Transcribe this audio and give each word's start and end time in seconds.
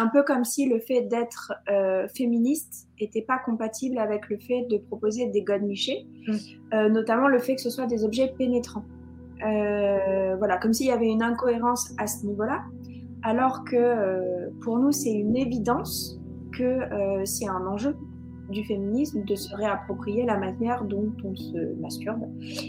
un 0.00 0.08
peu 0.08 0.22
comme 0.22 0.44
si 0.44 0.68
le 0.68 0.78
fait 0.78 1.02
d'être 1.02 1.52
euh, 1.70 2.08
féministe 2.08 2.88
n'était 3.00 3.22
pas 3.22 3.38
compatible 3.38 3.98
avec 3.98 4.28
le 4.28 4.38
fait 4.38 4.66
de 4.70 4.78
proposer 4.78 5.26
des 5.26 5.42
godemichés, 5.42 6.06
mm. 6.72 6.86
notamment 6.88 7.28
le 7.28 7.38
fait 7.38 7.56
que 7.56 7.62
ce 7.62 7.70
soit 7.70 7.86
des 7.86 8.04
objets 8.04 8.32
pénétrants. 8.36 8.84
voilà, 9.40 10.58
comme 10.60 10.72
s'il 10.72 10.86
y 10.86 10.92
avait 10.92 11.08
une 11.08 11.22
incohérence 11.22 11.92
à 11.98 12.06
ce 12.06 12.26
niveau-là, 12.26 12.62
alors 13.22 13.64
que 13.64 14.50
pour 14.62 14.78
nous, 14.78 14.92
c'est 14.92 15.12
une 15.12 15.36
évidence 15.36 16.20
que 16.52 16.80
c'est 17.24 17.48
un 17.48 17.66
enjeu 17.66 17.94
du 18.50 18.64
féminisme 18.64 19.24
de 19.24 19.34
se 19.34 19.54
réapproprier 19.54 20.24
la 20.24 20.36
manière 20.36 20.84
dont 20.84 21.12
on 21.24 21.34
se 21.34 21.74
masturbe. 21.80 22.28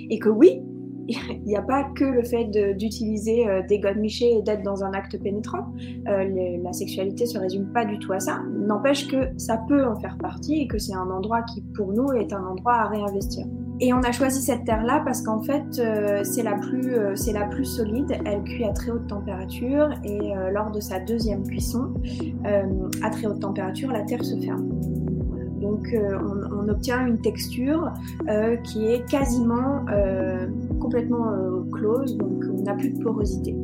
Et 0.09 0.19
que 0.19 0.29
oui, 0.29 0.61
il 1.07 1.43
n'y 1.45 1.55
a 1.55 1.61
pas 1.61 1.83
que 1.95 2.05
le 2.05 2.23
fait 2.23 2.45
d'utiliser 2.75 3.47
euh, 3.47 3.61
des 3.67 3.79
godemichés 3.79 4.37
et 4.37 4.41
d'être 4.41 4.63
dans 4.63 4.83
un 4.83 4.93
acte 4.93 5.21
pénétrant. 5.21 5.73
Euh, 6.07 6.59
la 6.63 6.73
sexualité 6.73 7.25
se 7.25 7.37
résume 7.37 7.71
pas 7.73 7.85
du 7.85 7.99
tout 7.99 8.13
à 8.13 8.19
ça. 8.19 8.41
N'empêche 8.57 9.07
que 9.07 9.29
ça 9.37 9.59
peut 9.67 9.85
en 9.85 9.99
faire 9.99 10.17
partie 10.17 10.61
et 10.61 10.67
que 10.67 10.77
c'est 10.77 10.93
un 10.93 11.09
endroit 11.09 11.41
qui, 11.43 11.61
pour 11.75 11.91
nous, 11.91 12.11
est 12.13 12.33
un 12.33 12.43
endroit 12.45 12.75
à 12.75 12.87
réinvestir. 12.87 13.45
Et 13.79 13.93
on 13.93 14.01
a 14.01 14.11
choisi 14.11 14.41
cette 14.41 14.63
terre-là 14.63 15.01
parce 15.03 15.23
qu'en 15.23 15.41
fait, 15.41 15.79
euh, 15.79 16.23
c'est 16.23 16.43
la, 16.43 16.53
plus, 16.53 17.65
solide. 17.65 18.11
Elle 18.25 18.43
cuit 18.43 18.65
à 18.65 18.73
très 18.73 18.91
haute 18.91 19.07
température 19.07 19.89
et 20.03 20.33
lors 20.51 20.71
de 20.71 20.79
sa 20.79 20.99
deuxième 20.99 21.43
cuisson, 21.43 21.93
à 23.01 23.09
très 23.09 23.27
haute 23.27 23.39
température, 23.39 23.91
la 23.91 24.01
terre 24.01 24.23
se 24.23 24.35
ferme. 24.39 24.69
Donc 25.59 25.95
on, 25.95 26.69
obtient 26.69 27.05
une 27.07 27.19
texture 27.21 27.91
qui 28.63 28.85
est 28.85 29.09
quasiment 29.09 29.83
euh, 30.93 31.01
complètement 31.01 31.31
close, 31.71 32.17
donc 32.17 32.43
on 32.51 32.63
n'a 32.63 32.73
plus 32.73 32.91
de 32.91 33.03
porosité. 33.03 33.55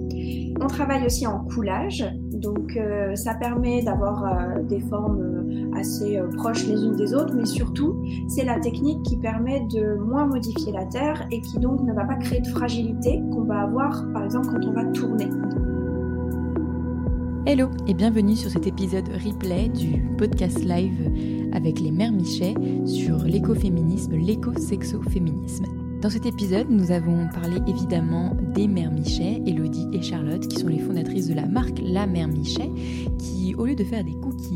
On 0.61 0.67
travaille 0.67 1.05
aussi 1.05 1.27
en 1.27 1.39
coulage, 1.45 2.03
donc 2.33 2.79
ça 3.15 3.35
permet 3.35 3.83
d'avoir 3.83 4.25
des 4.63 4.79
formes 4.79 5.45
assez 5.75 6.19
proches 6.37 6.65
les 6.67 6.83
unes 6.83 6.95
des 6.95 7.13
autres, 7.13 7.33
mais 7.35 7.45
surtout 7.45 8.01
c'est 8.27 8.45
la 8.45 8.59
technique 8.59 9.03
qui 9.03 9.17
permet 9.17 9.61
de 9.71 9.95
moins 9.95 10.25
modifier 10.25 10.71
la 10.71 10.85
terre 10.85 11.27
et 11.31 11.41
qui 11.41 11.59
donc 11.59 11.81
ne 11.83 11.93
va 11.93 12.05
pas 12.05 12.15
créer 12.15 12.41
de 12.41 12.47
fragilité 12.47 13.21
qu'on 13.31 13.43
va 13.43 13.61
avoir 13.61 14.05
par 14.13 14.23
exemple 14.23 14.47
quand 14.47 14.65
on 14.65 14.73
va 14.73 14.85
tourner. 14.85 15.29
Hello 17.45 17.69
et 17.87 17.93
bienvenue 17.93 18.35
sur 18.35 18.49
cet 18.49 18.67
épisode 18.67 19.07
replay 19.07 19.69
du 19.69 20.01
podcast 20.17 20.65
live 20.65 21.09
avec 21.53 21.79
les 21.79 21.91
mères 21.91 22.11
Michet 22.11 22.53
sur 22.85 23.19
l'écoféminisme, 23.19 24.15
l'éco-sexo-féminisme. 24.17 25.86
Dans 26.01 26.11
cet 26.11 26.27
épisode, 26.27 26.67
nous 26.69 26.91
avons 26.91 27.27
parlé 27.33 27.59
évidemment 27.67 28.37
des 28.53 28.67
mères 28.67 28.91
Michet, 28.91 29.41
Elodie 29.47 29.87
et 29.93 30.03
Charlotte, 30.03 30.47
qui 30.47 30.59
sont 30.59 30.67
les 30.67 30.77
fondatrices 30.77 31.27
de 31.27 31.33
la 31.33 31.47
marque 31.47 31.79
La 31.81 32.05
Mère 32.05 32.27
Michet, 32.27 32.69
qui, 33.17 33.55
au 33.55 33.65
lieu 33.65 33.75
de 33.75 33.83
faire 33.83 34.03
des 34.03 34.13
cookies, 34.13 34.53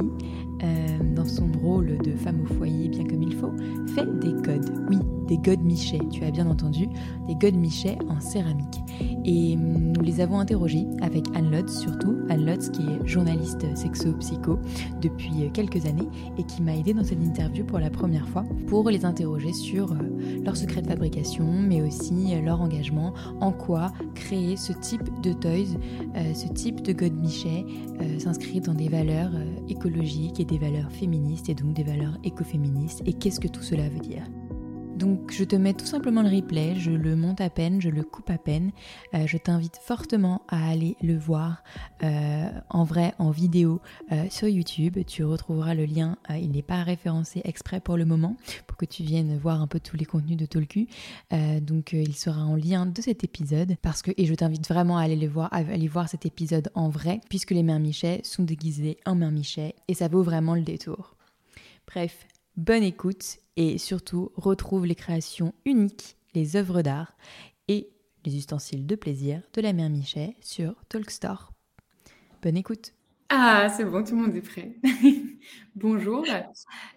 euh, 0.64 0.98
dans 1.16 1.26
son 1.26 1.52
rôle 1.64 1.98
de 1.98 2.12
femme 2.12 2.42
au 2.44 2.54
foyer 2.54 2.88
bien 2.90 3.06
comme 3.06 3.24
il 3.24 3.34
faut, 3.34 3.52
fait 3.96 4.06
des 4.20 4.34
codes. 4.44 4.70
Oui, 4.88 4.98
des 5.28 5.40
godes 5.40 5.64
Michet, 5.64 6.00
tu 6.12 6.24
as 6.24 6.30
bien 6.30 6.46
entendu, 6.46 6.88
des 7.28 7.36
godes 7.36 7.56
Michet 7.56 7.98
en 8.08 8.20
céramique. 8.20 8.78
Et 9.26 9.56
hum, 9.56 9.94
nous 9.94 10.02
les 10.02 10.22
avons 10.22 10.40
interrogés 10.40 10.86
avec 11.02 11.26
Anne 11.34 11.52
Lotz 11.52 11.80
surtout, 11.80 12.18
Anne 12.30 12.46
Lotz 12.46 12.70
qui 12.70 12.84
est 12.84 13.08
journaliste 13.08 13.66
sexo-psycho 13.76 14.60
depuis 15.02 15.50
quelques 15.54 15.86
années 15.86 16.08
et 16.38 16.44
qui 16.44 16.62
m'a 16.62 16.76
aidé 16.76 16.94
dans 16.94 17.04
cette 17.04 17.24
interview 17.24 17.64
pour 17.66 17.80
la 17.80 17.90
première 17.90 18.28
fois 18.28 18.44
pour 18.68 18.90
les 18.90 19.06
interroger 19.06 19.54
sur 19.54 19.92
euh, 19.92 19.96
leur 20.44 20.58
secret 20.58 20.82
de 20.82 20.88
fabrication 20.88 21.31
mais 21.40 21.82
aussi 21.82 22.36
euh, 22.36 22.42
leur 22.42 22.62
engagement, 22.62 23.14
en 23.40 23.52
quoi 23.52 23.92
créer 24.16 24.58
ce 24.58 24.74
type 24.74 25.22
de 25.22 25.34
toys, 25.34 25.78
euh, 26.16 26.34
ce 26.34 26.48
type 26.48 26.82
de 26.82 26.94
God 26.94 27.14
Michet 27.14 27.66
s'inscrit 28.18 28.62
dans 28.62 28.74
des 28.74 28.90
valeurs 28.90 29.32
écologiques 29.70 30.40
et 30.40 30.46
des 30.46 30.58
valeurs 30.58 30.92
féministes 30.92 31.50
et 31.50 31.56
donc 31.56 31.74
des 31.74 31.84
valeurs 31.84 32.18
écoféministes 32.24 33.04
et 33.06 33.14
qu'est-ce 33.14 33.40
que 33.40 33.48
tout 33.48 33.62
cela 33.62 33.88
veut 33.90 34.00
dire? 34.00 34.24
Donc 34.96 35.32
je 35.32 35.44
te 35.44 35.56
mets 35.56 35.74
tout 35.74 35.86
simplement 35.86 36.22
le 36.22 36.30
replay, 36.30 36.76
je 36.76 36.92
le 36.92 37.16
monte 37.16 37.42
à 37.42 37.50
peine, 37.50 37.82
je 37.82 37.90
le 37.90 38.04
coupe 38.04 38.30
à 38.30 38.38
peine. 38.38 38.72
Euh, 39.14 39.26
je 39.26 39.38
t'invite 39.38 39.78
fortement 39.78 40.44
à 40.48 40.70
aller 40.70 40.96
le 41.02 41.18
voir 41.18 41.64
euh, 42.04 42.50
en 42.70 42.84
vrai, 42.84 43.14
en 43.18 43.32
vidéo 43.32 43.82
euh, 44.12 44.26
sur 44.30 44.48
YouTube. 44.48 45.00
Tu 45.08 45.24
retrouveras 45.24 45.74
le 45.74 45.86
lien, 45.86 46.18
il 46.30 46.52
n'est 46.52 46.62
pas 46.62 46.84
référencé 46.84 47.42
exprès 47.46 47.80
pour 47.80 47.98
le 47.98 48.06
moment, 48.06 48.36
pour 48.68 48.78
que 48.78 48.86
tu 48.86 49.04
viennes 49.04 49.38
voir 49.38 49.62
un 49.62 49.68
peu 49.68 49.80
tous 49.80 49.98
les 49.98 50.06
contenus 50.06 50.38
de 50.38 50.46
Tolku. 50.46 50.88
donc 51.62 51.94
il 51.94 52.16
sera 52.16 52.42
en 52.42 52.56
lien 52.56 52.86
de 52.86 53.02
cet 53.02 53.24
épisode, 53.24 53.76
parce 53.82 54.02
que, 54.02 54.12
et 54.18 54.26
je 54.26 54.36
t'invite 54.36 54.68
vraiment 54.68 54.98
à 54.98 55.04
aller, 55.04 55.16
le 55.16 55.28
voir, 55.28 55.52
à 55.52 55.58
aller 55.58 55.88
voir 55.88 56.10
cet 56.10 56.26
épisode 56.26 56.70
en 56.76 56.90
vrai, 56.90 57.22
puisque 57.30 57.52
les 57.52 57.64
mères 57.64 57.80
Michet 57.80 58.22
sont 58.24 58.44
déguisées 58.44 58.98
en 59.06 59.16
mères 59.16 59.32
Michet, 59.32 59.76
et 59.88 59.94
ça 59.94 60.08
vaut 60.08 60.24
vraiment 60.24 60.56
le 60.56 60.62
détour. 60.62 61.16
Bref, 61.88 62.26
bonne 62.58 62.84
écoute 62.84 63.38
et 63.56 63.78
surtout 63.78 64.32
retrouve 64.36 64.86
les 64.86 64.96
créations 64.96 65.54
uniques, 65.66 66.18
les 66.34 66.56
œuvres 66.56 66.82
d'art 66.82 67.16
et 67.68 67.90
les 68.26 68.38
ustensiles 68.38 68.86
de 68.86 68.96
plaisir 68.96 69.42
de 69.54 69.62
la 69.62 69.74
mère 69.74 69.90
Michet 69.90 70.36
sur 70.42 70.76
Talkstore. 70.90 71.52
Bonne 72.42 72.58
écoute. 72.58 72.94
Ah, 73.30 73.70
c'est 73.76 73.86
bon, 73.86 74.04
tout 74.04 74.16
le 74.16 74.24
monde 74.24 74.36
est 74.36 74.42
prêt. 74.42 74.76
Bonjour. 75.76 76.26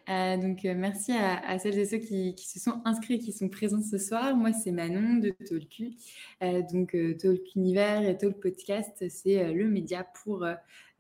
Euh, 0.08 0.36
donc, 0.36 0.64
euh, 0.64 0.74
merci 0.76 1.12
à, 1.12 1.58
celles 1.58 1.78
et 1.78 1.86
ceux 1.86 1.98
qui, 1.98 2.34
se 2.36 2.58
sont 2.58 2.82
inscrits, 2.84 3.18
qui 3.18 3.32
sont 3.32 3.48
présents 3.48 3.82
ce 3.82 3.98
soir. 3.98 4.36
Moi, 4.36 4.52
c'est 4.52 4.72
Manon 4.72 5.18
de 5.18 5.30
Talku. 5.30 5.94
Euh, 6.42 6.62
donc, 6.72 6.96
Talk 7.18 7.54
Univers 7.54 8.02
et 8.02 8.16
Talk 8.16 8.40
Podcast, 8.40 9.04
c'est 9.08 9.52
le 9.52 9.68
média 9.68 10.06
pour 10.22 10.46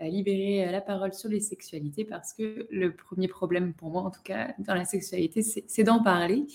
libérer 0.00 0.70
la 0.70 0.80
parole 0.80 1.14
sur 1.14 1.28
les 1.28 1.40
sexualités 1.40 2.04
parce 2.04 2.32
que 2.32 2.66
le 2.70 2.94
premier 2.94 3.28
problème 3.28 3.72
pour 3.74 3.90
moi, 3.90 4.02
en 4.02 4.10
tout 4.10 4.22
cas, 4.22 4.54
dans 4.58 4.74
la 4.74 4.84
sexualité, 4.84 5.42
c'est 5.42 5.84
d'en 5.84 6.02
parler. 6.02 6.46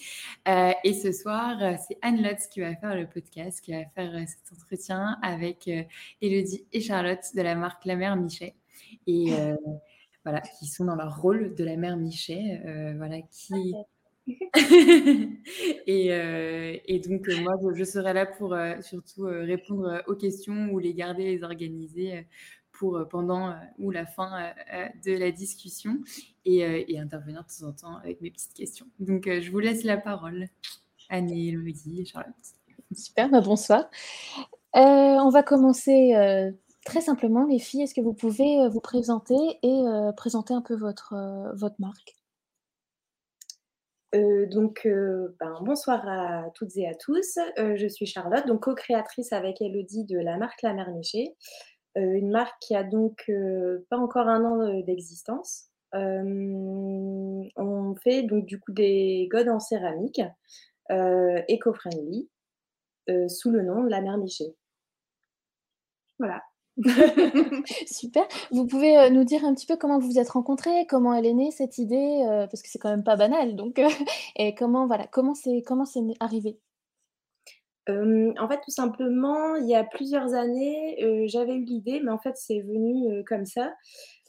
et 0.45 0.93
ce 0.93 1.11
soir, 1.11 1.57
c'est 1.87 1.97
Anne 2.01 2.21
Lutz 2.21 2.47
qui 2.47 2.59
va 2.59 2.75
faire 2.75 2.95
le 2.95 3.07
podcast, 3.07 3.61
qui 3.61 3.71
va 3.71 3.85
faire 3.95 4.11
cet 4.27 4.57
entretien 4.57 5.17
avec 5.21 5.69
Elodie 6.21 6.65
et 6.73 6.81
Charlotte 6.81 7.23
de 7.35 7.41
la 7.41 7.55
marque 7.55 7.85
La 7.85 7.95
Mère 7.95 8.15
Michet. 8.15 8.55
Et 9.07 9.33
voilà, 10.23 10.41
qui 10.41 10.67
sont 10.67 10.85
dans 10.85 10.95
leur 10.95 11.21
rôle 11.21 11.55
de 11.55 11.63
la 11.63 11.77
mère 11.77 11.97
Michet, 11.97 12.61
euh, 12.65 12.93
voilà, 12.97 13.21
qui... 13.31 13.73
et, 15.87 16.13
euh, 16.13 16.77
et, 16.85 16.99
donc, 16.99 17.27
euh, 17.29 17.41
moi, 17.41 17.55
je, 17.73 17.83
serai 17.83 18.13
là 18.13 18.27
pour 18.27 18.55
surtout 18.81 19.23
répondre 19.23 20.03
aux 20.07 20.15
questions 20.15 20.69
ou 20.71 20.79
les 20.79 20.93
garder, 20.93 21.23
les 21.23 21.43
organiser 21.43 22.27
pour 22.71 23.07
pendant 23.09 23.55
ou 23.79 23.89
la 23.89 24.05
fin 24.05 24.53
de 25.03 25.17
la 25.17 25.31
discussion 25.31 25.97
et, 26.45 26.59
et, 26.59 26.99
intervenir 26.99 27.43
de 27.43 27.47
temps 27.47 27.69
en 27.69 27.73
temps 27.73 27.97
avec 27.97 28.21
mes 28.21 28.29
petites 28.29 28.53
questions. 28.53 28.85
Donc, 28.99 29.27
je 29.27 29.49
vous 29.49 29.59
laisse 29.59 29.83
la 29.83 29.97
parole. 29.97 30.47
Annie, 31.09 31.49
Elodie 31.49 32.01
et 32.01 32.05
Charlotte. 32.05 32.35
Super, 32.91 33.29
bah, 33.29 33.41
bonsoir. 33.41 33.89
on 34.75 35.29
va 35.29 35.41
commencer 35.41 36.13
Très 36.89 37.01
simplement, 37.01 37.45
les 37.45 37.59
filles, 37.59 37.83
est-ce 37.83 37.93
que 37.93 38.01
vous 38.01 38.15
pouvez 38.15 38.61
euh, 38.61 38.67
vous 38.67 38.79
présenter 38.79 39.35
et 39.61 39.85
euh, 39.85 40.11
présenter 40.11 40.55
un 40.55 40.63
peu 40.63 40.73
votre, 40.73 41.13
euh, 41.13 41.53
votre 41.53 41.75
marque? 41.77 42.15
Donc, 44.11 44.87
ben, 45.39 45.59
bonsoir 45.61 46.01
à 46.07 46.49
toutes 46.55 46.75
et 46.77 46.87
à 46.87 46.95
tous. 46.95 47.37
je 47.57 47.87
suis 47.87 48.07
Charlotte, 48.07 48.47
donc 48.47 48.63
co-créatrice 48.63 49.33
avec 49.33 49.61
Elodie 49.61 50.05
de 50.05 50.17
la 50.17 50.37
marque 50.37 50.63
La 50.63 50.73
Mère 50.73 50.89
Michée, 50.89 51.35
une 51.95 52.31
marque 52.31 52.59
qui 52.59 52.75
a 52.75 52.83
donc 52.83 53.31
pas 53.91 53.97
encore 53.97 54.27
un 54.27 54.43
an 54.45 54.81
d'existence. 54.81 55.69
on 55.93 57.45
fait 58.03 58.23
donc 58.23 58.47
du 58.47 58.59
coup 58.59 58.71
des 58.71 59.27
godes 59.31 59.49
en 59.49 59.59
céramique 59.59 60.21
éco-friendly 60.89 62.31
sous 63.27 63.51
le 63.51 63.61
nom 63.61 63.83
de 63.83 63.89
La 63.89 64.01
Mère 64.01 64.17
Michée. 64.17 64.55
Voilà. 66.17 66.41
Super. 67.87 68.25
Vous 68.51 68.65
pouvez 68.65 68.97
euh, 68.97 69.09
nous 69.09 69.23
dire 69.23 69.43
un 69.43 69.53
petit 69.53 69.65
peu 69.65 69.75
comment 69.75 69.99
vous 69.99 70.07
vous 70.07 70.19
êtes 70.19 70.29
rencontrés, 70.29 70.85
comment 70.87 71.13
elle 71.13 71.25
est 71.25 71.33
née 71.33 71.51
cette 71.51 71.77
idée, 71.77 72.25
euh, 72.25 72.47
parce 72.47 72.61
que 72.61 72.69
c'est 72.69 72.79
quand 72.79 72.89
même 72.89 73.03
pas 73.03 73.17
banal. 73.17 73.55
Donc, 73.55 73.79
euh, 73.79 73.89
et 74.37 74.55
comment 74.55 74.87
voilà, 74.87 75.05
comment 75.07 75.35
c'est 75.35 75.61
comment 75.65 75.85
c'est 75.85 76.01
arrivé? 76.19 76.57
En 77.87 78.47
fait, 78.47 78.59
tout 78.63 78.69
simplement, 78.69 79.55
il 79.55 79.67
y 79.67 79.73
a 79.73 79.83
plusieurs 79.83 80.35
années, 80.35 81.25
j'avais 81.27 81.55
eu 81.55 81.63
l'idée, 81.63 81.99
mais 82.03 82.11
en 82.11 82.19
fait, 82.19 82.37
c'est 82.37 82.59
venu 82.59 83.23
comme 83.23 83.47
ça, 83.47 83.73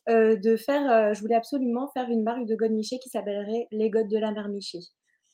de 0.08 0.56
faire. 0.56 1.12
je 1.12 1.20
voulais 1.20 1.34
absolument 1.34 1.90
faire 1.92 2.08
une 2.08 2.22
marque 2.22 2.46
de 2.46 2.56
God 2.56 2.70
Miché 2.70 2.98
qui 3.00 3.10
s'appellerait 3.10 3.68
Les 3.70 3.90
Godes 3.90 4.08
de 4.08 4.16
la 4.16 4.32
Mère 4.32 4.48
Miché. 4.48 4.78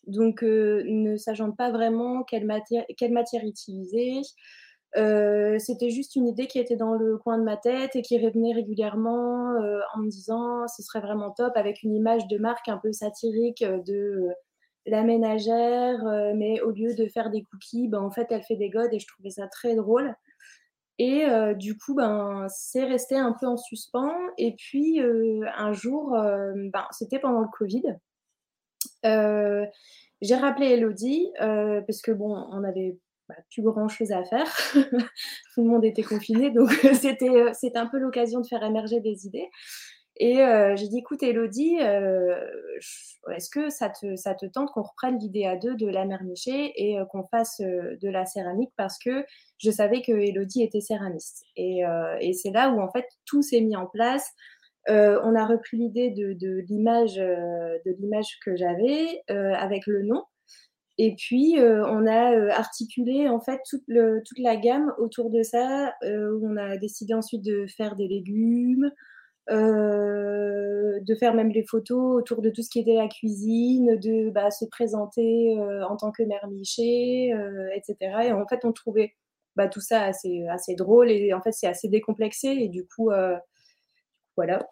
Donc, 0.09 0.43
ne 0.43 1.17
sachant 1.17 1.53
pas 1.53 1.71
vraiment 1.71 2.25
quelle 2.25 2.47
matière, 2.47 2.85
quelle 2.97 3.13
matière 3.13 3.45
utiliser. 3.45 4.23
Euh, 4.97 5.59
c'était 5.59 5.91
juste 5.91 6.17
une 6.17 6.27
idée 6.27 6.47
qui 6.47 6.59
était 6.59 6.77
dans 6.77 6.95
le 6.95 7.19
coin 7.19 7.39
de 7.39 7.43
ma 7.43 7.57
tête 7.57 7.95
et 7.97 8.03
qui 8.03 8.25
revenait 8.25 8.55
régulièrement 8.55 9.53
euh, 9.53 9.81
en 9.95 10.01
me 10.01 10.09
disant 10.09 10.67
ce 10.69 10.83
serait 10.83 11.01
vraiment 11.01 11.31
top 11.31 11.53
avec 11.57 11.83
une 11.83 11.95
image 11.95 12.27
de 12.29 12.39
marque 12.39 12.69
un 12.69 12.79
peu 12.79 12.93
satirique 12.93 13.63
euh, 13.63 13.79
de 13.83 14.29
la 14.87 15.03
ménagère, 15.03 15.99
mais 16.37 16.61
au 16.61 16.71
lieu 16.71 16.95
de 16.95 17.09
faire 17.09 17.31
des 17.31 17.43
cookies, 17.43 17.89
ben, 17.89 18.01
en 18.01 18.11
fait 18.13 18.29
elle 18.31 18.45
fait 18.45 18.55
des 18.55 18.71
godes 18.71 18.95
et 18.95 19.01
je 19.01 19.07
trouvais 19.09 19.31
ça 19.31 19.49
très 19.49 19.75
drôle. 19.75 20.15
Et 20.99 21.27
du 21.57 21.77
coup, 21.77 21.97
ben, 21.97 22.47
c'est 22.49 22.85
resté 22.85 23.17
un 23.17 23.33
peu 23.33 23.47
en 23.47 23.57
suspens. 23.57 24.15
Et 24.39 24.55
puis, 24.55 25.01
un 25.01 25.73
jour, 25.73 26.13
ben, 26.13 26.87
c'était 26.93 27.19
pendant 27.19 27.41
le 27.41 27.49
Covid. 27.49 27.97
j'ai 30.23 30.37
rappelé 30.37 30.67
Elodie 30.69 31.33
parce 31.41 32.01
que, 32.01 32.13
bon, 32.13 32.47
on 32.53 32.63
avait 32.63 32.97
bah, 33.29 33.35
plus 33.51 33.63
grand 33.63 33.89
chose 33.89 34.13
à 34.13 34.25
faire. 34.25 34.47
Tout 34.75 35.63
le 35.63 35.69
monde 35.69 35.85
était 35.85 36.03
confiné, 36.03 36.51
donc 36.51 36.71
c'était, 36.95 37.53
c'était 37.55 37.79
un 37.79 37.87
peu 37.87 37.99
l'occasion 37.99 38.41
de 38.41 38.47
faire 38.47 38.63
émerger 38.63 39.01
des 39.01 39.27
idées. 39.27 39.49
Et 40.19 40.37
j'ai 40.77 40.89
dit, 40.89 40.99
écoute, 40.99 41.23
Elodie, 41.23 41.77
est-ce 41.77 43.51
que 43.51 43.69
ça 43.69 43.91
te, 43.91 44.17
ça 44.17 44.35
te 44.35 44.47
tente 44.47 44.71
qu'on 44.71 44.83
reprenne 44.83 45.19
l'idée 45.19 45.45
à 45.45 45.57
deux 45.57 45.75
de 45.75 45.87
la 45.87 46.07
Miché 46.07 46.73
et 46.75 46.99
qu'on 47.11 47.25
fasse 47.25 47.61
de 47.61 48.09
la 48.09 48.25
céramique 48.25 48.73
parce 48.79 48.99
que 48.99 49.27
je 49.59 49.71
savais 49.71 50.01
que 50.01 50.13
Elodie 50.13 50.63
était 50.63 50.81
céramiste. 50.81 51.45
Et, 51.57 51.83
et 52.21 52.33
c'est 52.33 52.51
là 52.51 52.71
où 52.71 52.81
en 52.81 52.91
fait 52.91 53.05
tout 53.27 53.43
s'est 53.43 53.61
mis 53.61 53.77
en 53.77 53.85
place. 53.85 54.33
on 54.89 55.35
a 55.35 55.45
repris 55.45 55.77
l'idée 55.77 56.11
de, 56.11 56.33
de 56.33 56.65
l'image, 56.67 57.17
de 57.17 57.97
l'image 58.01 58.39
que 58.43 58.57
j'avais 58.57 59.23
avec 59.29 59.87
le 59.87 60.03
nom. 60.03 60.23
Et 60.99 61.15
puis, 61.15 61.57
on 61.59 62.07
a 62.07 62.53
articulé 62.55 63.29
en 63.29 63.41
fait 63.41 63.61
toute, 63.69 63.83
la 64.39 64.57
gamme 64.57 64.95
autour 64.99 65.31
de 65.31 65.43
ça. 65.43 65.95
où 66.03 66.49
on 66.49 66.57
a 66.57 66.77
décidé 66.79 67.15
ensuite 67.15 67.45
de 67.45 67.67
faire 67.67 67.97
des 67.97 68.09
légumes, 68.09 68.91
euh, 69.49 70.99
de 71.03 71.15
faire 71.15 71.33
même 71.35 71.51
les 71.51 71.63
photos 71.63 72.17
autour 72.17 72.43
de 72.43 72.51
tout 72.51 72.63
ce 72.63 72.71
qui 72.71 72.81
était 72.81 72.95
la 72.95 73.07
cuisine, 73.07 73.97
de 73.97 74.31
bah, 74.31 74.51
se 74.51 74.65
présenter 74.65 75.57
euh, 75.61 75.87
en 75.87 75.97
tant 75.97 76.11
que 76.11 76.25
mère 76.25 76.49
Miché, 76.49 77.33
euh, 77.33 77.69
etc. 77.75 77.97
Et 78.25 78.33
en 78.33 78.47
fait, 78.49 78.65
on 78.65 78.73
trouvait 78.73 79.15
bah, 79.55 79.69
tout 79.69 79.81
ça 79.81 80.03
assez, 80.03 80.47
assez 80.49 80.75
drôle 80.75 81.11
et 81.11 81.33
en 81.33 81.41
fait, 81.41 81.53
c'est 81.53 81.69
assez 81.69 81.89
décomplexé 81.89 82.49
et 82.49 82.69
du 82.69 82.87
coup, 82.87 83.11
voilà. 84.37 84.67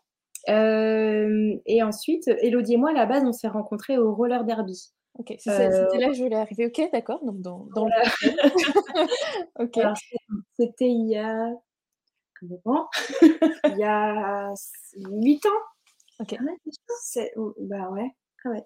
et 0.49 1.83
ensuite, 1.83 2.29
Elodie 2.29 2.75
et 2.75 2.77
moi, 2.77 2.91
à 2.91 2.95
la 2.95 3.07
base, 3.07 3.25
on 3.25 3.33
s'est 3.33 3.49
rencontrés 3.49 3.97
au 3.99 4.13
roller 4.15 4.45
derby. 4.45 4.93
Ok, 5.19 5.35
c'était 5.39 5.99
là 5.99 6.09
que 6.09 6.15
je 6.15 6.23
voulais 6.23 6.37
arriver. 6.37 6.67
Ok, 6.67 6.81
d'accord. 6.93 7.25
Donc, 7.25 7.41
dans, 7.41 7.67
dans 7.75 7.87
ok. 9.59 9.79
C'était 10.59 10.89
il 10.89 11.09
y 11.09 11.17
a 11.17 11.51
il 12.43 13.79
y 13.79 13.85
a 13.85 14.53
8 14.97 15.47
ans? 15.47 15.51
Ok. 16.21 16.37
Ah 16.39 16.45
bah 17.59 17.91
ouais. 17.91 18.11
Ah 18.45 18.51
ouais. 18.51 18.65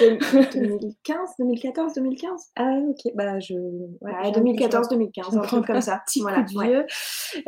2015, 0.00 1.30
2014, 1.38 1.94
2015 1.94 2.50
Ah 2.56 2.76
ok, 2.88 3.12
bah 3.14 3.40
je... 3.40 3.54
Ouais, 3.54 4.32
2014, 4.32 4.88
2015, 4.88 5.36
un 5.36 5.40
truc 5.40 5.66
comme 5.66 5.80
ça. 5.80 6.02
voilà, 6.20 6.42
vieux. 6.42 6.84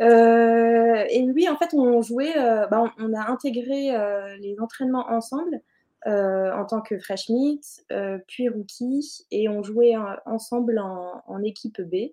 Euh, 0.01 1.05
et 1.09 1.21
lui, 1.21 1.47
en 1.47 1.55
fait, 1.57 1.69
on 1.73 2.01
jouait, 2.01 2.35
euh, 2.37 2.65
bah, 2.67 2.91
on, 2.97 3.13
a 3.13 3.29
intégré 3.29 3.95
euh, 3.95 4.35
les 4.37 4.55
entraînements 4.59 5.05
ensemble 5.09 5.61
en 6.05 6.65
tant 6.65 6.81
que 6.81 6.99
fresh 6.99 7.29
meat, 7.29 7.85
puis 8.27 8.49
rookie, 8.49 9.25
et 9.31 9.49
on 9.49 9.63
jouait 9.63 9.95
ensemble 10.25 10.79
en, 10.79 11.23
en 11.27 11.43
équipe 11.43 11.81
B. 11.81 12.11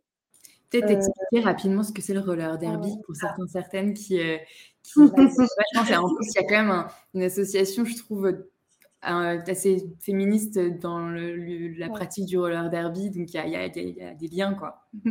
Peut-être 0.70 0.90
euh, 0.90 0.96
expliquer 0.96 1.40
rapidement 1.44 1.82
ce 1.82 1.92
que 1.92 2.00
c'est 2.00 2.14
le 2.14 2.20
roller 2.20 2.56
derby 2.56 2.96
pour 3.04 3.16
certaines, 3.16 3.48
certaines 3.48 3.94
qui. 3.94 4.20
Euh, 4.20 4.36
en 4.96 5.08
plus, 5.08 5.28
il 5.36 6.34
y 6.34 6.38
a 6.38 6.44
quand 6.44 6.64
même 6.64 6.86
une 7.14 7.22
association, 7.24 7.84
je 7.84 7.96
trouve, 7.96 8.26
euh, 8.26 8.42
assez 9.02 9.84
féministe 9.98 10.58
dans 10.80 11.10
la 11.10 11.88
pratique 11.88 12.26
du 12.26 12.38
roller 12.38 12.70
derby. 12.70 13.10
Donc, 13.10 13.34
il 13.34 13.50
y 13.50 13.56
a, 13.56 13.68
des 13.68 14.28
liens, 14.28 14.54
quoi. 14.54 14.86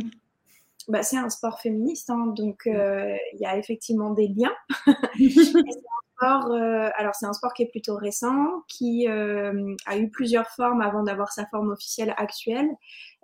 Bah, 0.88 1.02
c'est 1.04 1.18
un 1.18 1.28
sport 1.28 1.60
féministe, 1.60 2.10
hein, 2.10 2.32
donc 2.34 2.62
il 2.64 3.38
y 3.38 3.44
a 3.44 3.56
effectivement 3.58 4.12
des 4.12 4.26
liens. 4.26 4.54
Euh, 6.22 6.90
alors 6.96 7.14
c'est 7.14 7.26
un 7.26 7.32
sport 7.32 7.54
qui 7.54 7.62
est 7.62 7.70
plutôt 7.70 7.96
récent, 7.96 8.62
qui 8.68 9.08
euh, 9.08 9.74
a 9.86 9.96
eu 9.96 10.10
plusieurs 10.10 10.48
formes 10.50 10.82
avant 10.82 11.02
d'avoir 11.02 11.32
sa 11.32 11.46
forme 11.46 11.70
officielle 11.70 12.14
actuelle, 12.16 12.68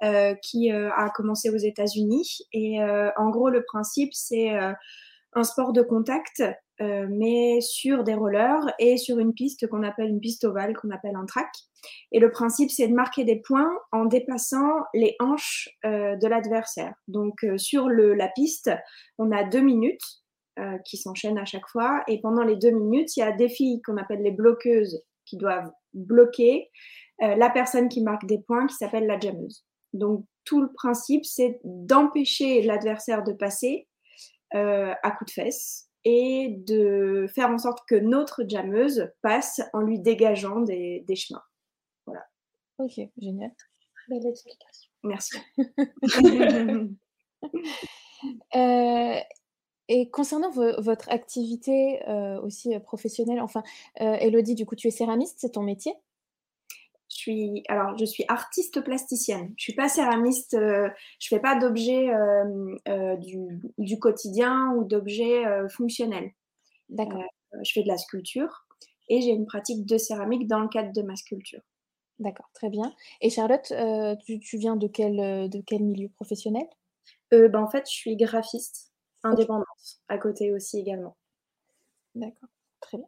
euh, 0.03 0.35
qui 0.43 0.71
a 0.71 1.11
commencé 1.15 1.51
aux 1.51 1.57
États-Unis. 1.57 2.39
Et 2.53 2.79
en 2.83 3.31
gros, 3.31 3.51
le 3.51 3.65
principe, 3.65 4.13
c'est 4.13 4.51
un 5.33 5.45
sport 5.45 5.73
de 5.73 5.83
contact, 5.83 6.43
mais 6.81 7.61
sur 7.61 8.05
des 8.05 8.15
rollers 8.15 8.65
et 8.79 8.97
sur 8.97 9.19
une 9.19 9.33
piste 9.33 9.67
qu'on 9.69 9.83
appelle 9.83 10.09
une 10.09 10.21
piste 10.21 10.45
ovale, 10.45 10.77
qu'on 10.77 10.91
appelle 10.91 11.17
un 11.17 11.27
track. 11.27 11.49
Et 12.13 12.19
le 12.19 12.31
principe, 12.31 12.71
c'est 12.71 12.89
de 12.89 12.95
marquer 12.95 13.25
des 13.25 13.37
points 13.37 13.71
en 13.93 14.05
dépassant 14.05 14.71
les 14.95 15.17
hanches 15.21 15.69
de 15.85 16.27
l'adversaire. 16.27 16.95
Donc 17.09 17.47
sur 17.57 17.89
la 17.89 18.29
piste, 18.29 18.71
on 19.19 19.31
a 19.33 19.45
deux 19.45 19.63
minutes 19.63 20.23
euh, 20.59 20.79
qui 20.85 20.97
s'enchaînent 20.97 21.39
à 21.39 21.45
chaque 21.45 21.69
fois. 21.69 22.03
Et 22.09 22.21
pendant 22.21 22.43
les 22.43 22.57
deux 22.57 22.71
minutes, 22.71 23.17
il 23.17 23.21
y 23.21 23.23
a 23.23 23.33
des 23.33 23.49
filles 23.49 23.83
qu'on 23.83 23.97
appelle 23.97 24.23
les 24.23 24.31
bloqueuses 24.31 25.03
qui 25.25 25.37
doivent 25.37 25.71
bloquer 25.93 26.71
euh, 27.23 27.35
la 27.35 27.51
personne 27.51 27.89
qui 27.89 28.03
marque 28.03 28.27
des 28.27 28.39
points 28.39 28.67
qui 28.67 28.75
s'appelle 28.75 29.07
la 29.07 29.19
jammeuse. 29.19 29.65
Donc 29.93 30.25
tout 30.45 30.61
le 30.61 30.73
principe, 30.73 31.25
c'est 31.25 31.61
d'empêcher 31.65 32.63
l'adversaire 32.63 33.23
de 33.25 33.33
passer 33.33 33.89
euh, 34.55 34.95
à 35.03 35.11
coup 35.11 35.25
de 35.25 35.31
fesses 35.31 35.91
et 36.05 36.55
de 36.67 37.27
faire 37.35 37.51
en 37.51 37.59
sorte 37.59 37.81
que 37.89 37.97
notre 37.97 38.45
jammeuse 38.49 39.11
passe 39.23 39.61
en 39.73 39.81
lui 39.81 39.99
dégageant 39.99 40.61
des, 40.61 41.05
des 41.09 41.17
chemins. 41.17 41.43
Voilà. 42.07 42.25
Ok, 42.79 43.01
génial. 43.19 43.51
Belle 44.09 44.27
explication. 44.27 44.91
Merci. 45.03 45.39
euh, 48.55 49.21
et 49.89 50.11
concernant 50.11 50.51
votre 50.51 51.11
activité 51.11 52.07
euh, 52.09 52.41
aussi 52.41 52.75
euh, 52.75 52.81
professionnelle, 52.81 53.41
enfin, 53.41 53.63
euh, 54.01 54.15
Elodie, 54.15 54.55
du 54.55 54.67
coup, 54.67 54.75
tu 54.75 54.89
es 54.89 54.91
céramiste, 54.91 55.37
c'est 55.39 55.53
ton 55.53 55.63
métier? 55.63 55.95
Je 57.09 57.17
suis, 57.17 57.63
alors, 57.69 57.97
je 57.97 58.05
suis 58.05 58.25
artiste 58.27 58.81
plasticienne. 58.83 59.55
Je 59.57 59.63
suis 59.63 59.75
pas 59.75 59.89
céramiste. 59.89 60.57
Je 60.59 60.89
je 61.21 61.29
fais 61.29 61.39
pas 61.39 61.57
d'objets 61.57 62.11
du, 63.21 63.61
du, 63.79 63.99
quotidien 64.01 64.73
ou 64.77 64.85
d'objets 64.85 65.45
fonctionnels. 65.71 66.33
D'accord. 66.89 67.23
je 67.63 67.73
fais 67.73 67.83
de 67.83 67.89
la 67.89 67.97
sculpture 67.97 68.67
et 69.09 69.21
j'ai 69.21 69.31
une 69.31 69.47
pratique 69.47 69.87
de 69.87 69.99
céramique 69.99 70.49
dans 70.49 70.59
le 70.59 70.69
cadre 70.69 70.93
de 70.93 71.03
ma 71.03 71.15
sculpture. 71.15 71.63
D'accord, 72.19 72.51
très 72.55 72.71
bien. 72.71 72.93
Et 73.21 73.31
Charlotte, 73.31 73.73
tu, 74.25 74.41
tu, 74.41 74.59
viens 74.59 74.75
de 74.75 74.89
quel, 74.89 75.49
de 75.49 75.63
quel 75.65 75.85
milieu 75.85 76.09
professionnel? 76.09 76.67
Ben, 77.31 77.55
En 77.55 77.71
fait, 77.71 77.87
je 77.89 77.95
suis 77.95 78.17
graphiste 78.17 78.93
indépendance 79.25 80.01
à 80.09 80.19
côté 80.19 80.53
aussi 80.53 80.79
également. 80.79 81.17
D'accord, 82.15 82.49
très 82.81 82.99
bien. 82.99 83.07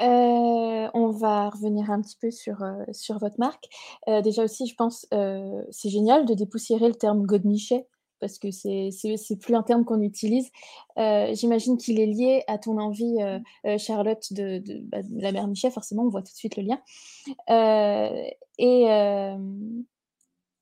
Euh, 0.00 0.88
on 0.94 1.10
va 1.10 1.50
revenir 1.50 1.90
un 1.90 2.00
petit 2.00 2.16
peu 2.20 2.30
sur, 2.30 2.62
euh, 2.62 2.84
sur 2.92 3.18
votre 3.18 3.38
marque. 3.38 3.68
Euh, 4.08 4.20
déjà 4.20 4.42
aussi, 4.42 4.66
je 4.66 4.74
pense, 4.74 5.06
c'est 5.70 5.90
génial 5.90 6.26
de 6.26 6.34
dépoussiérer 6.34 6.88
le 6.88 6.94
terme 6.94 7.24
godemichet 7.24 7.86
parce 8.18 8.38
que 8.38 8.52
c'est 8.52 9.36
plus 9.40 9.56
un 9.56 9.64
terme 9.64 9.84
qu'on 9.84 10.00
utilise. 10.00 10.50
J'imagine 10.96 11.76
qu'il 11.76 11.98
est 11.98 12.06
lié 12.06 12.44
à 12.46 12.56
ton 12.56 12.78
envie, 12.78 13.16
Charlotte, 13.78 14.32
de, 14.32 14.58
de, 14.58 14.78
bah, 14.84 14.98
la 15.10 15.32
mère 15.32 15.48
Michet, 15.48 15.72
forcément, 15.72 16.04
on 16.04 16.08
voit 16.08 16.22
tout 16.22 16.32
de 16.32 16.36
suite 16.36 16.56
le 16.56 16.62
lien. 16.62 16.80
et 18.58 18.86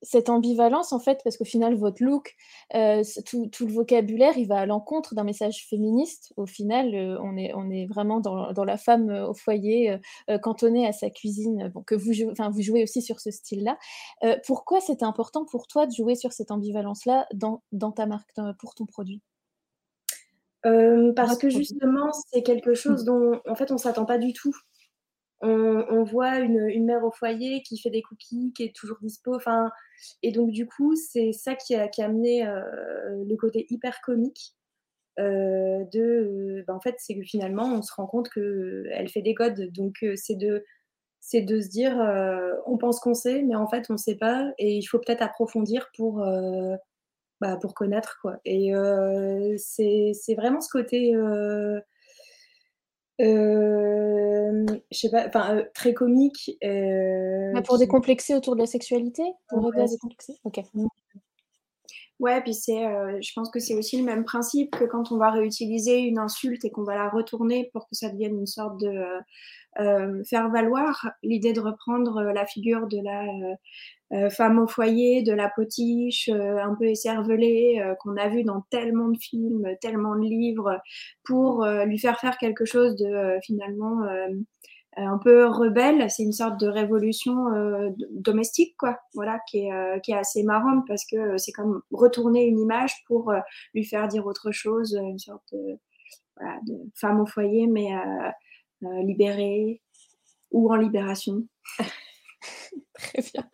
cette 0.03 0.31
ambivalence, 0.31 0.93
en 0.93 0.99
fait, 0.99 1.21
parce 1.25 1.37
qu'au 1.37 1.45
final, 1.45 1.75
votre 1.75 2.03
look, 2.03 2.35
euh, 2.75 3.03
tout, 3.27 3.51
le 3.61 3.73
vocabulaire, 3.73 4.39
il 4.39 4.47
va 4.47 4.61
à 4.61 4.67
l'encontre 4.67 5.15
d'un 5.15 5.25
message 5.25 5.67
féministe. 5.69 6.33
Au 6.37 6.47
final, 6.47 6.95
euh, 6.95 7.19
on, 7.23 7.37
est, 7.37 7.53
on 7.55 7.71
est 7.71 7.87
vraiment 7.87 8.21
dans, 8.21 8.65
la 8.65 8.77
femme 8.77 9.11
euh, 9.11 9.29
au 9.29 9.35
foyer, 9.35 9.99
cantonnée 10.43 10.87
à 10.87 10.93
sa 10.93 11.11
cuisine, 11.11 11.69
bon, 11.75 11.83
que 11.83 11.95
vous, 11.95 12.13
jouez, 12.13 12.33
vous 12.51 12.63
jouez 12.63 12.83
aussi 12.83 13.03
sur 13.03 13.21
ce 13.21 13.31
style-là. 13.31 13.79
pourquoi 14.47 14.81
c'est 14.81 15.03
important 15.03 15.45
pour 15.45 15.67
toi 15.67 15.87
de 15.87 15.93
jouer 15.93 16.15
sur 16.15 16.33
cette 16.33 16.51
ambivalence-là 16.51 17.27
dans, 17.35 17.63
dans, 17.73 17.93
ta 17.93 18.07
marque, 18.07 18.31
pour 18.59 18.75
ton 18.75 18.87
produit? 18.87 19.21
Parce 20.63 21.39
que 21.39 21.49
justement, 21.51 22.13
c'est 22.31 22.43
quelque 22.43 22.75
chose 22.75 23.05
dont, 23.05 23.41
en 23.49 23.55
fait, 23.55 23.71
on 23.73 23.79
s'attend 23.79 24.05
pas 24.05 24.19
du 24.19 24.33
tout 24.33 24.55
on, 25.43 26.05
voit 26.05 26.39
une, 26.39 26.85
mère 26.85 27.05
au 27.05 27.11
foyer 27.11 27.63
qui 27.63 27.79
fait 27.79 27.91
des 27.91 28.03
cookies, 28.03 28.53
qui 28.55 28.65
est 28.65 28.75
toujours 28.75 28.99
dispo. 29.01 29.35
Enfin, 29.35 29.71
et 30.23 30.33
donc 30.33 30.51
du 30.51 30.67
coup, 30.67 30.95
c'est 30.97 31.33
ça 31.33 31.55
qui 31.55 31.75
a, 31.75 31.89
amené 31.99 32.47
euh, 32.47 33.25
le 33.27 33.37
côté 33.37 33.67
hyper 33.71 34.01
comique. 34.03 34.55
Euh, 35.19 35.85
de, 35.93 36.65
ben, 36.67 36.75
en 36.75 36.81
fait, 36.81 36.97
c'est 36.99 37.15
que 37.15 37.23
finalement, 37.23 37.65
on 37.65 37.83
se 37.83 37.93
rend 37.93 38.07
compte 38.07 38.29
que 38.29 38.85
elle 38.93 39.09
fait 39.09 39.23
des 39.23 39.35
codes. 39.35 39.71
Donc 39.73 40.05
c'est 40.17 40.37
de 40.37 40.65
c'est 41.21 41.43
de 41.43 41.61
se 41.61 41.69
dire, 41.69 41.97
on 42.67 42.79
pense 42.79 43.01
qu'on 43.01 43.15
sait, 43.15 43.43
mais 43.43 43.55
en 43.55 43.69
fait, 43.69 43.87
on 43.91 43.95
ne 43.95 43.99
sait 43.99 44.17
pas, 44.17 44.53
et 44.59 44.77
il 44.77 44.83
faut 44.85 44.99
peut-être 44.99 45.23
approfondir 45.23 45.91
pour 45.97 46.25
bah, 47.41 47.57
pour 47.61 47.75
connaître 47.75 48.19
quoi. 48.23 48.39
Et 48.45 48.73
c'est 49.59 50.35
vraiment 50.35 50.61
ce 50.61 50.71
côté 50.71 51.15
euh, 53.21 54.65
je 54.91 54.99
sais 54.99 55.11
pas, 55.11 55.27
enfin 55.27 55.57
euh, 55.57 55.65
très 55.75 55.95
comique. 55.95 56.57
Euh, 56.65 57.53
pour 57.63 57.79
décomplexer 57.79 58.35
autour 58.35 58.55
de 58.55 58.61
la 58.61 58.67
sexualité, 58.67 59.23
pour 59.49 59.65
ouais, 59.65 59.87
décomplexer. 59.87 60.35
Ok. 60.45 60.61
Ouais, 62.19 62.43
puis 62.43 62.53
c'est, 62.53 62.83
je 63.23 63.33
pense 63.35 63.51
que 63.51 63.61
c'est 63.61 63.75
aussi 63.75 63.97
le 63.97 64.05
même 64.05 64.25
principe 64.25 64.77
que 64.77 64.85
quand 64.85 65.11
on 65.11 65.17
va 65.17 65.31
réutiliser 65.31 66.01
une 66.01 66.19
insulte 66.19 66.67
et 66.67 66.71
qu'on 66.71 66.85
va 66.85 66.95
la 66.95 67.09
retourner 67.09 67.71
pour 67.73 67.89
que 67.89 67.95
ça 67.95 68.11
devienne 68.11 68.39
une 68.39 68.47
sorte 68.47 68.79
de 68.79 70.23
faire 70.25 70.51
valoir. 70.51 71.13
L'idée 71.23 71.55
de 71.55 71.61
reprendre 71.61 72.21
la 72.21 72.45
figure 72.45 72.89
de 72.89 72.99
la 73.03 73.25
femme 74.31 74.59
au 74.59 74.67
foyer, 74.67 75.23
de 75.23 75.33
la 75.33 75.49
potiche, 75.49 76.29
un 76.29 76.75
peu 76.75 76.87
écervelée, 76.87 77.81
qu'on 78.01 78.17
a 78.17 78.29
vu 78.29 78.43
dans 78.43 78.63
tellement 78.71 79.09
de 79.09 79.19
films, 79.19 79.69
tellement 79.81 80.17
de 80.17 80.23
livres, 80.23 80.81
pour 81.25 81.65
lui 81.87 81.99
faire 81.99 82.19
faire 82.19 82.37
quelque 82.39 82.65
chose 82.65 82.97
de 82.97 83.39
finalement 83.45 84.03
euh, 84.99 85.03
un 85.03 85.19
peu 85.19 85.47
rebelle. 85.47 86.11
C'est 86.11 86.25
une 86.25 86.33
sorte 86.33 86.59
de 86.61 86.67
révolution 86.67 87.55
euh, 87.55 87.91
domestique, 88.11 88.77
quoi. 88.77 88.99
Voilà, 89.15 89.39
qui 89.49 89.59
est, 89.67 89.73
euh, 89.73 89.99
qui 90.01 90.13
est 90.13 90.17
assez 90.17 90.43
marrante 90.43 90.85
parce 90.89 91.05
que 91.05 91.39
c'est 91.39 91.53
comme 91.53 91.83
retourner 91.93 92.45
une 92.45 92.59
image 92.59 93.05
pour 93.07 93.33
lui 93.75 93.85
faire 93.85 94.09
dire 94.09 94.27
autre 94.27 94.51
chose, 94.51 94.99
une 95.01 95.19
sorte 95.19 95.45
de, 95.53 95.79
voilà, 96.37 96.59
de 96.67 96.75
femme 96.97 97.21
au 97.21 97.27
foyer, 97.27 97.67
mais 97.67 97.91
libérée 98.83 99.81
ou 100.51 100.73
en 100.73 100.77
libération. 100.77 101.45
Très 102.95 103.23
bien. 103.23 103.49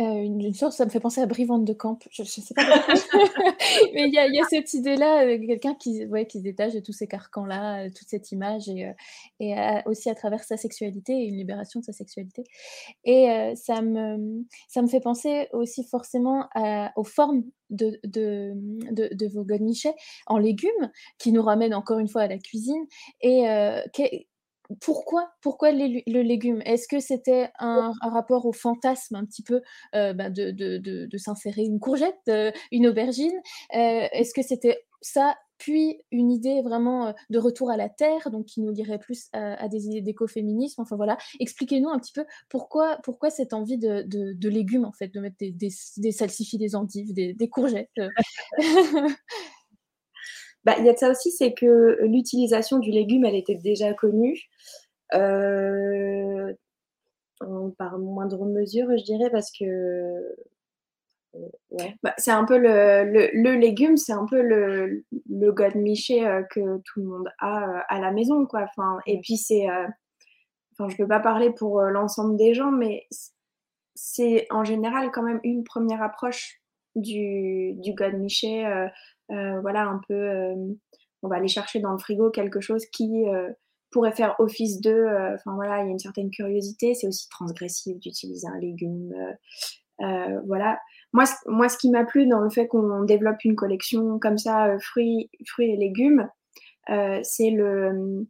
Euh, 0.00 0.22
une, 0.22 0.40
une 0.40 0.54
sorte, 0.54 0.74
ça 0.74 0.84
me 0.84 0.90
fait 0.90 1.00
penser 1.00 1.20
à 1.20 1.26
Brivante 1.26 1.64
de 1.64 1.72
Camp. 1.72 1.98
Je 2.12 2.22
ne 2.22 2.26
sais 2.26 2.54
pas. 2.54 2.62
Mais 3.94 4.04
il 4.06 4.14
y, 4.14 4.40
a 4.40 4.44
cette 4.48 4.72
idée-là, 4.72 5.26
euh, 5.26 5.38
quelqu'un 5.44 5.74
qui, 5.74 6.06
ouais, 6.06 6.24
qui 6.24 6.38
se 6.38 6.44
détache 6.44 6.72
de 6.72 6.78
tous 6.78 6.92
ces 6.92 7.08
carcans-là, 7.08 7.86
euh, 7.86 7.88
toute 7.88 8.08
cette 8.08 8.30
image, 8.30 8.68
et, 8.68 8.92
et 9.40 9.54
aussi 9.86 10.08
à 10.08 10.14
travers 10.14 10.44
sa 10.44 10.56
sexualité, 10.56 11.14
une 11.14 11.36
libération 11.36 11.80
de 11.80 11.84
sa 11.84 11.92
sexualité. 11.92 12.44
Et 13.04 13.54
ça, 13.56 13.82
me, 13.82 14.44
ça 14.68 14.82
me 14.82 14.86
fait 14.86 15.00
penser 15.00 15.48
aussi 15.52 15.84
forcément 15.84 16.48
aux 16.96 17.04
formes 17.04 17.42
de, 17.70 17.98
de, 18.04 18.52
de, 18.92 19.12
de 19.12 19.26
vos 19.28 19.44
godemichets 19.44 19.94
en 20.26 20.38
légumes, 20.38 20.90
qui 21.18 21.32
nous 21.32 21.42
ramènent 21.42 21.74
encore 21.74 21.98
une 21.98 22.08
fois 22.08 22.22
à 22.22 22.28
la 22.28 22.38
cuisine. 22.38 22.86
Et 23.20 23.44
pourquoi, 24.80 25.30
pourquoi 25.40 25.72
le 25.72 26.22
légume? 26.22 26.60
Est-ce 26.64 26.88
que 26.88 27.00
c'était 27.00 27.50
un, 27.58 27.92
rapport 28.02 28.46
au 28.46 28.52
fantasme 28.52 29.14
un 29.14 29.24
petit 29.24 29.42
peu 29.42 29.62
euh, 29.94 30.12
bah, 30.12 30.30
de, 30.30 31.08
s'insérer 31.16 31.62
une 31.62 31.80
courgette, 31.80 32.16
euh, 32.28 32.52
une 32.70 32.86
aubergine? 32.86 33.36
Euh, 33.74 34.08
Est-ce 34.12 34.34
que 34.34 34.42
c'était 34.42 34.78
ça, 35.00 35.36
puis 35.58 36.00
une 36.10 36.30
idée 36.30 36.60
vraiment 36.62 37.14
de 37.30 37.38
retour 37.38 37.70
à 37.70 37.76
la 37.76 37.88
terre, 37.88 38.30
donc 38.30 38.46
qui 38.46 38.60
nous 38.60 38.70
lirait 38.70 38.98
plus 38.98 39.28
à, 39.32 39.68
des 39.68 39.86
idées 39.86 40.02
d'écoféminisme? 40.02 40.82
Enfin 40.82 40.96
voilà, 40.96 41.16
expliquez-nous 41.40 41.88
un 41.88 41.98
petit 41.98 42.12
peu 42.12 42.26
pourquoi, 42.48 42.98
pourquoi 43.04 43.30
cette 43.30 43.54
envie 43.54 43.78
de, 43.78 44.48
légumes 44.48 44.84
en 44.84 44.92
fait, 44.92 45.08
de 45.08 45.20
mettre 45.20 45.36
des, 45.38 45.52
des, 45.52 46.12
salsifis, 46.12 46.58
des 46.58 46.76
endives, 46.76 47.12
des, 47.14 47.32
des 47.32 47.48
courgettes 47.48 47.90
Bah, 50.68 50.74
il 50.78 50.84
y 50.84 50.90
a 50.90 50.92
de 50.92 50.98
ça 50.98 51.10
aussi, 51.10 51.30
c'est 51.30 51.54
que 51.54 51.96
l'utilisation 52.02 52.78
du 52.78 52.90
légume, 52.90 53.24
elle 53.24 53.36
était 53.36 53.54
déjà 53.54 53.94
connue. 53.94 54.38
Euh, 55.14 56.52
par 57.78 57.98
moindre 57.98 58.44
mesure, 58.44 58.88
je 58.90 59.02
dirais, 59.02 59.30
parce 59.30 59.50
que 59.50 59.64
euh, 59.64 61.48
ouais. 61.70 61.96
Bah, 62.02 62.12
c'est 62.18 62.32
un 62.32 62.44
peu 62.44 62.58
le, 62.58 63.30
le, 63.32 63.54
légume, 63.54 63.96
c'est 63.96 64.12
un 64.12 64.26
peu 64.26 64.42
le, 64.42 65.06
le 65.30 65.52
god 65.52 65.74
miché 65.74 66.26
euh, 66.26 66.42
que 66.42 66.82
tout 66.84 67.00
le 67.00 67.06
monde 67.06 67.30
a 67.38 67.80
à 67.88 67.98
la 67.98 68.10
maison, 68.10 68.44
quoi. 68.44 68.64
Enfin, 68.64 68.98
et 69.06 69.22
puis 69.22 69.38
c'est, 69.38 69.68
enfin, 70.72 70.90
je 70.90 70.96
peux 70.98 71.08
pas 71.08 71.20
parler 71.20 71.50
pour 71.50 71.80
l'ensemble 71.80 72.36
des 72.36 72.52
gens, 72.52 72.72
mais 72.72 73.06
c'est 73.94 74.46
en 74.50 74.64
général 74.64 75.12
quand 75.12 75.22
même 75.22 75.40
une 75.44 75.64
première 75.64 76.02
approche 76.02 76.60
du, 76.94 77.72
du 77.76 77.94
god 77.94 78.12
miché. 78.18 78.66
Voilà, 79.28 79.86
un 79.86 80.00
peu, 80.08 80.54
on 81.22 81.28
va 81.28 81.36
aller 81.36 81.48
chercher 81.48 81.80
dans 81.80 81.92
le 81.92 81.98
frigo 81.98 82.30
quelque 82.30 82.60
chose 82.60 82.86
qui 82.86 83.24
pourrait 83.90 84.12
faire 84.12 84.34
office 84.38 84.80
de. 84.80 84.90
Euh, 84.90 85.34
enfin 85.34 85.54
voilà, 85.54 85.82
il 85.82 85.86
y 85.86 85.88
a 85.88 85.92
une 85.92 85.98
certaine 85.98 86.30
curiosité. 86.30 86.94
C'est 86.94 87.06
aussi 87.06 87.28
transgressif 87.28 87.98
d'utiliser 87.98 88.46
un 88.46 88.58
légume. 88.58 89.12
Euh, 89.12 90.04
euh, 90.04 90.40
voilà. 90.46 90.78
Moi, 91.12 91.24
moi, 91.46 91.68
ce 91.68 91.78
qui 91.78 91.90
m'a 91.90 92.04
plu 92.04 92.26
dans 92.26 92.40
le 92.40 92.50
fait 92.50 92.68
qu'on 92.68 93.04
développe 93.04 93.42
une 93.44 93.56
collection 93.56 94.18
comme 94.18 94.38
ça, 94.38 94.78
fruits, 94.78 95.30
fruits 95.46 95.70
et 95.70 95.76
légumes, 95.76 96.28
c'est 97.22 97.50
le 97.50 98.26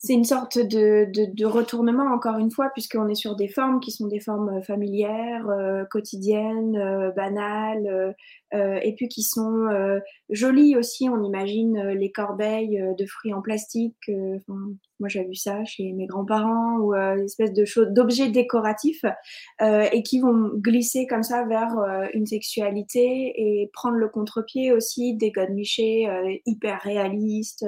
c'est 0.00 0.12
une 0.12 0.24
sorte 0.24 0.58
de, 0.58 1.10
de, 1.10 1.44
retournement, 1.44 2.14
encore 2.14 2.38
une 2.38 2.52
fois, 2.52 2.70
puisqu'on 2.72 3.08
est 3.08 3.16
sur 3.16 3.34
des 3.34 3.48
formes 3.48 3.80
qui 3.80 3.90
sont 3.90 4.06
des 4.06 4.20
formes 4.20 4.62
familières, 4.62 5.44
quotidiennes, 5.90 7.12
banales, 7.16 8.14
et 8.52 8.94
puis 8.96 9.08
qui 9.08 9.22
sont 9.22 9.68
jolies 10.30 10.76
aussi. 10.76 11.08
On 11.08 11.22
imagine 11.22 11.90
les 11.90 12.10
corbeilles 12.10 12.82
de 12.98 13.06
fruits 13.06 13.34
en 13.34 13.42
plastique. 13.42 14.10
moi, 15.00 15.08
j'ai 15.08 15.24
vu 15.24 15.34
ça 15.34 15.64
chez 15.64 15.92
mes 15.92 16.06
grands-parents, 16.06 16.78
ou 16.78 16.94
une 16.94 17.24
espèce 17.24 17.52
de 17.52 17.64
d'objets 17.92 18.30
décoratifs, 18.30 19.04
et 19.60 20.02
qui 20.02 20.20
vont 20.20 20.50
glisser 20.54 21.06
comme 21.06 21.22
ça 21.22 21.44
vers 21.44 21.74
une 22.14 22.26
sexualité 22.26 23.32
et 23.36 23.70
prendre 23.72 23.96
le 23.96 24.08
contre-pied 24.08 24.72
aussi 24.72 25.14
des 25.14 25.30
godemichés 25.30 26.08
hyper 26.46 26.80
réalistes, 26.82 27.66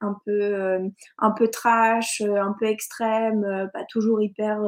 un 0.00 0.16
peu, 0.24 0.78
un 1.18 1.30
peu 1.30 1.48
trash, 1.48 2.22
un 2.22 2.54
peu 2.58 2.66
extrême, 2.66 3.70
pas 3.72 3.84
toujours 3.90 4.22
hyper 4.22 4.60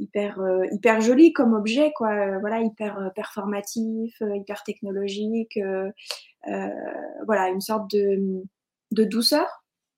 hyper 0.00 0.40
euh, 0.40 0.64
hyper 0.72 1.00
joli 1.00 1.32
comme 1.32 1.54
objet 1.54 1.92
quoi. 1.94 2.10
Euh, 2.10 2.38
voilà 2.40 2.60
hyper 2.60 2.98
euh, 2.98 3.10
performatif 3.10 4.20
hyper 4.20 4.64
technologique 4.64 5.58
voilà 7.26 7.48
une 7.48 7.60
sorte 7.60 7.90
de, 7.90 8.42
de 8.92 9.04
douceur. 9.04 9.46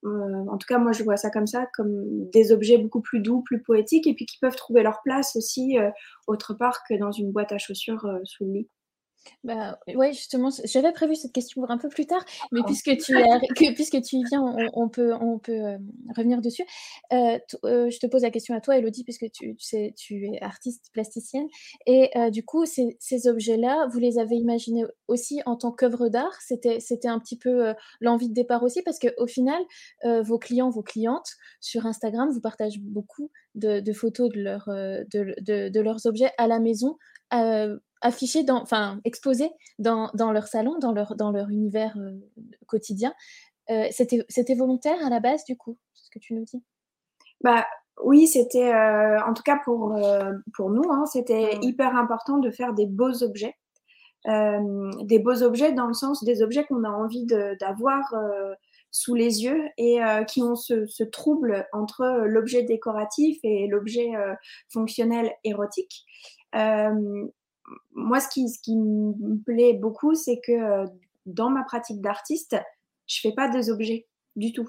En 0.05 0.59
tout 0.59 0.67
cas 0.67 0.79
moi 0.79 0.91
je 0.91 1.05
vois 1.05 1.17
ça 1.17 1.31
comme 1.31 1.47
ça 1.47 1.67
comme 1.75 2.29
des 2.31 2.51
objets 2.51 2.79
beaucoup 2.79 3.01
plus 3.01 3.21
doux 3.21 3.43
plus 3.43 3.63
poétiques 3.63 4.09
et 4.09 4.15
puis 4.15 4.27
qui 4.27 4.39
peuvent 4.39 4.57
trouver 4.57 4.83
leur 4.83 5.01
place 5.03 5.37
aussi 5.37 5.79
autre 6.27 6.55
part 6.55 6.83
que 6.89 6.95
dans 6.99 7.13
une 7.13 7.31
boîte 7.31 7.53
à 7.53 7.59
chaussures 7.59 8.21
sous 8.25 8.45
le 8.45 8.53
lit 8.53 8.69
bah, 9.45 9.79
ouais, 9.95 10.13
justement, 10.13 10.51
j'avais 10.65 10.93
prévu 10.93 11.17
cette 11.17 11.33
question 11.33 11.61
pour 11.61 11.71
un 11.71 11.79
peu 11.79 11.89
plus 11.89 12.07
tard, 12.07 12.25
mais 12.53 12.61
ah. 12.63 12.67
puisque 12.67 12.97
tu, 12.97 13.15
puisque 13.75 14.01
tu 14.03 14.17
y 14.17 14.25
viens, 14.25 14.43
on, 14.75 14.89
peut, 14.89 15.15
on 15.15 15.39
peut 15.39 15.53
euh, 15.53 15.79
revenir 16.17 16.41
dessus. 16.41 16.65
Euh, 17.13 17.39
euh, 17.65 17.91
je 17.91 17.99
te 17.99 18.07
pose 18.07 18.23
la 18.23 18.31
question 18.31 18.55
à 18.55 18.61
toi, 18.61 18.79
Elodie, 18.79 19.05
puisque 19.05 19.31
tu, 19.33 19.55
tu, 19.57 19.65
sais, 19.65 19.95
tu 19.97 20.27
es 20.27 20.41
artiste 20.43 20.91
plasticienne. 20.93 21.47
Et 21.87 22.11
du 22.31 22.45
coup, 22.45 22.67
ces, 22.67 22.97
ces 23.01 23.29
objets-là, 23.29 23.89
vous 23.93 23.99
les 23.99 24.19
avez 24.19 24.37
imaginés 24.37 24.85
aussi 25.09 25.41
en 25.47 25.57
tant 25.57 25.73
qu'œuvre 25.73 26.09
d'art? 26.09 26.37
C'était 26.41 27.09
un 27.09 27.19
petit 27.19 27.37
peu 27.37 27.75
l'envie 28.01 28.29
de 28.29 28.35
départ 28.35 28.63
aussi, 28.63 28.83
parce 28.83 28.99
qu'au 28.99 29.27
final, 29.27 29.63
vos 30.05 30.39
clients, 30.39 30.71
vos 30.71 30.83
clientes, 30.83 31.33
sur 31.61 31.87
Instagram, 31.87 32.31
vous 32.31 32.41
partagez 32.41 32.79
beaucoup 32.81 33.31
de, 33.55 33.81
de 33.81 33.93
photos 33.93 34.31
de, 34.31 34.41
leur, 34.41 34.65
de, 34.67 35.35
de, 35.41 35.69
de, 35.69 35.81
leurs 35.81 36.07
objets 36.07 36.31
à 36.39 36.47
la 36.47 36.59
maison 36.61 36.97
affichés, 38.03 38.45
dans, 38.45 38.61
enfin 38.61 39.01
exposés 39.05 39.51
dans, 39.79 40.11
dans, 40.15 40.33
leur 40.33 40.47
salon, 40.47 40.79
dans 40.79 40.93
leur, 40.93 41.17
dans 41.17 41.31
leur 41.31 41.49
univers 41.49 41.97
euh, 41.97 42.19
quotidien. 42.67 43.15
Euh, 43.71 43.87
c'était 43.91 44.55
volontaire 44.55 44.99
à 45.05 45.09
la 45.09 45.21
base, 45.21 45.45
du 45.45 45.57
coup, 45.57 45.79
ce 45.95 46.11
que 46.11 46.19
tu 46.19 46.35
nous 46.35 46.45
dis? 46.45 46.63
Bah, 47.43 47.65
Oui, 48.03 48.27
c'était, 48.27 48.73
euh, 48.73 49.23
en 49.25 49.33
tout 49.33 49.43
cas 49.43 49.59
pour, 49.65 49.97
pour 50.55 50.71
nous, 50.71 50.91
hein, 50.91 51.07
c'était 51.07 51.57
mmh. 51.57 51.63
hyper 51.63 51.97
important 51.97 52.39
de 52.39 52.51
faire 52.51 52.75
des 52.75 52.87
beaux 52.87 53.23
objets. 53.23 53.55
des 54.27 55.19
beaux 55.19 55.43
objets 55.43 55.73
dans 55.73 55.87
le 55.87 55.95
sens 55.95 56.23
des 56.25 56.43
objets 56.43 56.65
qu'on 56.65 56.85
a 56.85 56.91
envie 56.91 57.27
d'avoir 57.27 58.15
sous 58.91 59.15
les 59.15 59.45
yeux 59.45 59.65
et 59.79 60.01
qui 60.29 60.43
ont 60.43 60.55
ce, 60.55 60.87
ce, 60.87 61.03
trouble 61.05 61.67
entre 61.73 62.05
l'objet 62.27 62.63
décoratif 62.63 63.39
et 63.43 63.67
l'objet 63.69 64.11
fonctionnel 64.69 65.33
érotique 65.45 66.05
moi, 67.95 68.21
ce 68.21 68.29
qui, 68.29 68.77
me 68.77 69.43
plaît 69.43 69.75
beaucoup, 69.75 70.15
c'est 70.15 70.41
que 70.41 70.53
euh, 70.53 70.87
dans 71.27 71.51
ma 71.51 71.63
pratique 71.63 72.01
d'artiste, 72.01 72.57
je 73.07 73.21
fais 73.21 73.33
pas 73.33 73.49
des 73.49 73.71
objets 73.71 74.07
du 74.37 74.53
tout. 74.53 74.69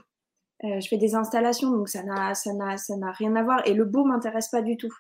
Euh, 0.64 0.80
je 0.80 0.88
fais 0.88 0.98
des 0.98 1.16
installations, 1.16 1.72
donc 1.72 1.90
ça 1.90 2.04
n'a, 2.04 2.34
ça 2.36 2.54
n'a, 2.54 2.78
ça 2.78 2.96
n'a 2.96 3.12
rien 3.12 3.36
à 3.36 3.44
voir. 3.44 3.68
Et 3.68 3.74
le 3.74 3.86
beau 3.86 4.06
m'intéresse 4.06 4.50
pas 4.50 4.62
du 4.62 4.78
tout. 4.78 4.94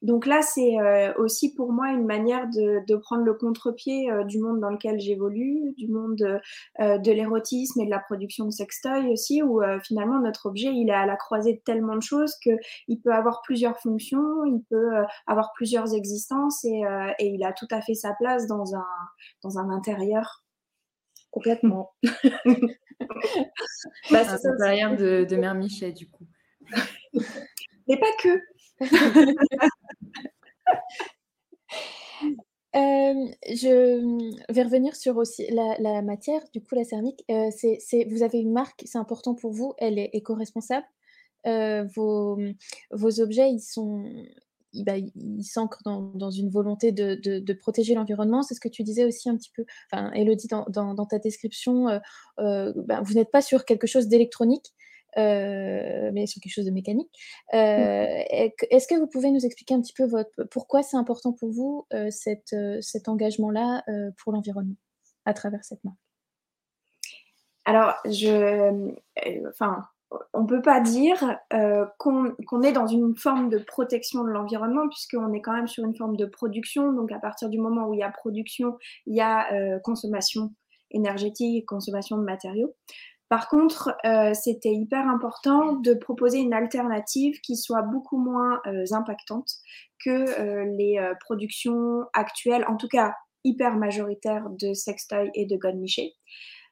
Donc 0.00 0.26
là, 0.26 0.42
c'est 0.42 0.78
euh, 0.78 1.12
aussi 1.14 1.54
pour 1.54 1.72
moi 1.72 1.90
une 1.90 2.06
manière 2.06 2.48
de, 2.48 2.84
de 2.86 2.96
prendre 2.96 3.24
le 3.24 3.34
contre-pied 3.34 4.10
euh, 4.10 4.22
du 4.22 4.38
monde 4.38 4.60
dans 4.60 4.70
lequel 4.70 5.00
j'évolue, 5.00 5.74
du 5.76 5.88
monde 5.88 6.40
euh, 6.80 6.98
de 6.98 7.10
l'érotisme 7.10 7.80
et 7.80 7.84
de 7.84 7.90
la 7.90 7.98
production 7.98 8.44
de 8.44 8.50
sextoy 8.50 9.10
aussi, 9.10 9.42
où 9.42 9.60
finalement 9.82 10.20
notre 10.20 10.46
objet, 10.46 10.68
il 10.72 10.88
est 10.88 10.94
à 10.94 11.06
la 11.06 11.16
croisée 11.16 11.54
de 11.54 11.60
tellement 11.60 11.96
de 11.96 12.02
choses 12.02 12.34
qu'il 12.36 13.00
peut 13.02 13.12
avoir 13.12 13.42
plusieurs 13.42 13.78
fonctions, 13.80 14.44
il 14.44 14.62
peut 14.70 15.04
avoir 15.26 15.52
plusieurs 15.54 15.94
existences 15.94 16.64
et, 16.64 16.82
et, 17.18 17.26
il 17.26 17.44
a 17.44 17.52
tout 17.52 17.68
à 17.70 17.80
fait 17.80 17.94
sa 17.94 18.14
place 18.14 18.46
dans 18.46 18.74
un, 18.74 18.86
dans 19.42 19.58
un 19.58 19.70
intérieur 19.70 20.44
complètement. 21.30 21.92
bah, 24.10 24.24
c'est 24.24 24.44
l'intérieur 24.44 24.96
de, 24.96 25.26
de 25.28 25.36
Mère 25.36 25.54
Michel, 25.54 25.94
du 25.94 26.08
coup. 26.08 26.26
Mais 27.88 27.98
pas 27.98 28.12
que. 28.20 28.40
Je 32.74 34.52
vais 34.52 34.62
revenir 34.62 34.94
sur 34.96 35.16
aussi 35.16 35.46
la, 35.50 36.02
matière, 36.02 36.42
du 36.52 36.60
coup 36.62 36.74
la 36.74 36.84
céramique. 36.84 37.24
c'est, 37.28 38.06
vous 38.10 38.22
avez 38.22 38.38
une 38.38 38.52
marque, 38.52 38.82
c'est 38.84 38.98
important 38.98 39.34
pour 39.34 39.52
vous, 39.52 39.74
elle 39.78 39.98
est 39.98 40.10
éco-responsable. 40.12 40.86
vos, 41.44 42.38
vos 42.92 43.20
objets, 43.20 43.50
ils 43.50 43.60
sont, 43.60 44.04
bah, 44.74 44.96
il 44.96 45.44
s'ancre 45.44 45.82
dans, 45.84 46.30
une 46.30 46.50
volonté 46.50 46.92
de, 46.92 47.52
protéger 47.54 47.94
l'environnement. 47.94 48.42
C'est 48.42 48.54
ce 48.54 48.60
que 48.60 48.68
tu 48.68 48.82
disais 48.82 49.04
aussi 49.04 49.28
un 49.28 49.36
petit 49.36 49.50
peu, 49.54 49.64
enfin, 49.90 50.12
Elodie, 50.12 50.48
dans, 50.68 51.06
ta 51.06 51.18
description, 51.18 51.88
euh, 51.88 51.98
euh, 52.38 52.72
bah, 52.76 53.00
vous 53.02 53.14
n'êtes 53.14 53.30
pas 53.30 53.42
sur 53.42 53.64
quelque 53.64 53.86
chose 53.86 54.08
d'électronique, 54.08 54.66
euh, 54.66 54.77
mais 55.18 56.26
sur 56.26 56.40
quelque 56.40 56.52
chose 56.52 56.66
de 56.66 56.70
mécanique. 56.70 57.10
Mmh. 57.52 57.56
Est-ce 57.56 58.86
que 58.86 58.98
vous 58.98 59.06
pouvez 59.06 59.30
nous 59.30 59.44
expliquer 59.44 59.74
un 59.74 59.80
petit 59.80 59.94
peu 59.94 60.06
votre, 60.06 60.44
pourquoi 60.50 60.82
c'est 60.82 60.96
important 60.96 61.32
pour 61.32 61.50
vous 61.50 61.86
cet 62.10 63.08
engagement-là 63.08 63.84
pour 64.16 64.32
l'environnement 64.32 64.76
à 65.24 65.34
travers 65.34 65.64
cette 65.64 65.84
marque? 65.84 65.98
Alors, 67.64 67.96
je, 68.06 68.94
enfin, 69.50 69.84
on 70.32 70.42
ne 70.42 70.46
peut 70.46 70.62
pas 70.62 70.80
dire 70.80 71.36
euh, 71.52 71.84
qu'on 71.98 72.62
est 72.62 72.72
dans 72.72 72.86
une 72.86 73.16
forme 73.16 73.50
de 73.50 73.58
protection 73.58 74.24
de 74.24 74.30
l'environnement, 74.30 74.88
puisqu'on 74.88 75.32
est 75.32 75.42
quand 75.42 75.52
même 75.52 75.68
sur 75.68 75.84
une 75.84 75.94
forme 75.94 76.16
de 76.16 76.24
production. 76.24 76.92
Donc, 76.92 77.12
à 77.12 77.18
partir 77.18 77.48
du 77.48 77.58
moment 77.58 77.88
où 77.88 77.94
il 77.94 78.00
y 78.00 78.02
a 78.02 78.10
production, 78.10 78.78
il 79.06 79.16
y 79.16 79.20
a 79.20 79.52
euh, 79.52 79.78
consommation 79.80 80.54
énergétique, 80.90 81.66
consommation 81.66 82.16
de 82.16 82.22
matériaux. 82.22 82.74
Par 83.28 83.48
contre, 83.48 83.94
euh, 84.04 84.32
c'était 84.34 84.72
hyper 84.72 85.06
important 85.08 85.74
de 85.74 85.94
proposer 85.94 86.38
une 86.38 86.54
alternative 86.54 87.40
qui 87.40 87.56
soit 87.56 87.82
beaucoup 87.82 88.18
moins 88.18 88.60
impactante 88.92 89.50
que 90.04 90.64
les 90.76 90.98
productions 91.20 92.04
actuelles, 92.14 92.64
en 92.68 92.76
tout 92.76 92.88
cas 92.88 93.14
hyper 93.44 93.76
majoritaires 93.76 94.48
de 94.50 94.72
sextoy 94.72 95.30
et 95.34 95.46
de 95.46 95.56
godemiché. 95.56 96.14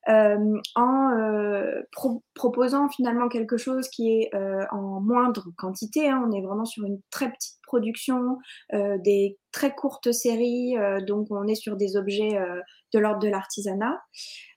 Euh, 0.08 0.60
en 0.76 1.18
euh, 1.18 1.82
proposant 2.36 2.88
finalement 2.88 3.28
quelque 3.28 3.56
chose 3.56 3.88
qui 3.88 4.20
est 4.20 4.34
euh, 4.36 4.64
en 4.70 5.00
moindre 5.00 5.48
quantité. 5.56 6.08
Hein. 6.08 6.24
On 6.24 6.30
est 6.32 6.42
vraiment 6.42 6.64
sur 6.64 6.84
une 6.84 7.00
très 7.10 7.28
petite 7.28 7.58
production, 7.66 8.38
des 8.72 9.36
très 9.50 9.74
courtes 9.74 10.12
séries, 10.12 10.76
donc 11.04 11.26
on 11.30 11.48
est 11.48 11.56
sur 11.56 11.74
des 11.76 11.96
objets 11.96 12.38
de 12.94 12.98
l'ordre 13.00 13.18
de 13.18 13.26
l'artisanat. 13.26 14.00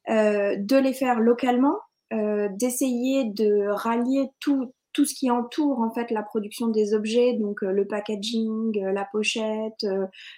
de 0.08 0.78
les 0.78 0.94
faire 0.94 1.20
localement, 1.20 1.76
d'essayer 2.12 3.26
de 3.26 3.68
rallier 3.68 4.30
tout, 4.40 4.74
tout 4.94 5.06
ce 5.06 5.14
qui 5.14 5.30
entoure 5.30 5.80
en 5.80 5.92
fait 5.92 6.10
la 6.12 6.24
production 6.24 6.68
des 6.68 6.94
objets, 6.94 7.34
donc 7.34 7.62
le 7.62 7.86
packaging, 7.88 8.80
la 8.80 9.06
pochette, 9.06 9.86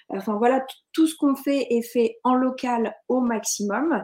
enfin 0.10 0.36
voilà, 0.38 0.66
tout 0.92 1.08
ce 1.08 1.16
qu'on 1.16 1.36
fait 1.36 1.68
est 1.70 1.82
fait 1.82 2.18
en 2.24 2.36
local 2.36 2.94
au 3.08 3.22
maximum. 3.22 4.04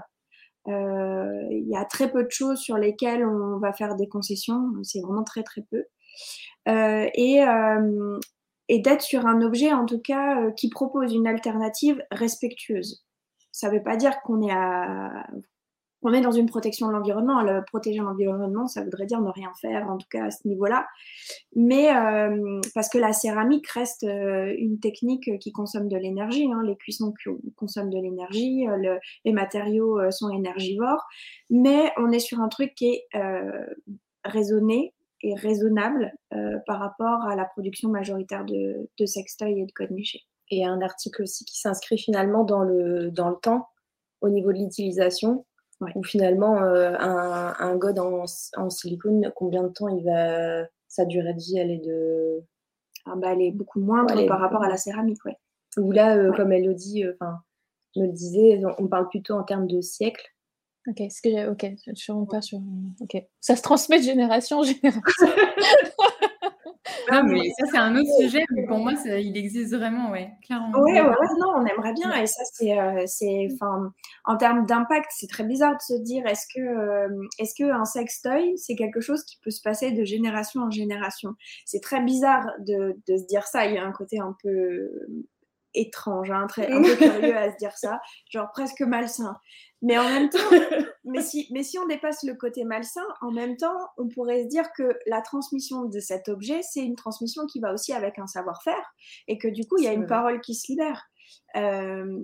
Euh, 0.67 1.47
il 1.51 1.67
y 1.67 1.77
a 1.77 1.86
très 1.86 2.12
peu 2.12 2.24
de 2.24 2.31
choses 2.31 2.59
sur 2.59 2.77
lesquelles 2.77 3.25
on 3.25 3.57
va 3.59 3.71
faire 3.71 3.95
des 3.95 4.07
concessions, 4.07 4.74
c'est 4.83 5.01
vraiment 5.01 5.24
très 5.24 5.43
très 5.43 5.62
peu. 5.62 5.86
Euh, 6.67 7.09
et, 7.13 7.43
euh, 7.43 8.19
et 8.67 8.79
d'être 8.79 9.01
sur 9.01 9.25
un 9.25 9.41
objet 9.41 9.71
en 9.71 9.86
tout 9.86 10.01
cas 10.01 10.51
qui 10.51 10.69
propose 10.69 11.13
une 11.13 11.27
alternative 11.27 12.03
respectueuse. 12.12 13.05
Ça 13.51 13.69
ne 13.69 13.75
veut 13.75 13.83
pas 13.83 13.95
dire 13.95 14.19
qu'on 14.21 14.41
est 14.45 14.51
à 14.51 15.25
on 16.08 16.14
est 16.14 16.22
dans 16.22 16.32
une 16.32 16.46
protection 16.46 16.88
de 16.88 16.94
l'environnement. 16.94 17.42
Le 17.42 17.66
protéger 17.66 18.00
l'environnement, 18.00 18.66
ça 18.68 18.82
voudrait 18.82 19.06
dire 19.06 19.20
ne 19.20 19.30
rien 19.30 19.52
faire, 19.60 19.90
en 19.90 19.98
tout 19.98 20.08
cas 20.10 20.28
à 20.28 20.32
ce 20.32 20.48
niveau-là. 20.48 20.88
Mais 21.54 21.94
euh, 21.94 22.62
parce 22.74 22.88
que 22.88 22.98
la 22.98 23.12
céramique 23.12 23.68
reste 23.68 24.06
euh, 24.06 24.56
une 24.58 24.80
technique 24.80 25.30
qui 25.40 25.52
consomme 25.52 25.90
de 25.90 25.98
l'énergie. 25.98 26.50
Hein. 26.50 26.62
Les 26.66 26.78
cuissons 26.78 27.14
consomment 27.58 27.90
de 27.90 28.00
l'énergie, 28.00 28.66
euh, 28.70 28.98
les 29.26 29.34
matériaux 29.34 30.00
sont 30.10 30.30
énergivores. 30.30 31.04
Mais 31.50 31.92
on 31.98 32.10
est 32.12 32.20
sur 32.20 32.40
un 32.40 32.48
truc 32.48 32.74
qui 32.74 32.86
est 32.86 33.08
raisonné 34.24 34.93
et 35.24 35.36
raisonnable 35.36 36.13
par 36.65 36.80
rapport 36.80 37.24
à 37.24 37.36
la 37.36 37.43
production 37.43 37.89
majoritaire 37.89 38.46
de, 38.46 38.89
de 38.98 39.06
sextoy 39.06 39.60
et 39.60 39.65
de 39.65 39.72
code 39.74 39.91
niché. 39.91 40.22
Et 40.52 40.65
un 40.65 40.80
article 40.80 41.24
aussi 41.24 41.43
qui 41.43 41.60
s'inscrit 41.60 41.98
finalement 41.98 42.46
dans 42.46 42.63
le, 42.63 43.12
dans 43.12 43.30
le 43.30 43.36
temps 43.36 43.67
au 44.22 44.30
niveau 44.30 44.54
de 44.54 44.60
l'utilisation 44.60 45.46
ou 45.96 46.04
finalement, 46.04 46.62
euh, 46.63 46.96
un, 47.00 47.54
un 47.60 47.76
god 47.76 48.00
en, 48.00 48.26
en, 48.56 48.70
silicone, 48.70 49.32
combien 49.36 49.63
de 49.63 49.70
temps 49.70 49.88
il 49.90 50.04
va, 50.04 50.66
sa 50.88 51.06
durée 51.06 51.34
de 51.34 51.40
vie, 51.40 51.58
elle 51.58 51.72
est 51.72 51.86
de. 51.86 52.44
Ah 53.06 53.16
bah, 53.16 53.34
elle 53.34 53.42
est 53.42 53.52
beaucoup 53.52 53.80
moindre 53.80 54.26
par 54.26 54.40
rapport 54.40 54.63
à 54.63 54.70
la 54.70 54.78
céramique, 54.78 55.24
ouais. 55.26 55.38
Ou 55.78 55.92
là, 55.92 56.18
euh, 56.18 56.34
comme 56.34 56.52
dit, 56.74 57.04
euh, 57.04 57.16
enfin, 57.20 57.40
me 57.96 58.08
le 58.08 58.12
disait, 58.12 58.62
on 58.80 58.88
parle 58.88 59.08
plutôt 59.10 59.36
en 59.36 59.44
termes 59.44 59.68
de 59.68 59.82
siècle. 59.82 60.26
Ok, 60.88 61.04
ce 61.10 61.22
que 61.22 61.30
j'ai, 61.30 61.48
ok, 61.48 61.66
je 61.86 61.94
suis 61.96 62.13
pas 62.30 62.42
sur. 62.42 62.60
Ok, 63.02 63.22
ça 63.40 63.56
se 63.56 63.62
transmet 63.62 64.00
de 64.00 64.04
génération 64.04 64.60
en 64.60 64.63
génération. 64.63 65.28
Non, 67.12 67.23
mais 67.23 67.50
ça, 67.58 67.65
c'est 67.71 67.78
un 67.78 67.95
autre 67.95 68.10
sujet, 68.19 68.43
mais 68.52 68.65
pour 68.65 68.78
moi, 68.80 68.95
ça, 68.95 69.19
il 69.19 69.38
existe 69.38 69.73
vraiment, 69.76 70.12
ouais, 70.12 70.32
clairement. 70.45 70.71
Oui, 70.80 70.93
ouais, 70.93 71.02
non, 71.39 71.54
on 71.58 71.65
aimerait 71.65 71.93
bien. 71.93 72.13
Et 72.21 72.28
ça, 72.28 72.43
c'est, 72.54 72.78
euh, 72.78 73.04
c'est, 73.06 73.47
en 74.26 74.38
termes 74.38 74.65
d'impact, 74.65 75.08
c'est 75.15 75.28
très 75.28 75.43
bizarre 75.43 75.73
de 75.73 75.82
se 75.82 76.02
dire 76.02 76.26
est-ce 76.28 76.45
que, 76.54 76.60
euh, 76.62 77.28
est-ce 77.39 77.54
que 77.56 77.69
un 77.69 77.86
sextoy, 77.86 78.58
c'est 78.58 78.76
quelque 78.76 79.00
chose 79.00 79.23
qui 79.23 79.38
peut 79.43 79.52
se 79.52 79.62
passer 79.62 79.91
de 79.91 80.04
génération 80.04 80.62
en 80.62 80.71
génération? 80.71 81.34
C'est 81.65 81.82
très 81.82 82.02
bizarre 82.02 82.45
de, 82.60 82.97
de 83.08 83.17
se 83.17 83.26
dire 83.26 83.43
ça. 83.43 83.65
Il 83.65 83.76
y 83.76 83.78
a 83.78 83.86
un 83.86 83.91
côté 83.91 84.19
un 84.19 84.36
peu 84.43 84.89
étrange, 85.73 86.32
hein, 86.32 86.47
très, 86.47 86.71
un 86.71 86.82
peu 86.82 86.95
curieux 86.95 87.38
à 87.38 87.52
se 87.52 87.58
dire 87.58 87.76
ça, 87.78 88.00
genre 88.30 88.50
presque 88.52 88.82
malsain. 88.82 89.36
Mais 89.82 89.97
en 89.97 90.04
même 90.10 90.30
temps, 90.30 90.38
mais 91.08 91.22
si, 91.22 91.48
mais 91.52 91.63
si 91.63 91.80
on 91.80 91.88
dépasse 91.88 92.24
le 92.24 92.36
côté 92.36 92.63
malsain, 92.63 93.06
en 93.22 93.32
même 93.32 93.58
temps, 93.58 93.78
on 93.98 94.08
pourrait 94.08 94.43
se 94.43 94.48
dire 94.48 94.72
que 94.74 94.98
la 95.08 95.22
transmission 95.22 95.86
de 95.86 96.00
cet 96.00 96.30
objet, 96.30 96.62
c'est 96.62 96.84
une 96.84 96.96
transmission 96.96 97.46
qui 97.46 97.60
va 97.60 97.74
aussi 97.74 97.93
avec 97.93 98.20
un 98.20 98.28
savoir-faire 98.28 98.93
et 99.28 99.38
que 99.38 99.48
du 99.48 99.65
coup, 99.65 99.78
il 99.78 99.86
y 99.86 99.88
a 99.88 99.93
une 99.93 100.08
parole 100.08 100.41
qui 100.41 100.56
se 100.56 100.72
libère. 100.72 101.08
Euh, 101.56 102.20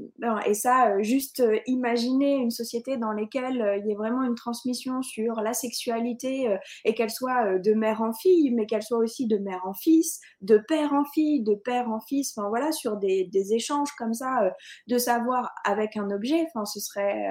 et 0.45 0.53
ça, 0.53 0.91
euh, 0.91 1.03
juste 1.03 1.39
euh, 1.39 1.57
imaginer 1.65 2.35
une 2.35 2.51
société 2.51 2.97
dans 2.97 3.11
laquelle 3.11 3.79
il 3.81 3.87
y 3.87 3.91
ait 3.91 3.95
vraiment 3.95 4.23
une 4.23 4.35
transmission 4.35 5.01
sur 5.01 5.35
la 5.41 5.53
sexualité 5.53 6.57
et 6.85 6.93
qu'elle 6.93 7.09
soit 7.09 7.57
de 7.59 7.73
mère 7.73 8.01
en 8.01 8.13
fille, 8.13 8.51
mais 8.51 8.65
qu'elle 8.65 8.83
soit 8.83 8.97
aussi 8.97 9.27
de 9.27 9.37
mère 9.37 9.61
en 9.65 9.73
fils, 9.73 10.19
de 10.41 10.57
père 10.57 10.93
en 10.93 11.05
fille, 11.05 11.41
de 11.41 11.55
père 11.55 11.89
en 11.89 11.99
fils, 11.99 12.33
enfin 12.35 12.49
voilà, 12.49 12.71
sur 12.71 12.97
des, 12.97 13.25
des 13.25 13.53
échanges 13.53 13.91
comme 13.97 14.13
ça 14.13 14.51
de 14.87 14.97
savoir 14.97 15.51
avec 15.65 15.97
un 15.97 16.09
objet, 16.11 16.45
enfin 16.47 16.65
ce 16.65 16.79
serait 16.79 17.27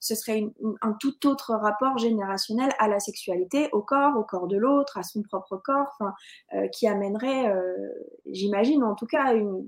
ce 0.00 0.14
serait 0.14 0.44
un 0.80 0.92
tout 0.94 1.26
autre 1.26 1.54
rapport 1.54 1.98
générationnel 1.98 2.70
à 2.78 2.88
la 2.88 3.00
sexualité, 3.00 3.68
au 3.72 3.82
corps, 3.82 4.16
au 4.16 4.24
corps 4.24 4.48
de 4.48 4.56
l'autre, 4.56 4.98
à 4.98 5.02
son 5.02 5.22
propre 5.22 5.56
corps, 5.56 5.96
enfin, 5.98 6.14
qui 6.72 6.86
amènerait, 6.88 7.54
j'imagine 8.26 8.82
en 8.82 8.94
tout 8.94 9.06
cas, 9.06 9.34
une, 9.34 9.64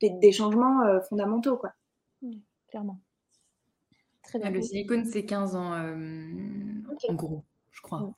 des, 0.00 0.32
changements 0.32 0.82
euh, 0.82 1.00
fondamentaux, 1.00 1.56
quoi. 1.56 1.72
clairement. 2.68 3.00
Très 4.22 4.38
bien. 4.38 4.50
le 4.50 4.62
silicone, 4.62 5.04
c'est 5.04 5.24
15 5.24 5.56
ans, 5.56 5.72
euh, 5.74 6.28
en 7.08 7.14
gros, 7.14 7.44
je 7.72 7.80
crois. 7.80 8.14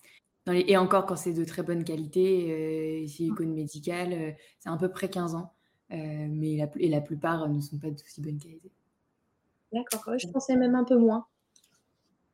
et 0.48 0.76
encore, 0.76 1.06
quand 1.06 1.16
c'est 1.16 1.32
de 1.32 1.44
très 1.44 1.62
bonne 1.62 1.84
qualité, 1.84 3.04
euh, 3.04 3.06
silicone 3.06 3.54
médical, 3.54 4.36
c'est 4.58 4.68
à 4.68 4.76
peu 4.76 4.90
près 4.90 5.08
15 5.08 5.34
ans. 5.34 5.54
mais 5.90 6.56
la, 6.56 6.68
et 6.76 6.88
la 6.88 7.00
plupart 7.00 7.48
ne 7.48 7.60
sont 7.60 7.78
pas 7.78 7.90
d'aussi 7.90 8.20
bonne 8.20 8.38
qualité. 8.38 8.70
D'accord, 9.72 10.18
je 10.18 10.28
pensais 10.28 10.56
même 10.56 10.74
un 10.74 10.84
peu 10.84 10.98
moins. 10.98 11.26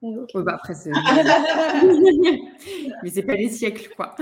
Bah 0.03 0.55
après, 0.55 0.75
c'est... 0.75 0.91
mais 3.03 3.11
c'est 3.11 3.23
pas 3.23 3.35
les 3.35 3.49
siècles, 3.49 3.93
quoi. 3.97 4.15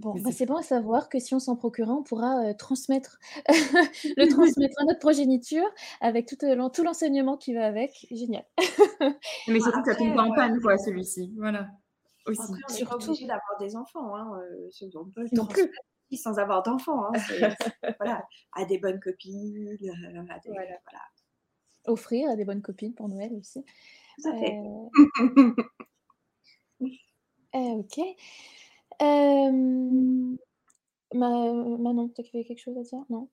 Bon, 0.00 0.14
bah, 0.14 0.30
c'est 0.32 0.46
bon 0.46 0.56
à 0.56 0.62
savoir 0.62 1.10
que 1.10 1.18
si 1.18 1.34
on 1.34 1.38
s'en 1.38 1.56
procure 1.56 1.90
un, 1.90 1.96
on 1.96 2.02
pourra 2.02 2.46
euh, 2.46 2.54
transmettre, 2.54 3.18
le 4.16 4.28
transmettre 4.28 4.80
à 4.80 4.84
notre 4.84 4.98
progéniture 4.98 5.68
avec 6.00 6.26
tout, 6.26 6.42
euh, 6.42 6.68
tout 6.70 6.82
l'enseignement 6.82 7.36
qui 7.36 7.52
va 7.52 7.66
avec. 7.66 8.06
Génial. 8.10 8.44
Mais 9.48 9.60
surtout 9.60 9.84
ça 9.84 9.94
tombe 9.94 10.16
pas 10.16 10.22
en 10.22 10.34
panne, 10.34 10.58
quoi, 10.60 10.78
celui-ci. 10.78 11.34
Voilà. 11.36 11.68
Aussi. 12.26 12.40
Après, 12.40 12.62
on 12.70 12.74
n'est 12.74 12.84
pas 12.84 12.94
obligé 12.94 13.26
d'avoir 13.26 13.58
des 13.60 13.76
enfants. 13.76 14.16
Hein. 14.16 14.40
Euh, 14.40 14.88
on 14.94 15.04
peut 15.04 15.26
non 15.32 15.44
plus. 15.44 15.70
Sans 16.12 16.38
avoir 16.38 16.62
d'enfants. 16.62 17.04
Hein. 17.06 17.12
voilà. 17.98 18.24
À 18.56 18.64
des 18.64 18.78
bonnes 18.78 19.00
copines. 19.00 19.76
À 20.30 20.38
des, 20.38 20.50
voilà. 20.50 20.78
Offrir 21.90 22.30
à 22.30 22.36
des 22.36 22.44
bonnes 22.44 22.62
copines 22.62 22.94
pour 22.94 23.08
Noël 23.08 23.32
aussi. 23.34 23.64
Tout 24.22 24.28
à 24.28 24.38
fait. 24.38 24.58
ok. 27.52 27.98
Euh... 29.02 30.36
Manon, 31.12 32.08
tu 32.08 32.20
avais 32.20 32.44
quelque 32.44 32.60
chose 32.60 32.78
à 32.78 32.82
dire? 32.82 33.04
Non? 33.08 33.28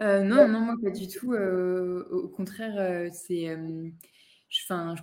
Euh, 0.00 0.22
non, 0.22 0.48
non, 0.48 0.60
moi 0.60 0.74
pas 0.82 0.90
du 0.90 1.08
tout. 1.08 1.32
Euh, 1.32 2.06
au 2.10 2.28
contraire, 2.28 2.74
euh, 2.78 3.08
c'est, 3.12 3.56
enfin, 4.64 4.94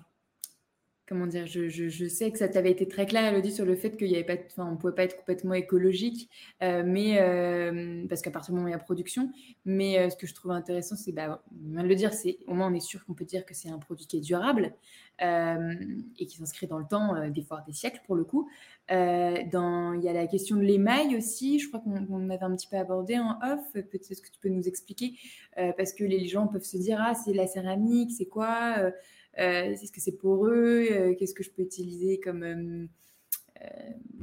comment 1.08 1.26
dire, 1.26 1.48
je, 1.48 2.08
sais 2.08 2.32
que 2.32 2.38
ça 2.38 2.50
t'avait 2.50 2.72
été 2.72 2.88
très 2.88 3.06
clair, 3.06 3.32
Elodie, 3.32 3.54
sur 3.54 3.65
le 3.65 3.76
fait 3.76 3.96
qu'il 3.96 4.08
y 4.08 4.15
avait 4.15 4.26
pas, 4.26 4.36
enfin, 4.48 4.70
on 4.70 4.76
pouvait 4.76 4.93
pas 4.93 5.04
être 5.04 5.17
complètement 5.17 5.54
écologique, 5.54 6.30
euh, 6.62 6.84
mais 6.86 7.20
euh, 7.22 8.06
parce 8.10 8.22
qu'à 8.22 8.32
partir 8.32 8.54
du 8.54 8.56
moment 8.56 8.65
où 8.65 8.70
il 8.70 8.74
y 8.74 8.76
a 8.76 8.80
production. 8.80 9.32
Mais 9.65 9.98
euh, 9.98 10.10
ce 10.10 10.17
que 10.17 10.28
je 10.28 10.34
trouve 10.34 10.52
intéressant, 10.52 10.96
c'est, 10.98 11.13
bah, 11.13 11.41
de 11.52 11.82
le 11.82 11.96
dire, 11.96 12.13
c'est 12.13 12.39
au 12.46 12.54
moins 12.54 12.70
on 12.70 12.74
est 12.74 12.82
sûr 12.82 13.06
qu'on 13.06 13.13
peut 13.13 13.26
dire 13.26 13.46
que 13.46 13.54
c'est 13.54 13.70
un 13.70 13.80
produit 13.80 14.06
qui 14.06 14.17
est 14.17 14.22
durable 14.22 14.74
et 15.20 16.28
qui 16.28 16.38
s'inscrit 16.38 16.67
dans 16.67 16.78
le 16.78 16.86
temps, 16.86 17.28
des 17.32 17.41
fois 17.41 17.63
des 17.65 17.74
siècles 17.74 18.02
pour 18.06 18.15
le 18.15 18.24
coup. 18.24 18.48
dans, 18.88 19.93
il 19.93 20.04
y 20.04 20.10
a 20.10 20.13
la 20.13 20.28
question 20.28 20.58
de 20.58 20.62
l'émail 20.62 21.17
aussi. 21.17 21.58
Je 21.58 21.70
crois 21.70 21.80
qu'on 21.80 22.30
avait 22.30 22.43
un 22.43 22.56
petit 22.56 22.67
peu 22.67 22.78
abordé 22.78 23.17
en 23.17 23.32
off. 23.41 23.74
Peut-être 23.74 24.22
que 24.22 24.30
tu 24.30 24.39
peux 24.39 24.50
nous 24.50 24.67
expliquer, 24.67 25.17
parce 25.56 25.93
que 25.93 26.04
les 26.04 26.28
gens 26.28 26.46
peuvent 26.46 26.62
se 26.62 26.78
dire, 26.78 27.00
ah, 27.02 27.15
c'est 27.15 27.34
la 27.34 27.48
céramique, 27.48 28.12
c'est 28.15 28.28
quoi 28.28 28.91
est-ce 29.38 29.91
que 29.91 30.02
c'est 30.02 30.17
poreux 30.17 30.88
euh, 30.91 31.15
Qu'est-ce 31.15 31.34
que 31.34 31.43
je 31.43 31.52
peux 31.52 31.62
utiliser 31.62 32.19
comme, 32.19 32.43
euh, 32.43 32.88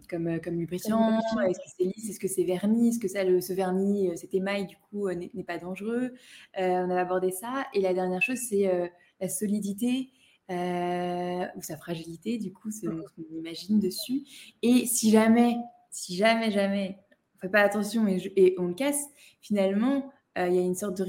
comme, 0.09 0.41
comme 0.41 0.59
lubrifiant? 0.59 1.19
Est-ce 1.49 1.59
que 1.59 1.71
c'est 1.77 1.85
lisse? 1.85 2.11
Est-ce 2.11 2.21
que 2.21 2.29
c'est 2.29 2.45
vernis 2.45 2.89
Est-ce 2.89 2.99
que 2.99 3.09
ça, 3.09 3.25
le, 3.25 3.41
ce 3.41 3.53
vernis, 3.53 4.11
cet 4.17 4.35
émail, 4.35 4.67
du 4.67 4.77
coup, 4.77 5.09
n'est 5.11 5.45
pas 5.45 5.59
dangereux? 5.59 6.15
On 6.57 6.91
a 6.91 7.01
abordé 7.01 7.31
ça. 7.31 7.67
Et 7.75 7.81
la 7.81 7.95
dernière 7.95 8.23
chose, 8.23 8.39
c'est 8.39 8.91
la 9.21 9.29
solidité. 9.29 10.11
ou 10.49 11.63
sa 11.63 11.77
fragilité, 11.77 12.39
du 12.39 12.53
coup, 12.53 12.71
c'est 12.71 12.87
ce 12.87 13.23
qu'on 13.23 13.37
imagine 13.37 13.81
dessus. 13.81 14.23
Et 14.63 14.87
si 14.87 15.11
jamais, 15.11 15.57
si 15.91 16.17
jamais, 16.17 16.51
jamais, 16.51 16.99
on 17.37 17.41
fait 17.41 17.49
pas 17.49 17.61
attention 17.63 18.07
et, 18.09 18.33
et 18.37 18.55
on 18.59 18.67
le 18.67 18.75
casse, 18.75 19.05
finalement, 19.41 20.11
euh, 20.37 20.49
il 20.49 20.55
y 20.57 20.59
a 20.59 20.63
une 20.63 20.75
sorte 20.75 20.97
de, 20.99 21.05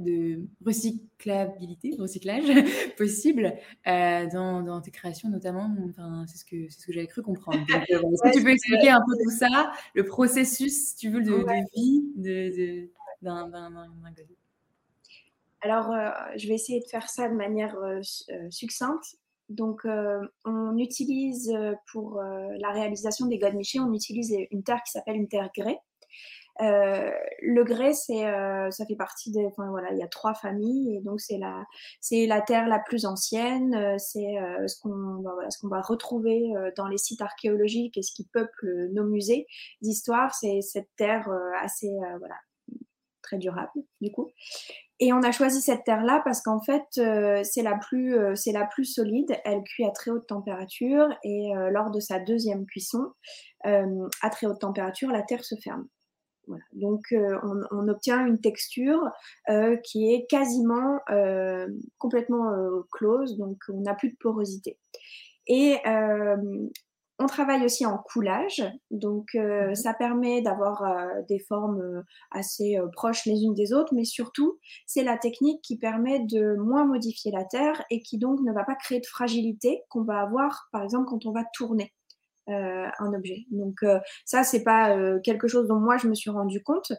de 0.00 0.40
recyclabilité, 0.66 1.94
recyclage 1.96 2.44
possible 2.96 3.54
euh, 3.86 4.26
dans, 4.32 4.62
dans, 4.62 4.80
tes 4.80 4.90
créations 4.90 5.28
notamment. 5.28 5.72
Enfin, 5.90 6.24
c'est 6.26 6.38
ce 6.38 6.44
que, 6.44 6.68
c'est 6.68 6.80
ce 6.80 6.86
que 6.86 6.92
j'avais 6.92 7.06
cru 7.06 7.22
comprendre. 7.22 7.64
Euh, 7.70 7.76
est-ce 7.78 8.22
que 8.22 8.36
tu 8.36 8.42
peux 8.42 8.50
expliquer 8.50 8.90
un 8.90 9.00
peu 9.00 9.16
tout 9.22 9.30
ça, 9.30 9.72
le 9.94 10.04
processus, 10.04 10.88
si 10.88 10.96
tu 10.96 11.10
veux, 11.10 11.22
de, 11.22 11.30
de 11.30 11.76
vie 11.76 12.02
de, 12.16 12.90
d'un, 13.22 13.48
d'un, 13.48 13.72
Alors, 15.60 15.94
je 16.36 16.48
vais 16.48 16.54
essayer 16.54 16.80
de 16.80 16.86
faire 16.86 17.08
ça 17.08 17.28
de 17.28 17.34
manière 17.34 17.76
succincte. 18.50 19.18
Donc, 19.50 19.86
on 20.44 20.78
utilise 20.78 21.56
pour 21.92 22.20
la 22.20 22.70
réalisation 22.72 23.26
des 23.26 23.38
godemichés, 23.38 23.78
on 23.78 23.92
utilise 23.92 24.34
une 24.50 24.64
terre 24.64 24.82
qui 24.84 24.90
s'appelle 24.90 25.16
une 25.16 25.28
terre 25.28 25.50
grès. 25.56 25.78
Euh, 26.62 27.10
le 27.42 27.64
grès, 27.64 27.92
euh, 28.10 28.70
ça 28.70 28.86
fait 28.86 28.94
partie 28.94 29.32
des, 29.32 29.44
enfin 29.44 29.68
voilà, 29.70 29.90
il 29.92 29.98
y 29.98 30.02
a 30.02 30.08
trois 30.08 30.34
familles 30.34 30.96
et 30.96 31.00
donc 31.00 31.20
c'est 31.20 31.38
la, 31.38 32.40
terre 32.42 32.68
la 32.68 32.78
plus 32.78 33.06
ancienne. 33.06 33.74
Euh, 33.74 33.96
c'est 33.98 34.36
ce 34.66 34.80
qu'on, 34.80 35.22
voilà, 35.22 35.50
ce 35.50 35.58
qu'on 35.58 35.68
va 35.68 35.80
retrouver 35.80 36.52
dans 36.76 36.86
les 36.86 36.98
sites 36.98 37.22
archéologiques 37.22 37.98
et 37.98 38.02
ce 38.02 38.12
qui 38.12 38.26
peuple 38.32 38.88
nos 38.92 39.04
musées 39.04 39.46
d'histoire. 39.82 40.34
C'est 40.34 40.60
cette 40.60 40.88
terre 40.96 41.28
assez, 41.60 41.90
voilà, 42.18 42.36
très 43.22 43.38
durable 43.38 43.72
du 44.00 44.12
coup. 44.12 44.30
Et 45.00 45.12
on 45.12 45.24
a 45.24 45.32
choisi 45.32 45.60
cette 45.60 45.82
terre-là 45.82 46.22
parce 46.24 46.40
qu'en 46.40 46.60
fait, 46.60 46.84
c'est 46.92 47.62
la 47.62 47.74
plus 47.76 48.84
solide. 48.84 49.36
Elle 49.44 49.62
cuit 49.64 49.84
à 49.84 49.90
très 49.90 50.12
haute 50.12 50.28
température 50.28 51.08
et 51.24 51.52
lors 51.70 51.90
de 51.90 51.98
sa 51.98 52.20
deuxième 52.20 52.64
cuisson, 52.64 53.12
à 53.64 54.30
très 54.30 54.46
haute 54.46 54.60
température, 54.60 55.10
la 55.10 55.22
terre 55.22 55.44
se 55.44 55.56
ferme. 55.56 55.88
Donc, 56.72 57.02
euh, 57.12 57.38
on, 57.70 57.88
obtient 57.88 58.26
une 58.26 58.40
texture 58.40 59.00
euh, 59.48 59.76
qui 59.76 60.12
est 60.12 60.26
quasiment 60.26 61.00
euh, 61.10 61.66
complètement 61.98 62.52
close, 62.92 63.36
donc 63.36 63.58
on 63.68 63.80
n'a 63.80 63.94
plus 63.94 64.10
de 64.10 64.16
porosité. 64.18 64.78
Et 65.46 65.76
on 67.20 67.26
travaille 67.26 67.64
aussi 67.64 67.86
en 67.86 67.98
coulage, 67.98 68.64
donc 68.90 69.34
mmh 69.34 69.74
ça 69.74 69.94
permet 69.94 70.42
d'avoir 70.42 70.82
des 71.28 71.38
formes 71.38 72.02
assez 72.30 72.78
proches 72.92 73.24
les 73.26 73.42
unes 73.42 73.54
des 73.54 73.72
autres, 73.72 73.94
mais 73.94 74.04
surtout, 74.04 74.58
c'est 74.86 75.04
la 75.04 75.18
technique 75.18 75.62
qui 75.62 75.78
permet 75.78 76.20
de 76.20 76.56
moins 76.56 76.86
modifier 76.86 77.30
la 77.30 77.44
terre 77.44 77.84
et 77.90 78.00
qui 78.00 78.18
donc 78.18 78.40
ne 78.40 78.52
va 78.52 78.64
pas 78.64 78.74
créer 78.74 79.00
de 79.00 79.06
fragilité 79.06 79.82
qu'on 79.90 80.04
va 80.04 80.20
avoir, 80.20 80.68
par 80.72 80.82
exemple, 80.82 81.06
quand 81.08 81.26
on 81.26 81.32
va 81.32 81.44
tourner. 81.52 81.92
Euh, 82.50 82.86
un 82.98 83.14
objet. 83.14 83.46
Donc 83.50 83.82
euh, 83.82 83.98
ça, 84.26 84.44
c'est 84.44 84.64
pas 84.64 84.94
euh, 84.94 85.18
quelque 85.20 85.48
chose 85.48 85.66
dont 85.66 85.80
moi 85.80 85.96
je 85.96 86.08
me 86.08 86.14
suis 86.14 86.28
rendu 86.28 86.62
compte. 86.62 86.92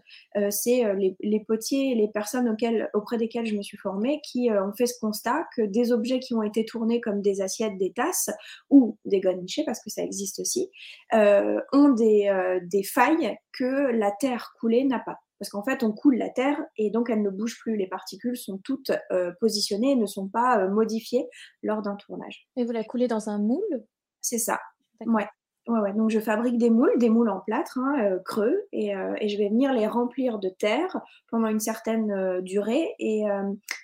c'est 0.50 0.92
les, 0.96 1.16
les, 1.20 1.40
potiers, 1.40 1.94
les 1.94 2.08
personnes 2.08 2.50
auxquelles, 2.50 2.90
auprès 2.96 3.18
desquelles 3.18 3.46
je 3.46 3.56
me 3.56 3.62
suis 3.62 3.78
formée, 3.78 4.22
qui 4.24 4.50
ont 4.50 4.74
fait 4.74 4.88
ce 4.88 5.00
constat 5.00 5.46
que 5.56 5.62
des 5.62 5.92
objets 5.92 6.20
qui 6.20 6.34
ont 6.34 6.42
été 6.42 6.66
tournés 6.66 7.00
comme 7.00 7.22
des 7.22 7.42
assiettes, 7.42 7.78
des 7.78 7.94
tasses 7.94 8.32
ou 8.72 8.98
des 9.06 9.20
godemichés, 9.20 9.64
parce 9.66 9.84
que 9.84 9.92
ça 9.92 10.02
existe 10.02 10.40
aussi, 10.40 10.72
ont 11.14 11.90
des, 11.90 12.60
des 12.64 12.84
failles 12.84 13.38
que 13.54 13.92
la 13.92 14.12
terre 14.12 14.54
coulée 14.60 14.84
n'a 14.84 15.00
pas 15.00 15.20
parce 15.38 15.50
qu'en 15.50 15.64
fait, 15.66 15.84
on 15.84 15.92
coule 15.92 16.16
la 16.16 16.30
terre 16.30 16.58
et 16.78 16.90
donc 16.90 17.10
elle 17.10 17.22
ne 17.22 17.30
bouge 17.30 17.60
plus. 17.60 17.76
Les 17.76 17.88
particules 17.88 18.38
sont 18.38 18.58
toutes 18.64 18.92
positionnées 19.40 19.92
et 19.92 19.96
ne 19.96 20.06
sont 20.06 20.30
pas 20.30 20.66
modifiées 20.70 21.28
lors 21.62 21.82
d'un 21.82 21.98
tournage. 21.98 22.48
Et 22.56 22.64
vous 22.64 22.72
la 22.72 22.86
coulez 22.86 23.08
dans 23.08 23.30
un 23.30 23.38
moule? 23.38 23.84
C'est 24.22 24.40
ça. 24.40 24.60
Ouais. 25.06 25.28
Ouais, 25.68 25.80
ouais. 25.80 25.94
Donc 25.94 26.12
je 26.12 26.20
fabrique 26.20 26.60
des 26.60 26.70
moules, 26.70 26.98
des 26.98 27.10
moules 27.10 27.30
en 27.30 27.40
plâtre 27.40 27.80
hein, 27.80 27.96
euh, 28.04 28.20
creux, 28.20 28.68
et, 28.72 28.96
euh, 28.96 29.16
et, 29.20 29.30
je 29.30 29.38
vais 29.38 29.50
venir 29.50 29.74
les 29.74 29.88
remplir 29.88 30.38
de 30.38 30.50
terre 30.50 31.02
pendant 31.32 31.48
une 31.48 31.60
certaine 31.60 32.12
euh, 32.12 32.42
durée. 32.42 32.94
Et 33.00 33.24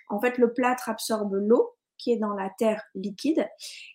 en 0.10 0.20
fait, 0.22 0.38
le 0.38 0.54
plâtre 0.54 0.90
absorbe 0.90 1.34
l'eau 1.34 1.72
qui 1.98 2.12
est 2.12 2.18
dans 2.18 2.34
la 2.34 2.50
terre 2.58 2.84
liquide, 2.96 3.48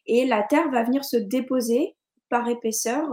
et 0.07 0.27
la 0.27 0.43
terre 0.43 0.71
va 0.71 0.83
venir 0.85 1.05
se 1.05 1.17
déposer 1.17 1.97
par 2.29 2.49
épaisseur 2.49 3.09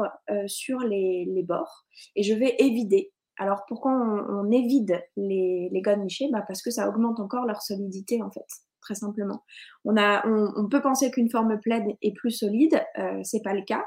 sur 0.47 0.79
les, 0.79 1.43
bords, 1.47 1.85
et 2.15 2.23
je 2.23 2.33
vais 2.33 2.55
évider. 2.59 3.11
Alors 3.37 3.63
pourquoi 3.67 3.91
on, 3.91 4.47
on 4.47 4.51
évide 4.51 5.03
les, 5.17 5.69
les 5.71 5.81
bah 5.81 6.43
Parce 6.47 6.61
que 6.61 6.71
ça 6.71 6.87
augmente 6.89 7.19
encore 7.19 7.45
leur 7.45 7.61
solidité 7.61 8.21
en 8.21 8.29
fait 8.29 8.45
très 8.83 8.95
simplement. 8.95 9.43
On, 9.85 10.67
peut 10.69 10.81
penser 10.81 11.11
qu'une 11.11 11.29
forme 11.29 11.59
pleine 11.59 11.93
est 12.01 12.13
plus 12.13 12.31
solide, 12.31 12.81
euh, 12.97 13.19
c'est 13.23 13.41
pas 13.41 13.53
le 13.53 13.63
cas. 13.63 13.83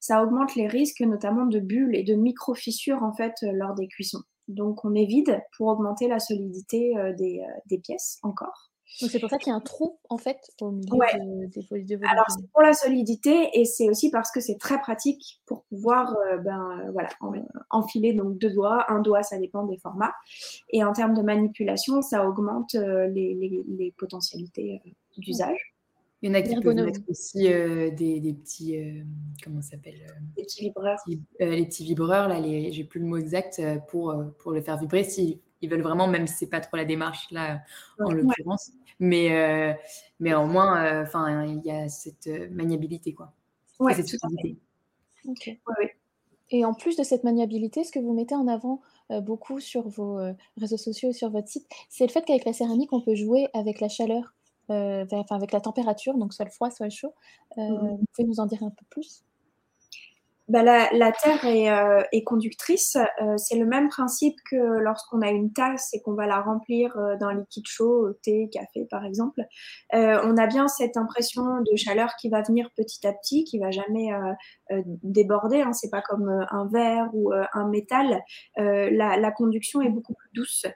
Ça 0.00 0.22
augmente 0.22 0.54
les 0.54 0.66
risques 0.66 1.00
notamment 1.00 1.46
de 1.46 1.60
bulles 1.60 1.94
et 1.94 2.02
de 2.02 2.14
micro-fissures 2.14 3.02
en 3.02 3.12
fait 3.12 3.34
euh, 3.42 3.52
lors 3.52 3.74
des 3.74 3.88
cuissons. 3.88 4.22
Donc 4.48 4.84
on 4.84 4.90
vide 4.90 5.40
pour 5.56 5.68
augmenter 5.68 6.08
la 6.08 6.18
solidité 6.18 6.96
euh, 6.96 7.12
des, 7.14 7.40
des 7.66 7.78
pièces 7.78 8.18
encore. 8.22 8.69
Donc 9.00 9.10
c'est 9.10 9.20
pour 9.20 9.30
ça 9.30 9.38
qu'il 9.38 9.50
y 9.50 9.52
a 9.52 9.56
un 9.56 9.60
trou 9.60 9.98
en 10.08 10.18
fait 10.18 10.38
au 10.60 10.72
milieu 10.72 11.46
des 11.46 11.62
folies 11.62 11.84
de 11.84 11.98
Alors 12.06 12.26
c'est 12.28 12.50
pour 12.52 12.62
la 12.62 12.72
solidité 12.72 13.50
et 13.54 13.64
c'est 13.64 13.88
aussi 13.88 14.10
parce 14.10 14.30
que 14.30 14.40
c'est 14.40 14.58
très 14.58 14.80
pratique 14.80 15.40
pour 15.46 15.64
pouvoir 15.64 16.14
euh, 16.16 16.38
ben, 16.38 16.90
voilà, 16.92 17.08
enfiler 17.70 18.12
donc 18.12 18.36
deux 18.38 18.50
doigts, 18.50 18.84
un 18.90 19.00
doigt 19.00 19.22
ça 19.22 19.38
dépend 19.38 19.64
des 19.64 19.78
formats. 19.78 20.12
Et 20.70 20.84
en 20.84 20.92
termes 20.92 21.14
de 21.14 21.22
manipulation 21.22 22.02
ça 22.02 22.28
augmente 22.28 22.74
euh, 22.74 23.06
les, 23.06 23.34
les, 23.34 23.62
les, 23.66 23.92
potentialités 23.92 24.82
euh, 24.84 24.90
d'usage. 25.18 25.74
Il 26.22 26.28
y 26.28 26.32
en 26.32 26.34
a 26.34 26.42
qui 26.42 26.60
peuvent 26.60 26.74
mettre 26.74 27.00
aussi 27.08 27.44
des, 27.44 28.20
des, 28.20 28.34
petits 28.34 28.76
comment 29.42 29.62
ça 29.62 29.70
s'appelle 29.70 30.04
Les 30.36 30.42
petits 30.42 30.60
vibreurs. 30.60 30.98
les 31.06 31.64
petits 31.64 31.84
vibreurs 31.84 32.28
là, 32.28 32.42
j'ai 32.42 32.84
plus 32.84 33.00
le 33.00 33.06
mot 33.06 33.16
exact 33.16 33.62
pour 33.88 34.14
pour 34.38 34.52
le 34.52 34.60
faire 34.60 34.76
vibrer. 34.76 35.04
Si 35.04 35.40
ils 35.62 35.70
veulent 35.70 35.82
vraiment, 35.82 36.06
même 36.06 36.26
si 36.26 36.34
c'est 36.34 36.46
pas 36.46 36.60
trop 36.60 36.76
la 36.76 36.84
démarche 36.84 37.30
là 37.30 37.62
en 37.98 38.12
l'occurrence. 38.12 38.72
Mais, 38.98 39.32
euh, 39.32 39.72
mais 40.20 40.34
au 40.34 40.46
moins, 40.46 40.84
euh, 40.84 41.02
enfin, 41.02 41.46
il 41.46 41.62
y 41.64 41.70
a 41.70 41.88
cette 41.88 42.26
euh, 42.26 42.48
maniabilité, 42.50 43.14
quoi. 43.14 43.32
Ouais, 43.78 43.94
cette 43.94 44.14
Ok. 45.26 45.58
Et 46.52 46.64
en 46.64 46.74
plus 46.74 46.96
de 46.96 47.02
cette 47.04 47.24
maniabilité, 47.24 47.84
ce 47.84 47.92
que 47.92 47.98
vous 47.98 48.12
mettez 48.12 48.34
en 48.34 48.48
avant 48.48 48.80
beaucoup 49.22 49.60
sur 49.60 49.88
vos 49.88 50.18
réseaux 50.56 50.76
sociaux 50.76 51.10
et 51.10 51.12
sur 51.12 51.30
votre 51.30 51.48
site, 51.48 51.66
c'est 51.88 52.06
le 52.06 52.10
fait 52.10 52.24
qu'avec 52.24 52.44
la 52.44 52.52
céramique, 52.52 52.92
on 52.92 53.00
peut 53.00 53.14
jouer 53.14 53.48
avec 53.54 53.80
la 53.80 53.88
chaleur, 53.88 54.34
enfin 54.68 55.36
avec 55.36 55.52
la 55.52 55.60
température, 55.60 56.14
donc 56.16 56.34
soit 56.34 56.44
le 56.44 56.50
froid, 56.50 56.70
soit 56.70 56.86
le 56.86 56.90
chaud. 56.90 57.14
Mmh 57.56 57.68
vous 57.68 58.04
pouvez 58.12 58.26
nous 58.26 58.40
en 58.40 58.46
dire 58.46 58.62
un 58.64 58.70
peu 58.70 58.84
plus? 58.90 59.24
Bah, 60.50 60.64
la, 60.64 61.12
Terre 61.12 61.44
est, 61.44 61.70
euh, 61.70 62.02
conductrice. 62.26 62.96
Euh, 62.96 63.36
c'est 63.36 63.56
le 63.56 63.66
même 63.66 63.88
principe 63.88 64.34
que 64.50 64.56
lorsqu'on 64.56 65.22
a 65.22 65.30
une 65.30 65.52
tasse 65.52 65.94
et 65.94 66.02
qu'on 66.02 66.14
va 66.14 66.26
la 66.26 66.40
remplir 66.40 66.96
euh, 66.98 67.16
d'un 67.16 67.34
liquide 67.34 67.66
chaud, 67.68 68.08
thé, 68.24 68.48
café 68.52 68.84
par 68.90 69.04
exemple. 69.04 69.42
on 69.92 70.36
a 70.36 70.46
bien 70.48 70.66
cette 70.66 70.96
impression 70.96 71.42
de 71.60 71.76
chaleur 71.76 72.16
qui 72.20 72.28
va 72.30 72.42
venir 72.42 72.68
petit 72.76 73.06
à 73.06 73.12
petit, 73.12 73.44
qui 73.44 73.60
va 73.60 73.70
jamais 73.70 74.08
déborder. 75.02 75.62
Hein. 75.62 75.72
C'est 75.72 75.90
pas 75.90 76.02
comme 76.02 76.28
un 76.50 76.68
verre 76.72 77.08
ou 77.12 77.32
un 77.32 77.68
métal. 77.68 78.20
La, 78.56 79.30
conduction 79.30 79.80
est 79.82 79.88
beaucoup 79.88 80.14
plus 80.14 80.30
douce. 80.34 80.66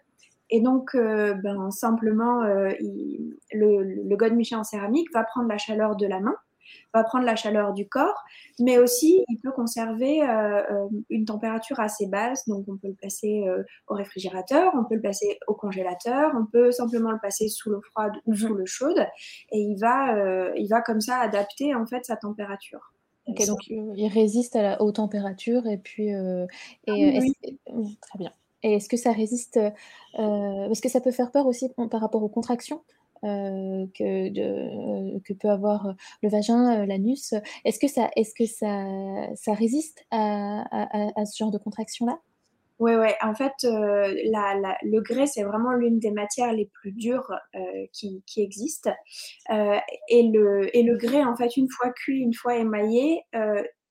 Et 0.51 0.61
donc, 0.61 0.91
ben, 0.95 1.71
simplement, 1.71 2.43
le, 2.43 3.33
le 3.53 4.17
God 4.17 4.35
en 4.53 4.65
céramique 4.65 5.09
va 5.13 5.25
prendre 5.25 5.49
la 5.49 5.59
chaleur 5.59 5.97
de 5.97 6.07
la 6.07 6.21
main 6.21 6.37
va 6.93 7.05
prendre 7.05 7.25
la 7.25 7.37
chaleur 7.37 7.73
du 7.73 7.89
corps, 7.89 8.23
mais 8.59 8.79
aussi 8.79 9.25
il 9.29 9.39
peut 9.39 9.53
conserver 9.53 10.21
une 11.11 11.25
température 11.25 11.81
assez 11.81 12.07
basse. 12.07 12.49
Donc 12.49 12.65
on 12.69 12.77
peut 12.77 12.89
le 12.89 12.95
placer 12.95 13.45
au 13.89 13.95
réfrigérateur, 13.95 14.73
on 14.75 14.85
peut 14.85 14.95
le 14.95 15.01
placer 15.01 15.39
au 15.47 15.55
congélateur, 15.55 16.33
on 16.35 16.47
peut 16.47 16.73
simplement 16.73 17.11
le 17.11 17.19
passer 17.21 17.49
sous 17.49 17.71
l'eau 17.71 17.83
froide 17.83 18.13
ou 18.27 18.33
mhm. 18.33 18.37
sous 18.37 18.55
l'eau 18.55 18.67
chaude, 18.67 19.07
et 19.53 19.59
il 19.59 19.77
va, 19.77 20.55
il 20.57 20.69
va 20.69 20.81
comme 20.81 21.01
ça 21.01 21.19
adapter 21.19 21.75
en 21.75 21.87
fait 21.87 22.05
sa 22.05 22.17
température. 22.17 22.93
Ok, 23.27 23.47
donc 23.47 23.67
il 23.69 24.09
résiste 24.09 24.55
à 24.55 24.63
la 24.63 24.83
haute 24.83 24.97
température 24.97 25.67
et 25.67 25.79
puis 25.79 26.09
et, 26.09 26.47
ah 26.87 27.73
très 28.03 28.19
bien. 28.19 28.33
Et 28.65 28.73
est-ce 28.73 28.89
que 28.89 28.97
ça 28.97 29.13
résiste 29.13 29.59
euh, 29.59 29.71
Parce 30.15 30.81
que 30.81 30.89
ça 30.89 31.01
peut 31.01 31.11
faire 31.11 31.31
peur 31.31 31.47
aussi 31.47 31.69
par 31.91 32.01
rapport 32.01 32.23
aux 32.23 32.29
contractions? 32.29 32.83
Euh, 33.25 33.87
que, 33.97 34.29
de, 34.29 35.19
que, 35.21 35.33
peut 35.33 35.49
avoir 35.49 35.95
le 36.23 36.29
vagin, 36.29 36.85
l'anus. 36.85 37.35
Est-ce 37.65 37.79
que, 37.79 37.89
ça, 37.89 38.11
est 38.17 38.23
-ce 38.23 38.35
que 38.37 38.47
ça, 38.47 39.35
ça 39.35 39.55
résiste 39.55 40.05
à, 40.11 40.65
ce 41.25 41.37
genre 41.39 41.51
de 41.51 41.59
contraction-là? 41.59 42.19
Oui, 42.81 42.95
ouais. 42.97 43.15
En 43.23 43.35
fait, 43.35 43.55
euh, 43.65 44.13
le 44.13 45.01
grès, 45.01 45.27
c'est 45.27 45.45
vraiment 45.45 45.73
l'une 45.73 45.99
des 45.99 46.11
matières 46.11 46.53
les 46.53 46.67
plus 46.67 46.93
dures 46.93 47.33
qui, 47.93 48.23
existent. 48.37 48.95
et, 49.51 50.23
le, 50.31 50.77
et 50.77 50.83
le 50.83 50.97
grès, 50.97 51.25
en 51.25 51.37
fait, 51.37 51.57
une 51.57 51.71
fois 51.71 51.91
cuit, 51.93 52.21
une 52.21 52.35
fois 52.35 52.57
émaillé, 52.57 53.23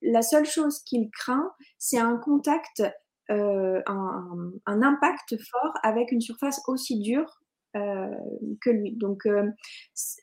la 0.02 0.22
seule 0.22 0.46
chose 0.46 0.84
qu'il 0.84 1.10
craint, 1.10 1.50
c'est 1.80 2.00
un 2.00 2.18
contact 2.18 2.84
euh, 3.32 3.82
un, 3.88 4.82
impact 4.82 5.42
fort 5.42 5.74
avec 5.82 6.12
une 6.12 6.20
surface 6.20 6.62
aussi 6.68 7.00
dure 7.00 7.42
euh, 7.76 8.16
que 8.62 8.70
lui. 8.70 8.96
Donc, 8.96 9.26
euh, 9.26 9.50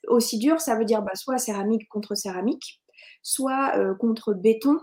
aussi 0.08 0.38
dur, 0.38 0.60
ça 0.60 0.76
veut 0.76 0.84
dire 0.84 1.02
bah, 1.02 1.14
soit 1.14 1.38
céramique 1.38 1.88
contre 1.88 2.14
céramique, 2.14 2.80
soit 3.22 3.72
contre 3.98 4.34
béton 4.34 4.78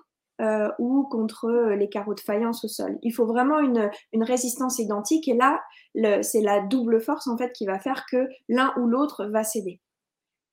ou 0.78 1.08
contre 1.10 1.72
les 1.76 1.90
carreaux 1.90 2.14
de 2.14 2.20
faïence 2.20 2.64
au 2.64 2.68
sol. 2.68 3.00
Il 3.02 3.12
faut 3.12 3.26
vraiment 3.26 3.60
une, 3.60 3.90
une 4.14 4.24
résistance 4.24 4.80
identique 4.80 5.28
et 5.28 5.34
là, 5.34 5.62
c'est 6.22 6.42
la 6.42 6.62
double 6.62 7.02
force 7.02 7.28
en 7.28 7.38
fait 7.38 7.52
qui 7.54 7.66
va 7.66 7.80
faire 7.80 8.06
que 8.12 8.28
l'un 8.48 8.74
ou 8.78 8.86
l'autre 8.86 9.26
va 9.26 9.44
céder. 9.44 9.82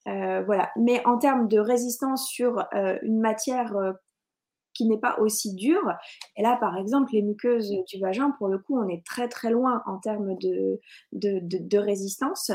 voilà. 0.06 0.70
Mais 0.76 1.04
en 1.04 1.18
termes 1.18 1.48
de 1.48 1.58
résistance 1.58 2.26
sur 2.26 2.64
une 3.02 3.20
matière 3.20 3.74
qui 4.74 4.86
n'est 4.86 4.98
pas 4.98 5.16
aussi 5.18 5.54
dure. 5.54 5.92
Et 6.36 6.42
là, 6.42 6.56
par 6.60 6.76
exemple, 6.76 7.12
les 7.12 7.22
muqueuses 7.22 7.70
du 7.88 8.00
vagin, 8.00 8.30
pour 8.38 8.48
le 8.48 8.58
coup, 8.58 8.78
on 8.78 8.88
est 8.88 9.04
très 9.04 9.28
très 9.28 9.50
loin 9.50 9.82
en 9.86 9.98
termes 9.98 10.36
de, 10.38 11.78
résistance. 11.78 12.50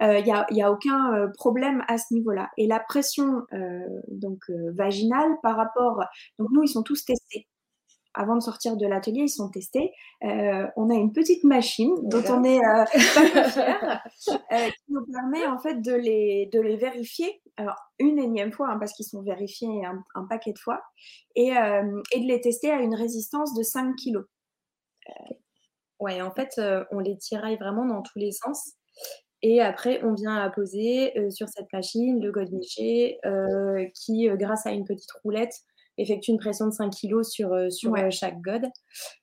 Il 0.00 0.06
euh, 0.06 0.20
n'y 0.20 0.32
a, 0.32 0.66
a, 0.66 0.70
aucun 0.70 1.14
euh, 1.14 1.28
problème 1.36 1.82
à 1.88 1.98
ce 1.98 2.14
niveau-là. 2.14 2.50
Et 2.56 2.66
la 2.66 2.80
pression 2.80 3.42
euh, 3.52 3.80
donc 4.08 4.42
vaginale 4.74 5.30
par 5.42 5.56
rapport, 5.56 6.04
donc 6.38 6.48
nous, 6.52 6.62
ils 6.62 6.68
sont 6.68 6.82
tous 6.82 7.04
testés 7.04 7.46
avant 8.14 8.36
de 8.36 8.40
sortir 8.40 8.76
de 8.76 8.86
l'atelier, 8.86 9.22
ils 9.22 9.28
sont 9.28 9.50
testés. 9.50 9.92
Euh, 10.22 10.66
on 10.76 10.88
a 10.88 10.94
une 10.94 11.12
petite 11.12 11.44
machine 11.44 11.94
dont 12.04 12.22
on 12.28 12.44
est 12.44 12.58
euh, 12.58 12.84
pas 13.14 14.02
fier, 14.10 14.42
euh, 14.52 14.70
qui 14.70 14.92
nous 14.92 15.04
permet 15.06 15.46
en 15.46 15.58
fait 15.58 15.82
de 15.82 15.92
les, 15.92 16.48
de 16.52 16.60
les 16.60 16.76
vérifier, 16.76 17.42
alors 17.56 17.76
une 17.98 18.18
énième 18.18 18.52
fois, 18.52 18.70
hein, 18.70 18.78
parce 18.78 18.92
qu'ils 18.92 19.06
sont 19.06 19.22
vérifiés 19.22 19.84
un, 19.84 20.24
paquet 20.26 20.52
de 20.52 20.58
fois, 20.58 20.80
et, 21.34 21.48
et, 21.48 22.20
de 22.20 22.26
les 22.26 22.40
tester 22.40 22.70
à 22.70 22.80
une 22.80 22.94
résistance 22.94 23.54
de 23.54 23.62
5 23.62 23.94
kg. 23.96 24.22
Ouais, 26.00 26.22
en 26.22 26.30
fait, 26.30 26.60
on 26.90 26.98
les 26.98 27.16
tiraille 27.18 27.56
vraiment 27.56 27.84
dans 27.84 28.02
tous 28.02 28.18
les 28.18 28.32
sens. 28.32 28.74
Et 29.42 29.60
après, 29.60 30.02
on 30.02 30.14
vient 30.14 30.36
à 30.36 30.50
poser 30.50 31.12
sur 31.30 31.48
cette 31.48 31.72
machine 31.72 32.20
le 32.20 32.32
godemiché 32.32 33.18
qui, 33.94 34.28
grâce 34.34 34.66
à 34.66 34.72
une 34.72 34.84
petite 34.84 35.12
roulette, 35.22 35.54
effectue 35.98 36.30
une 36.30 36.38
pression 36.38 36.66
de 36.66 36.72
5 36.72 36.90
kg 36.90 37.22
sur, 37.22 37.52
euh, 37.52 37.70
sur 37.70 37.94
euh, 37.96 38.10
chaque 38.10 38.40
god. 38.40 38.64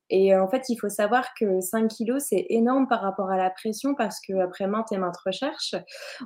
Et 0.10 0.34
euh, 0.34 0.44
en 0.44 0.50
fait, 0.50 0.64
il 0.70 0.78
faut 0.78 0.90
savoir 0.90 1.28
que 1.40 1.62
5 1.62 1.90
kg, 1.90 2.20
c'est 2.20 2.46
énorme 2.50 2.88
par 2.88 3.02
rapport 3.02 3.30
à 3.30 3.38
la 3.38 3.50
pression 3.50 3.96
parce 3.96 4.20
qu'après 4.20 4.68
maintes 4.68 4.92
et 4.92 4.98
maintes 4.98 5.18
recherches, 5.26 5.76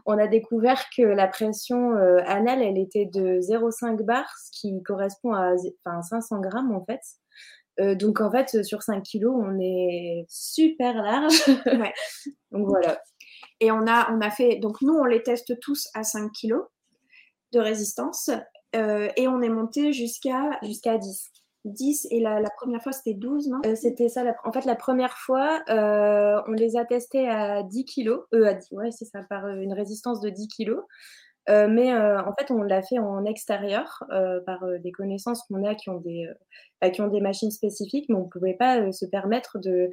on 0.06 0.18
a 0.18 0.28
découvert 0.28 0.84
que 0.96 1.04
la 1.04 1.28
pression 1.28 1.92
anale, 2.26 2.62
elle 2.62 2.78
était 2.78 3.06
de 3.06 3.40
0,5 3.42 4.04
bar, 4.04 4.26
ce 4.44 4.60
qui 4.60 4.82
correspond 4.84 5.34
à 5.34 5.54
enfin, 5.86 6.02
500 6.02 6.40
grammes 6.42 6.74
en 6.74 6.84
fait. 6.84 7.96
donc 7.96 8.22
en 8.22 8.32
fait, 8.32 8.64
sur 8.64 8.82
5 8.82 9.04
kg, 9.04 9.28
on 9.28 9.60
est 9.60 10.26
super 10.30 10.96
large. 10.96 11.44
Ouais. 11.66 11.94
donc 12.52 12.68
voilà. 12.68 13.00
Et 13.60 13.72
on 13.72 13.86
a, 13.88 14.12
on 14.12 14.20
a 14.22 14.32
fait, 14.32 14.58
donc 14.58 14.82
nous, 14.82 14.94
on 14.94 15.06
les 15.06 15.22
teste 15.22 15.60
tous 15.60 15.88
à 15.94 16.04
5 16.04 16.32
kg 16.32 16.56
de 17.54 17.60
résistance. 17.60 18.30
Euh, 18.76 19.10
et 19.16 19.28
on 19.28 19.42
est 19.42 19.50
monté 19.50 19.94
jusqu'à 19.94 20.60
jusqu'à 20.64 20.98
10. 20.98 21.32
10 21.66 22.08
et 22.12 22.20
la, 22.20 22.40
première 22.58 22.84
fois 22.84 22.92
c'était 22.92 23.16
12, 23.16 23.48
non? 23.50 23.60
Euh, 23.66 23.76
C'était 23.76 24.08
ça. 24.08 24.24
en 24.44 24.52
fait, 24.52 24.66
la 24.66 24.76
première 24.76 25.18
fois, 25.18 25.64
euh, 25.70 26.40
on 26.48 26.52
les 26.52 26.78
a 26.78 26.86
testés 26.86 27.28
à 27.28 27.64
10 27.64 27.86
kilos. 27.86 28.22
à 28.34 28.54
10, 28.54 28.68
ouais, 28.72 28.92
c'est 28.92 29.06
ça, 29.06 29.24
par 29.28 29.48
une 29.48 29.74
résistance 29.74 30.22
de 30.22 30.30
10 30.30 30.48
kilos. 30.48 30.84
mais 31.48 31.92
en 31.96 32.34
fait, 32.38 32.52
on 32.52 32.62
l'a 32.62 32.84
fait 32.84 33.00
en 33.00 33.26
extérieur 33.26 34.04
par 34.46 34.64
des 34.80 34.92
connaissances 34.92 35.42
qu'on 35.48 35.64
a 35.64 35.74
qui 35.74 35.90
ont 35.90 36.00
des, 36.00 36.30
bah, 36.82 36.92
qui 36.92 37.02
ont 37.02 37.08
des 37.08 37.22
machines 37.22 37.52
spécifiques, 37.52 38.10
mais 38.10 38.16
on 38.16 38.26
ne 38.26 38.30
pouvait 38.30 38.54
pas 38.54 38.92
se 38.92 39.08
permettre 39.08 39.58
de, 39.58 39.90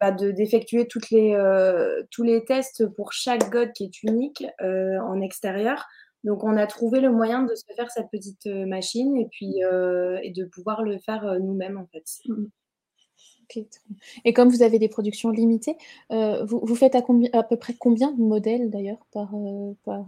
bah, 0.00 0.12
d'effectuer 0.12 0.86
les, 1.10 2.04
tous 2.12 2.22
les 2.22 2.44
tests 2.44 2.86
pour 2.94 3.12
chaque 3.12 3.50
god 3.50 3.72
qui 3.72 3.86
est 3.86 4.02
unique 4.04 4.46
en 4.60 5.20
extérieur. 5.20 5.84
Donc, 6.24 6.44
on 6.44 6.56
a 6.56 6.66
trouvé 6.66 7.00
le 7.00 7.10
moyen 7.10 7.42
de 7.42 7.54
se 7.54 7.64
faire 7.74 7.90
cette 7.90 8.10
petite 8.10 8.46
euh, 8.46 8.66
machine 8.66 9.16
et 9.16 9.28
puis 9.30 9.62
euh, 9.64 10.18
et 10.22 10.30
de 10.30 10.44
pouvoir 10.44 10.82
le 10.82 10.98
faire 10.98 11.24
euh, 11.24 11.38
nous-mêmes, 11.38 11.78
en 11.78 11.86
fait. 11.86 12.04
Mmh. 12.26 12.46
Et 14.26 14.34
comme 14.34 14.50
vous 14.50 14.60
avez 14.60 14.78
des 14.78 14.90
productions 14.90 15.30
limitées, 15.30 15.78
vous, 16.10 16.60
vous, 16.62 16.74
faites 16.74 16.94
à, 16.94 17.02
peu 17.02 17.56
près 17.56 17.72
combien 17.72 18.12
de 18.12 18.20
modèles 18.20 18.68
d'ailleurs 18.68 19.06
par, 19.10 19.34
par, 19.84 20.04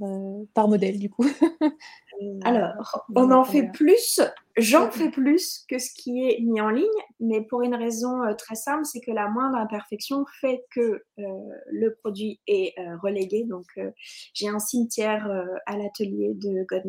par 0.52 0.68
modèle 0.68 0.98
du 0.98 1.08
coup? 1.08 1.24
Alors, 2.44 3.06
on 3.14 3.30
en 3.30 3.44
fait 3.44 3.70
plus, 3.72 4.20
j'en 4.56 4.90
fais 4.90 5.10
plus 5.10 5.64
que 5.68 5.78
ce 5.78 5.90
qui 5.94 6.28
est 6.28 6.40
mis 6.40 6.60
en 6.60 6.68
ligne, 6.68 6.86
mais 7.18 7.40
pour 7.42 7.62
une 7.62 7.74
raison 7.74 8.22
euh, 8.22 8.34
très 8.34 8.56
simple, 8.56 8.84
c'est 8.84 9.00
que 9.00 9.10
la 9.10 9.28
moindre 9.28 9.56
imperfection 9.56 10.26
fait 10.40 10.64
que 10.74 11.02
euh, 11.18 11.22
le 11.70 11.94
produit 11.94 12.40
est 12.46 12.78
euh, 12.78 12.96
relégué. 13.02 13.44
Donc, 13.44 13.66
j'ai 14.34 14.48
un 14.48 14.58
cimetière 14.58 15.30
à 15.66 15.76
l'atelier 15.76 16.32
de 16.34 16.64
God 16.68 16.82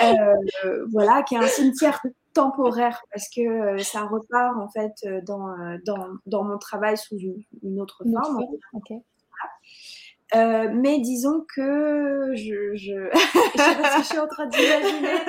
voilà, 0.90 1.22
qui 1.22 1.34
est 1.34 1.38
un 1.38 1.46
cimetière 1.46 2.00
temporaire 2.34 3.02
parce 3.10 3.28
que 3.34 3.78
ça 3.82 4.02
repart 4.02 4.56
en 4.56 4.68
fait 4.68 5.24
dans, 5.24 5.54
dans, 5.84 6.08
dans 6.26 6.44
mon 6.44 6.58
travail 6.58 6.96
sous 6.96 7.18
une, 7.18 7.80
autre 7.80 8.04
forme. 8.04 8.44
Euh, 10.34 10.68
mais 10.74 11.00
disons 11.00 11.44
que 11.54 12.32
je, 12.34 12.76
je... 12.76 13.10
je, 13.98 14.02
suis 14.04 14.18
en 14.18 14.26
train 14.26 14.46
d'imaginer 14.46 15.20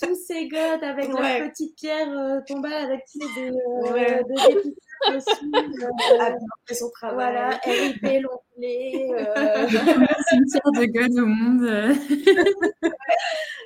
tous 0.00 0.14
ces 0.26 0.46
godes 0.48 0.82
avec 0.82 1.12
ouais. 1.12 1.40
leur 1.40 1.48
petite 1.50 1.74
pierre 1.76 2.10
euh, 2.10 2.40
tombale 2.46 2.74
avec 2.74 3.02
des, 3.14 3.50
euh, 3.50 3.92
ouais. 3.92 4.22
des 4.24 4.54
dessus. 5.12 5.50
Euh, 5.54 6.34
son 6.74 6.90
travail. 6.90 7.14
Voilà, 7.14 7.60
RIP 7.64 8.02
l'onglet. 8.02 9.08
Euh... 9.12 9.68
cimetière 10.28 10.72
de 10.72 10.86
godes 10.86 11.18
au 11.18 11.26
monde. 11.26 11.96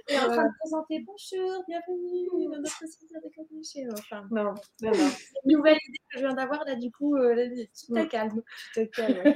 Et 0.09 0.19
en 0.19 0.27
train 0.27 0.45
de 0.45 0.59
présenter 0.61 1.05
bonjour, 1.07 1.65
bienvenue 1.69 2.47
dans 2.51 2.59
notre 2.59 2.87
cimetière 2.87 3.21
de 3.23 3.31
godes 3.37 3.95
Enfin, 3.99 4.27
non, 4.31 4.55
non, 4.83 4.91
non. 4.91 5.11
Une 5.45 5.57
nouvelle 5.57 5.79
idée 5.89 5.99
que 6.13 6.19
je 6.19 6.27
viens 6.27 6.35
d'avoir 6.35 6.65
là, 6.65 6.75
du 6.75 6.91
coup, 6.91 7.17
euh, 7.17 7.49
tout 7.87 7.97
est 7.97 8.09
calme. 8.09 8.43
Tout 8.75 8.81
est 8.81 8.89
calme. 8.89 9.35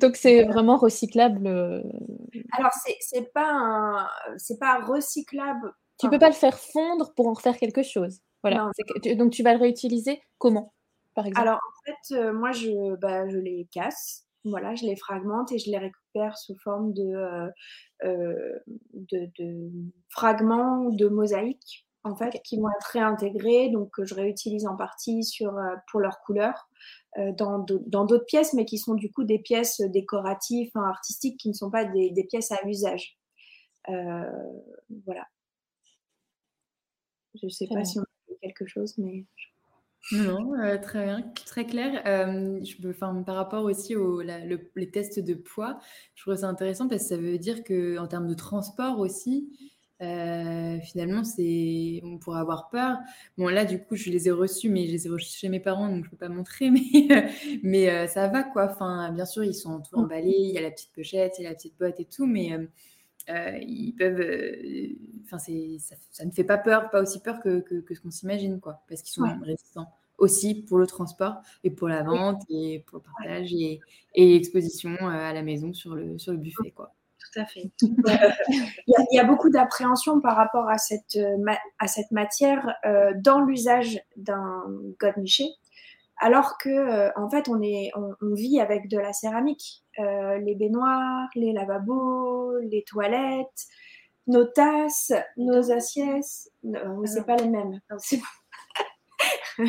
Donc 0.00 0.16
c'est 0.16 0.44
vraiment 0.44 0.76
recyclable. 0.76 1.46
Euh, 1.46 1.82
Alors 2.58 2.70
c'est 3.00 3.32
pas 3.32 4.08
c'est 4.36 4.58
pas 4.58 4.80
recyclable. 4.80 5.72
Tu 5.98 6.08
peux 6.08 6.18
pas 6.18 6.28
le 6.28 6.34
faire 6.34 6.58
fondre 6.58 7.12
pour 7.14 7.28
en 7.28 7.32
refaire 7.32 7.56
quelque 7.56 7.82
chose. 7.82 8.20
Voilà. 8.42 8.70
donc 9.16 9.32
tu 9.32 9.42
vas 9.42 9.54
le 9.54 9.60
réutiliser 9.60 10.20
comment, 10.38 10.72
par 11.14 11.26
exemple? 11.26 11.46
Alors 11.46 11.60
en 11.60 11.84
fait, 11.84 12.16
euh, 12.16 12.32
moi 12.32 12.50
je 12.52 12.96
bah, 12.96 13.28
je 13.28 13.38
les 13.38 13.68
casse. 13.72 14.26
Voilà, 14.44 14.74
je 14.74 14.84
les 14.84 14.96
fragmente 14.96 15.52
et 15.52 15.58
je 15.60 15.70
les 15.70 15.78
récupère 15.78 16.36
sous 16.36 16.56
forme 16.56 16.92
de, 16.92 17.14
euh, 18.04 18.58
de, 18.92 19.30
de 19.38 19.70
fragments 20.08 20.90
de 20.90 21.06
mosaïques 21.06 21.86
en 22.04 22.16
fait, 22.16 22.40
qui 22.42 22.58
vont 22.58 22.68
être 22.68 22.86
réintégrés, 22.92 23.70
donc 23.70 23.90
que 23.90 24.04
je 24.04 24.14
réutilise 24.14 24.66
en 24.66 24.76
partie 24.76 25.22
sur, 25.24 25.56
pour 25.90 26.00
leur 26.00 26.20
couleur. 26.20 26.68
Euh, 27.18 27.30
dans 27.36 27.58
d'autres 27.58 28.24
pièces, 28.24 28.54
mais 28.54 28.64
qui 28.64 28.78
sont 28.78 28.94
du 28.94 29.12
coup 29.12 29.24
des 29.24 29.38
pièces 29.38 29.82
décoratives, 29.82 30.70
artistiques, 30.74 31.38
qui 31.38 31.50
ne 31.50 31.54
sont 31.54 31.70
pas 31.70 31.84
des, 31.84 32.26
pièces 32.30 32.50
à 32.52 32.66
usage. 32.66 33.18
Euh, 33.90 34.22
voilà. 35.04 35.26
Je 37.34 37.46
ne 37.46 37.50
sais 37.50 37.66
pas 37.66 37.84
si 37.84 37.98
on 37.98 38.02
a 38.02 38.38
quelque 38.40 38.66
chose, 38.66 38.96
mais. 38.96 39.26
Non, 40.12 40.54
euh, 40.54 40.78
très 40.78 41.04
bien, 41.04 41.22
très 41.46 41.66
clair. 41.66 42.02
Euh, 42.06 42.58
je 42.64 43.22
par 43.22 43.36
rapport 43.36 43.64
aussi 43.64 43.94
aux 43.94 44.22
les 44.22 44.90
tests 44.90 45.20
de 45.20 45.34
poids, 45.34 45.78
je 46.14 46.22
trouve 46.22 46.34
ça 46.34 46.48
intéressant 46.48 46.88
parce 46.88 47.02
que 47.02 47.08
ça 47.08 47.16
veut 47.18 47.38
dire 47.38 47.62
qu'en 47.62 48.06
termes 48.08 48.26
de 48.26 48.34
transport 48.34 48.98
aussi, 48.98 49.71
euh, 50.02 50.80
finalement, 50.80 51.22
c'est, 51.22 52.00
on 52.04 52.18
pourrait 52.18 52.40
avoir 52.40 52.68
peur. 52.70 52.98
Bon, 53.38 53.48
là, 53.48 53.64
du 53.64 53.80
coup, 53.82 53.94
je 53.94 54.10
les 54.10 54.28
ai 54.28 54.32
reçus, 54.32 54.68
mais 54.68 54.86
je 54.86 54.92
les 54.92 55.06
ai 55.06 55.10
reçus 55.10 55.38
chez 55.38 55.48
mes 55.48 55.60
parents, 55.60 55.88
donc 55.88 56.04
je 56.04 56.08
ne 56.08 56.10
peux 56.10 56.16
pas 56.16 56.28
montrer, 56.28 56.70
mais, 57.02 57.30
mais 57.62 58.08
ça 58.08 58.28
va, 58.28 58.42
quoi. 58.42 58.70
Enfin, 58.70 59.12
bien 59.12 59.24
sûr, 59.24 59.44
ils 59.44 59.54
sont 59.54 59.80
tout 59.80 59.96
emballés, 59.96 60.34
il 60.36 60.50
y 60.50 60.58
a 60.58 60.62
la 60.62 60.70
petite 60.70 60.92
pochette, 60.92 61.34
il 61.38 61.44
y 61.44 61.46
a 61.46 61.50
la 61.50 61.54
petite 61.54 61.78
boîte 61.78 62.00
et 62.00 62.04
tout, 62.04 62.26
mais 62.26 62.50
ils 63.28 63.94
peuvent. 63.96 64.20
Enfin, 65.24 65.38
ça, 65.38 65.94
ça, 66.10 66.24
ne 66.24 66.30
fait 66.32 66.44
pas 66.44 66.58
peur, 66.58 66.90
pas 66.90 67.00
aussi 67.00 67.20
peur 67.20 67.40
que, 67.40 67.60
que, 67.60 67.94
ce 67.94 68.00
qu'on 68.00 68.10
s'imagine, 68.10 68.60
quoi, 68.60 68.82
parce 68.88 69.02
qu'ils 69.02 69.12
sont 69.12 69.40
résistants 69.42 69.88
aussi 70.18 70.62
pour 70.62 70.78
le 70.78 70.86
transport 70.86 71.40
et 71.64 71.70
pour 71.70 71.88
la 71.88 72.02
vente 72.04 72.42
et 72.48 72.84
pour 72.86 72.98
le 72.98 73.02
partage 73.02 73.52
et, 73.52 73.80
et 74.14 74.26
l'exposition 74.34 74.94
à 75.00 75.32
la 75.32 75.42
maison 75.42 75.72
sur 75.72 75.96
le, 75.96 76.16
sur 76.18 76.32
le 76.32 76.38
buffet, 76.38 76.70
quoi 76.70 76.94
tout 77.32 77.40
à 77.40 77.46
fait. 77.46 77.70
il, 77.82 78.94
y 79.12 79.18
a, 79.18 79.24
beaucoup 79.24 79.50
d'appréhension 79.50 80.20
par 80.20 80.36
rapport 80.36 80.68
à 80.68 80.78
cette, 80.78 81.18
à 81.78 81.86
cette 81.86 82.10
matière 82.10 82.74
euh, 82.84 83.12
dans 83.16 83.40
l'usage 83.40 84.00
d'un 84.16 84.64
godemiché, 85.00 85.46
alors 86.18 86.58
que 86.58 86.68
euh, 86.68 87.10
en 87.16 87.30
fait 87.30 87.48
on, 87.48 87.62
est, 87.62 87.90
on, 87.94 88.34
vit 88.34 88.60
avec 88.60 88.88
de 88.88 88.98
la 88.98 89.12
céramique. 89.12 89.82
Euh, 89.98 90.38
les 90.38 90.54
baignoires, 90.54 91.28
les 91.34 91.52
lavabos, 91.52 92.58
les 92.60 92.84
toilettes, 92.84 93.66
nos 94.26 94.44
tasses, 94.44 95.12
nos 95.36 95.70
assiettes, 95.72 96.50
non, 96.62 97.04
c'est 97.04 97.26
pas 97.26 97.36
les 97.36 97.48
mêmes. 97.48 97.80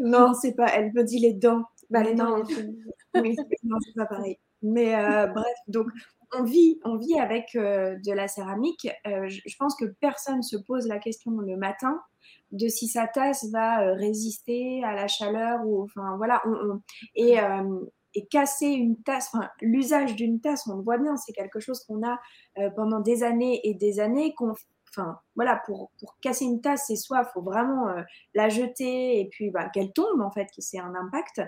non, 0.00 0.34
c'est 0.34 0.54
pas. 0.54 0.66
Elle 0.74 0.92
me 0.92 1.02
dit 1.04 1.18
les 1.18 1.34
dents. 1.34 1.64
Bah, 1.90 2.02
les 2.02 2.14
dents. 2.14 2.42
oui, 3.14 3.36
non, 3.64 3.76
c'est 3.84 3.94
pas 3.94 4.06
pareil. 4.06 4.38
Mais 4.62 4.94
euh, 4.94 5.26
bref, 5.26 5.56
donc 5.68 5.86
on 6.36 6.42
vit, 6.42 6.78
on 6.84 6.96
vit 6.96 7.18
avec 7.18 7.54
euh, 7.54 7.96
de 8.04 8.12
la 8.12 8.28
céramique. 8.28 8.88
Euh, 9.06 9.28
je, 9.28 9.56
pense 9.58 9.74
que 9.76 9.86
personne 10.00 10.42
se 10.42 10.56
pose 10.56 10.86
la 10.86 10.98
question 10.98 11.32
le 11.32 11.56
matin 11.56 12.00
de 12.52 12.68
si 12.68 12.88
sa 12.88 13.06
tasse 13.06 13.50
va 13.50 13.94
résister 13.94 14.82
à 14.84 14.94
la 14.94 15.06
chaleur 15.06 15.60
ou 15.66 15.82
enfin 15.82 16.16
voilà. 16.16 16.42
et, 17.14 17.36
casser 18.30 18.66
une 18.66 19.00
tasse, 19.02 19.30
l'usage 19.60 20.16
d'une 20.16 20.40
tasse, 20.40 20.66
on 20.66 20.76
le 20.76 20.82
voit 20.82 20.98
bien, 20.98 21.16
c'est 21.16 21.32
quelque 21.32 21.60
chose 21.60 21.84
qu'on 21.84 22.04
a 22.04 22.18
pendant 22.74 23.00
des 23.00 23.22
années 23.22 23.60
et 23.62 23.74
des 23.74 24.00
années, 24.00 24.34
qu'on 24.34 24.54
Enfin, 24.98 25.20
voilà, 25.36 25.62
pour, 25.66 25.92
pour 26.00 26.18
casser 26.20 26.44
une 26.44 26.60
tasse, 26.60 26.84
c'est 26.88 26.96
soit 26.96 27.20
il 27.20 27.32
faut 27.32 27.42
vraiment 27.42 27.88
euh, 27.88 28.02
la 28.34 28.48
jeter 28.48 29.20
et 29.20 29.28
puis 29.28 29.50
bah, 29.50 29.68
qu'elle 29.68 29.92
tombe, 29.92 30.20
en 30.20 30.30
fait, 30.30 30.46
que 30.46 30.60
c'est 30.60 30.80
un 30.80 30.94
impact. 30.94 31.40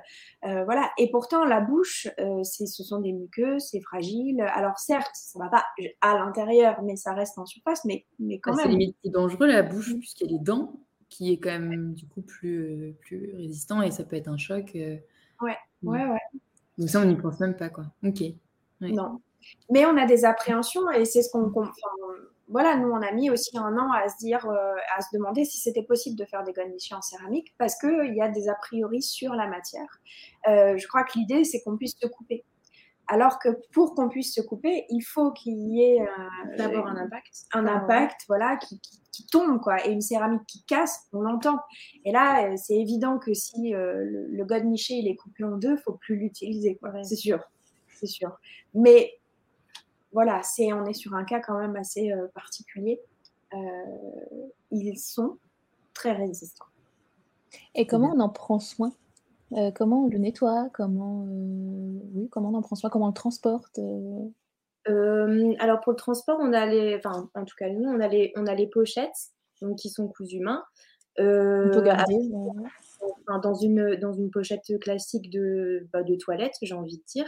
Euh, 0.45 0.65
voilà. 0.65 0.91
Et 0.99 1.11
pourtant, 1.11 1.45
la 1.45 1.61
bouche, 1.61 2.07
euh, 2.21 2.45
ce 2.45 2.67
sont 2.67 3.01
des 3.01 3.13
muqueuses, 3.13 3.69
c'est 3.71 3.81
fragile. 3.81 4.41
Alors, 4.55 4.79
certes, 4.79 5.11
ça 5.15 5.39
ne 5.39 5.45
va 5.45 5.51
pas 5.51 5.65
à 6.01 6.15
l'intérieur, 6.15 6.83
mais 6.83 6.95
ça 6.95 7.13
reste 7.13 7.39
en 7.39 7.47
surface, 7.47 7.85
mais, 7.85 8.07
mais 8.21 8.39
quand 8.39 8.53
bah, 8.53 8.59
même. 8.59 8.67
C'est 8.67 8.79
limite 8.79 8.97
dangereux, 9.07 9.47
la 9.47 9.63
bouche, 9.63 9.97
puisqu'il 9.99 10.31
y 10.31 10.35
a 10.35 10.39
les 10.39 10.45
dents, 10.45 10.81
qui 11.09 11.33
est 11.33 11.39
quand 11.39 11.51
même, 11.51 11.95
du 11.95 12.07
coup, 12.07 12.23
plus, 12.23 12.95
plus 13.01 13.35
résistant 13.35 13.83
et 13.83 13.91
ça 13.91 14.05
peut 14.05 14.17
être 14.17 14.29
un 14.29 14.39
choc. 14.39 14.71
ouais, 14.75 15.01
ouais, 15.41 16.07
ouais. 16.07 16.21
Donc, 16.79 16.89
ça, 16.89 17.01
on 17.01 17.05
n'y 17.05 17.17
pense 17.17 17.41
même 17.41 17.57
pas, 17.57 17.69
quoi. 17.69 17.87
Ok. 18.05 18.23
Non. 18.81 19.21
Mais 19.71 19.87
on 19.87 19.97
a 19.97 20.07
des 20.07 20.25
appréhensions 20.25 20.91
et 20.91 21.05
c'est 21.05 21.23
ce 21.23 21.31
qu'on 21.31 21.51
voilà, 22.51 22.77
nous, 22.77 22.89
on 22.91 23.01
a 23.01 23.13
mis 23.13 23.31
aussi 23.31 23.57
un 23.57 23.77
an 23.79 23.93
à 23.93 24.09
se 24.09 24.17
dire, 24.19 24.45
euh, 24.47 24.75
à 24.97 25.01
se 25.01 25.09
demander 25.17 25.45
si 25.45 25.59
c'était 25.59 25.85
possible 25.85 26.17
de 26.17 26.25
faire 26.25 26.43
des 26.43 26.53
garnitions 26.53 26.97
en 26.97 27.03
céramique 27.03 27.55
parce 27.59 27.79
qu'il 27.79 28.13
y 28.15 28.21
a 28.21 28.29
des 28.29 28.49
a 28.49 28.55
priori 28.55 29.03
sur 29.03 29.35
la 29.35 29.47
matière. 29.47 30.01
Euh, 30.49 30.77
je 30.77 30.87
crois 30.89 31.05
que 31.05 31.17
l'idée, 31.17 31.45
c'est 31.45 31.63
qu'on 31.63 31.77
puisse 31.77 31.97
se 31.97 32.09
couper. 32.09 32.45
Alors 33.07 33.39
que 33.39 33.49
pour 33.73 33.95
qu'on 33.95 34.09
puisse 34.09 34.35
se 34.35 34.41
couper, 34.41 34.85
il 34.89 35.03
faut 35.03 35.33
qu'il 35.33 35.59
y 35.59 35.83
ait 35.83 36.01
euh, 36.01 36.57
d'abord 36.57 36.87
un 36.87 36.97
impact, 36.97 37.45
un 37.53 37.67
impact, 37.67 38.23
voilà, 38.29 38.57
qui, 38.57 38.81
tombe 39.31 39.61
quoi, 39.61 39.87
et 39.87 39.91
une 39.91 40.01
céramique 40.01 40.47
qui 40.47 40.65
casse, 40.65 41.07
on 41.13 41.21
l'entend. 41.21 41.59
Et 42.07 42.11
là, 42.13 42.57
c'est 42.57 42.77
évident 42.77 43.19
que 43.19 43.35
si 43.35 43.71
le, 43.71 44.27
le 44.29 44.45
god 44.47 44.65
miché 44.65 44.95
il 44.95 45.09
est 45.09 45.17
coupé 45.17 45.45
en 45.45 45.57
deux, 45.59 45.77
faut 45.77 45.93
plus 45.93 46.17
l'utiliser, 46.17 46.77
quoi. 46.77 46.91
C'est 47.03 47.17
sûr, 47.17 47.39
c'est 48.01 48.07
sûr. 48.07 48.31
Mais 48.73 49.20
voilà, 50.13 50.43
c'est, 50.43 50.73
on 50.73 50.85
est 50.87 50.95
sur 50.95 51.15
un 51.15 51.25
cas 51.25 51.41
quand 51.41 51.59
même 51.59 51.77
assez 51.77 52.13
euh, 52.13 52.27
particulier. 52.35 53.01
Euh, 53.55 53.57
ils 54.71 54.99
sont 54.99 55.39
très 55.95 56.13
résistants. 56.13 56.67
Et 57.75 57.87
comment 57.87 58.13
on 58.15 58.21
en 58.21 58.29
prend 58.29 58.59
soin? 58.61 58.93
Euh, 59.53 59.71
Comment 59.73 60.05
on 60.05 60.09
le 60.09 60.19
nettoie? 60.19 60.69
Comment, 60.73 61.25
oui, 61.25 62.29
comment 62.31 62.51
on 62.51 62.55
en 62.55 62.63
prend 62.63 62.77
soin? 62.77 62.91
Comment 62.91 63.07
on 63.07 63.09
le 63.09 63.15
transporte 63.15 63.81
Alors 64.87 65.81
pour 65.81 65.93
le 65.93 65.97
transport, 65.97 66.39
on 66.41 66.53
a 66.53 66.67
les, 66.67 66.97
enfin 66.97 67.29
en 67.35 67.45
tout 67.45 67.57
cas 67.57 67.69
nous, 67.69 67.89
on 67.89 68.01
a 68.01 68.07
les, 68.07 68.33
on 68.37 68.47
a 68.47 68.55
les 68.55 68.69
pochettes, 68.69 69.33
donc 69.61 69.79
qui 69.79 69.91
sont 69.91 70.07
cousues 70.07 70.41
main. 70.41 70.65
on 71.19 71.71
peut 71.73 71.83
garder. 71.83 72.15
dans 73.43 73.55
une 73.55 73.97
dans 73.97 74.13
une 74.13 74.31
pochette 74.31 74.79
classique 74.81 75.31
de, 75.31 75.89
bah, 75.93 76.05
de 76.05 76.15
toilette, 76.15 76.55
j'ai 76.63 76.75
envie 76.75 76.99
de 76.99 77.05
dire. 77.05 77.27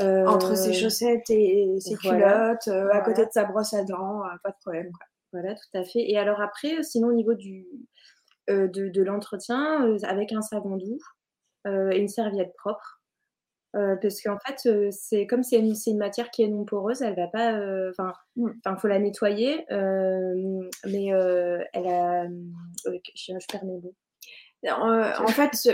Entre 0.00 0.56
ses 0.56 0.70
euh, 0.70 0.72
chaussettes 0.72 1.30
et 1.30 1.78
ses 1.78 1.94
culottes, 1.94 2.66
euh, 2.66 2.88
à 2.92 3.00
côté 3.00 3.24
de 3.24 3.30
sa 3.30 3.44
brosse 3.44 3.74
à 3.74 3.84
dents, 3.84 4.24
euh, 4.24 4.36
pas 4.42 4.50
de 4.50 4.56
problème. 4.60 4.90
Voilà, 5.32 5.54
tout 5.54 5.78
à 5.78 5.84
fait. 5.84 6.10
Et 6.10 6.18
alors 6.18 6.40
après, 6.40 6.82
sinon 6.82 7.08
au 7.08 7.12
niveau 7.12 7.34
du, 7.34 7.66
de, 8.48 8.66
de 8.66 9.02
l'entretien, 9.02 9.96
avec 10.02 10.32
un 10.32 10.42
savon 10.42 10.76
doux 10.76 10.98
et 11.66 11.98
une 11.98 12.08
serviette 12.08 12.54
propre. 12.56 13.00
parce 13.72 14.20
qu'en 14.20 14.38
fait, 14.38 14.90
c'est 14.92 15.26
comme 15.26 15.42
c'est 15.42 15.58
une, 15.58 15.74
une, 15.86 15.98
matière 15.98 16.30
qui 16.30 16.42
est 16.42 16.48
non 16.48 16.64
poreuse, 16.64 17.02
elle 17.02 17.16
va 17.16 17.26
pas. 17.26 17.52
Enfin, 17.90 18.12
il 18.36 18.44
mm. 18.44 18.78
faut 18.78 18.86
la 18.86 19.00
nettoyer, 19.00 19.64
mais 19.70 21.06
elle 21.06 21.86
a. 21.88 22.26
je, 22.86 23.46
perds 23.48 23.64
mes 23.64 23.80
mots. 23.80 23.94
en 24.68 25.28
fait, 25.28 25.68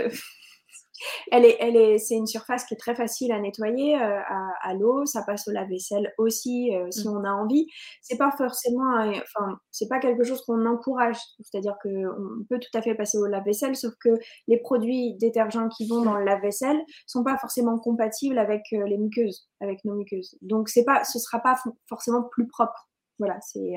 elle 1.31 1.45
est, 1.45 1.57
elle 1.59 1.75
est, 1.75 1.97
c'est 1.97 2.15
une 2.15 2.27
surface 2.27 2.65
qui 2.65 2.73
est 2.73 2.77
très 2.77 2.95
facile 2.95 3.31
à 3.31 3.39
nettoyer 3.39 3.95
euh, 3.95 4.19
à, 4.63 4.73
l'eau. 4.73 5.05
Ça 5.05 5.23
passe 5.23 5.47
au 5.47 5.51
lave-vaisselle 5.51 6.13
aussi 6.17 6.75
euh, 6.75 6.89
si 6.91 7.07
mmh. 7.07 7.11
on 7.11 7.23
a 7.23 7.31
envie. 7.31 7.67
C'est 8.01 8.17
pas 8.17 8.31
forcément, 8.37 8.97
enfin, 8.97 9.57
c'est 9.71 9.87
pas 9.87 9.99
quelque 9.99 10.23
chose 10.23 10.41
qu'on 10.45 10.65
encourage. 10.65 11.17
C'est-à-dire 11.41 11.75
qu'on 11.83 12.45
peut 12.49 12.59
tout 12.59 12.77
à 12.77 12.81
fait 12.81 12.95
passer 12.95 13.17
au 13.17 13.25
lave-vaisselle, 13.25 13.75
sauf 13.75 13.93
que 13.99 14.09
les 14.47 14.57
produits 14.57 15.15
détergents 15.17 15.69
qui 15.69 15.87
vont 15.87 16.01
dans 16.03 16.15
le 16.15 16.25
lave-vaisselle 16.25 16.79
sont 17.07 17.23
pas 17.23 17.37
forcément 17.37 17.77
compatibles 17.79 18.37
avec 18.37 18.63
euh, 18.73 18.85
les 18.85 18.97
muqueuses, 18.97 19.47
avec 19.59 19.83
nos 19.85 19.95
muqueuses. 19.95 20.37
Donc 20.41 20.69
c'est 20.69 20.85
pas, 20.85 21.03
ce 21.03 21.19
sera 21.19 21.39
pas 21.39 21.57
forcément 21.87 22.23
plus 22.23 22.47
propre. 22.47 22.89
Voilà, 23.19 23.37
c'est 23.41 23.75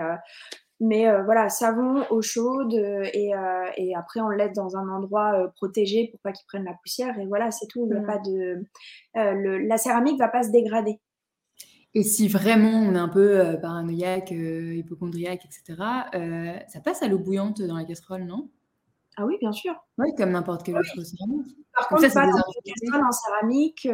mais 0.81 1.09
euh, 1.09 1.23
voilà, 1.23 1.49
savon, 1.49 2.05
eau 2.11 2.21
chaude, 2.21 2.75
euh, 2.75 3.05
euh, 3.15 3.71
et, 3.77 3.95
après 3.95 4.21
on 4.21 4.29
l'aide 4.29 4.55
dans 4.55 4.77
un 4.77 4.89
endroit 4.89 5.53
protégé 5.57 6.09
pour 6.11 6.21
pas 6.21 6.33
qu'il 6.33 6.47
prenne 6.47 6.65
la 6.65 6.75
poussière. 6.75 7.19
Et 7.19 7.27
voilà, 7.27 7.51
c'est 7.51 7.67
tout. 7.67 7.89
Il 7.91 7.97
mmh. 7.97 8.07
pas 8.07 8.19
de, 8.19 8.65
la 9.67 9.79
céramique 9.79 10.19
va 10.19 10.29
pas 10.29 10.43
se 10.43 10.51
dégrader. 10.51 10.99
Et 11.97 12.03
si 12.03 12.27
vraiment 12.27 12.81
on 12.81 12.95
est 12.97 12.99
un 12.99 13.09
peu 13.09 13.57
paranoïaque, 13.63 14.33
hypochondriaque, 14.33 15.45
etc., 15.45 15.81
ça 16.67 16.81
passe 16.81 17.03
à 17.03 17.09
l'eau 17.09 17.19
bouillante 17.19 17.63
dans 17.63 17.77
la 17.77 17.85
casserole, 17.85 18.25
non? 18.25 18.49
Ah 19.17 19.27
oui, 19.27 19.37
bien 19.41 19.53
sûr. 19.53 19.75
Oui, 19.99 20.09
comme 20.17 20.33
n'importe 20.33 20.65
quelle 20.65 20.77
autre 20.77 21.03
céramique. 21.03 21.57
Par 21.75 21.89
contre, 21.89 22.13
pas 22.13 22.27
dans 22.27 22.37
une 22.37 22.73
casserole 22.73 23.07
en 23.07 23.13
céramique, 23.13 23.89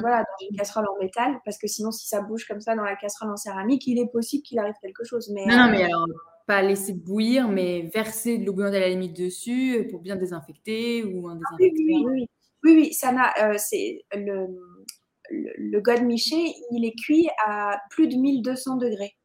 voilà, 0.00 0.18
dans 0.22 0.46
une 0.48 0.56
casserole 0.56 0.86
en 0.88 1.02
métal, 1.02 1.40
parce 1.44 1.58
que 1.58 1.66
sinon, 1.66 1.90
si 1.90 2.06
ça 2.06 2.20
bouge 2.20 2.46
comme 2.46 2.60
ça 2.60 2.74
dans 2.74 2.84
la 2.84 2.96
casserole 2.96 3.30
en 3.30 3.36
céramique, 3.36 3.86
il 3.86 3.98
est 3.98 4.10
possible 4.10 4.42
qu'il 4.42 4.58
arrive 4.58 4.74
quelque 4.82 5.04
chose. 5.04 5.30
Mais, 5.34 5.46
non, 5.46 5.56
non, 5.56 5.70
mais 5.70 5.84
alors, 5.84 6.06
pas 6.46 6.62
laisser 6.62 6.92
bouillir, 6.92 7.48
mais 7.48 7.90
verser 7.92 8.38
de 8.38 8.46
l'eau 8.46 8.52
bouillante 8.52 8.74
à 8.74 8.80
la 8.80 8.88
limite 8.88 9.16
dessus 9.16 9.78
euh, 9.78 9.88
pour 9.90 10.00
bien 10.00 10.16
désinfecter 10.16 11.04
ou 11.04 11.28
un 11.28 11.38
ah 11.44 11.56
désinfectant. 11.58 12.10
oui, 12.10 12.28
oui, 12.62 12.76
oui, 12.76 12.94
ça 12.94 13.12
n'a, 13.12 13.32
euh, 13.42 13.54
c'est 13.58 14.04
le, 14.14 14.46
le, 15.30 15.50
le 15.56 15.80
god 15.80 16.02
miché, 16.02 16.54
il 16.70 16.84
est 16.84 16.96
cuit 16.96 17.28
à 17.44 17.80
plus 17.90 18.08
de 18.08 18.16
1200 18.16 18.76
degrés. 18.76 19.16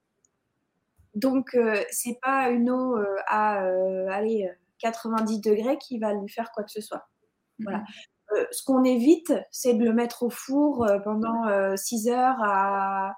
Donc, 1.13 1.53
euh, 1.55 1.75
c'est 1.91 2.17
pas 2.21 2.49
une 2.49 2.71
eau 2.71 2.95
à 3.27 3.59
allez, 4.09 4.49
90 4.81 5.39
degrés 5.39 5.77
qui 5.77 5.99
va 5.99 6.13
lui 6.13 6.29
faire 6.29 6.51
quoi 6.51 6.63
que 6.63 6.71
ce 6.71 6.81
soit. 6.81 7.07
Voilà. 7.59 7.79
Mhm. 7.79 7.85
Euh, 8.33 8.45
ce 8.51 8.63
qu'on 8.63 8.83
évite, 8.83 9.33
c'est 9.51 9.73
de 9.73 9.83
le 9.83 9.93
mettre 9.93 10.23
au 10.23 10.29
four 10.29 10.85
euh, 10.85 10.99
pendant 10.99 11.75
6 11.75 12.07
euh, 12.07 12.13
heures 12.13 12.41
à. 12.41 13.15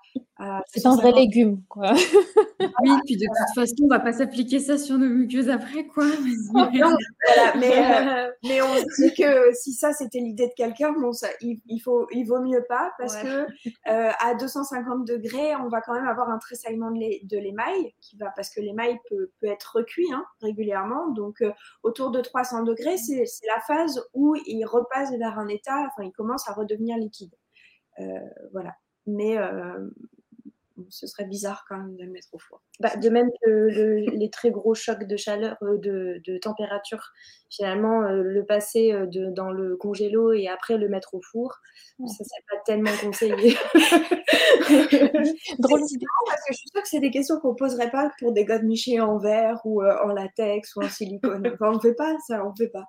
C'est 0.67 0.85
un 0.85 0.95
vrai 0.95 1.11
légume, 1.11 1.63
quoi. 1.69 1.93
Oui, 2.81 2.91
puis 3.05 3.17
de 3.17 3.25
toute 3.25 3.55
façon, 3.55 3.75
on 3.83 3.87
va 3.87 3.99
pas 3.99 4.13
s'appliquer 4.13 4.59
ça 4.59 4.77
sur 4.77 4.97
nos 4.97 5.07
muqueuses 5.07 5.49
après, 5.49 5.85
quoi. 5.87 6.05
mais, 7.59 7.71
euh, 7.71 8.31
mais 8.43 8.61
on 8.61 8.73
se 8.75 9.01
dit 9.01 9.13
que 9.13 9.53
si 9.53 9.73
ça 9.73 9.93
c'était 9.93 10.19
l'idée 10.19 10.47
de 10.47 10.53
quelqu'un, 10.55 10.91
bon, 10.93 11.11
ça, 11.11 11.27
il, 11.41 11.79
faut, 11.79 12.07
il 12.11 12.25
vaut 12.25 12.41
mieux 12.41 12.63
pas 12.67 12.91
parce 12.97 13.15
que 13.17 13.45
euh, 13.87 14.11
à 14.19 14.35
250 14.35 15.05
degrés, 15.05 15.55
on 15.57 15.67
va 15.69 15.81
quand 15.81 15.93
même 15.93 16.07
avoir 16.07 16.29
un 16.29 16.39
tressaillement 16.39 16.91
de 16.91 17.37
l'émail 17.37 17.93
qui 18.01 18.17
va 18.17 18.31
parce 18.35 18.49
que 18.49 18.61
l'émail 18.61 18.97
peut, 19.09 19.31
peut 19.41 19.47
être 19.47 19.77
recuit 19.77 20.11
hein, 20.11 20.25
régulièrement. 20.41 21.09
Donc 21.11 21.41
euh, 21.41 21.51
autour 21.83 22.11
de 22.11 22.21
300 22.21 22.63
degrés, 22.63 22.97
c'est 22.97 23.25
la 23.47 23.61
phase 23.61 24.01
où 24.13 24.35
il 24.45 24.65
repasse 24.65 25.11
vers 25.17 25.37
un 25.37 25.47
état, 25.47 25.77
enfin, 25.79 26.07
il 26.07 26.11
commence 26.11 26.47
à 26.47 26.53
redevenir 26.53 26.97
liquide. 26.97 27.33
voilà. 28.51 28.73
Mais 29.05 29.37
ce 30.89 31.07
serait 31.07 31.25
bizarre 31.25 31.65
quand 31.67 31.77
même 31.77 31.95
de 31.95 32.03
le 32.03 32.11
mettre 32.11 32.29
au 32.33 32.39
four. 32.39 32.61
Bah, 32.79 32.95
de 32.95 33.09
même 33.09 33.29
que 33.43 33.67
les 34.15 34.29
très 34.29 34.51
gros 34.51 34.73
chocs 34.73 35.05
de 35.05 35.17
chaleur, 35.17 35.55
euh, 35.61 35.77
de, 35.77 36.37
température, 36.39 37.11
finalement, 37.49 38.03
euh, 38.03 38.21
le 38.23 38.45
passer 38.45 38.91
euh, 38.91 39.05
de, 39.05 39.29
dans 39.31 39.51
le 39.51 39.75
congélo 39.77 40.33
et 40.33 40.47
après 40.47 40.77
le 40.77 40.89
mettre 40.89 41.13
au 41.13 41.21
four, 41.21 41.55
ça 41.99 42.03
ne 42.03 42.07
serait 42.07 42.43
pas 42.49 42.57
tellement 42.65 42.91
conseillé. 43.01 43.57
Drôle 45.59 45.81
parce 46.27 46.41
que 46.47 46.53
je 46.53 46.57
suis 46.57 46.69
sûre 46.69 46.81
que 46.81 46.89
c'est 46.89 46.99
des 46.99 47.11
questions 47.11 47.39
qu'on 47.39 47.51
ne 47.51 47.57
poserait 47.57 47.91
pas 47.91 48.11
pour 48.19 48.31
des 48.31 48.45
de 48.45 48.65
michés 48.65 48.99
en 48.99 49.17
verre 49.17 49.59
ou 49.65 49.83
en 49.83 50.07
latex 50.07 50.75
ou 50.75 50.83
en 50.83 50.89
silicone. 50.89 51.47
Enfin, 51.53 51.71
on 51.71 51.75
ne 51.75 51.79
fait 51.79 51.93
pas 51.93 52.15
ça, 52.27 52.43
on 52.45 52.49
ne 52.49 52.55
fait 52.57 52.69
pas. 52.69 52.85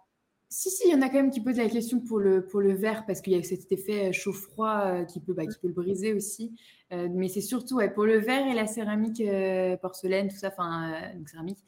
Si, 0.55 0.71
si, 0.71 0.85
il 0.87 0.93
y 0.93 0.95
en 0.95 1.03
a 1.03 1.09
quand 1.09 1.17
même 1.17 1.33
qui 1.33 1.41
posent 1.41 1.57
la 1.57 1.69
question 1.69 1.99
pour 1.99 2.21
le, 2.21 2.47
pour 2.47 2.61
le 2.61 2.73
verre, 2.75 3.05
parce 3.07 3.21
qu'il 3.21 3.33
y 3.33 3.37
a 3.37 3.43
cet 3.43 3.73
effet 3.73 4.13
chaud-froid 4.13 5.05
qui, 5.05 5.19
peut, 5.19 5.33
bah, 5.33 5.47
qui 5.47 5.59
peut 5.59 5.67
le 5.67 5.75
briser 5.75 6.13
aussi. 6.13 6.55
Euh, 6.93 7.09
mais 7.11 7.27
c'est 7.27 7.41
surtout 7.41 7.81
pour 7.93 8.05
le 8.05 8.19
verre 8.19 8.47
et 8.47 8.55
la 8.55 8.69
céramique, 8.69 9.21
euh, 9.21 9.77
porcelaine, 9.77 10.29
tout 10.29 10.37
ça, 10.37 10.49
enfin, 10.49 10.93
euh, 10.93 11.27
céramique, 11.27 11.59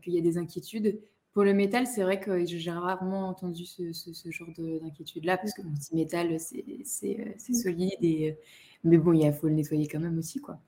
qu'il 0.00 0.14
y 0.14 0.18
a 0.18 0.20
des 0.20 0.38
inquiétudes. 0.38 1.00
Pour 1.32 1.42
le 1.42 1.54
métal, 1.54 1.88
c'est 1.88 2.02
vrai 2.02 2.20
que 2.20 2.44
j'ai 2.44 2.70
rarement 2.70 3.28
entendu 3.28 3.64
ce, 3.64 3.92
ce, 3.92 4.30
genre 4.30 4.50
d'inquiétude-là, 4.56 5.36
parce 5.36 5.52
que 5.52 5.62
le 5.62 5.96
métal, 5.96 6.38
c'est 6.38 7.36
mmh. 7.48 7.54
solide, 7.54 7.98
et, 8.00 8.36
mais 8.84 8.98
bon, 8.98 9.12
il 9.12 9.32
faut 9.32 9.48
le 9.48 9.54
nettoyer 9.54 9.88
quand 9.88 10.00
même 10.00 10.18
aussi. 10.18 10.40
quoi. 10.40 10.60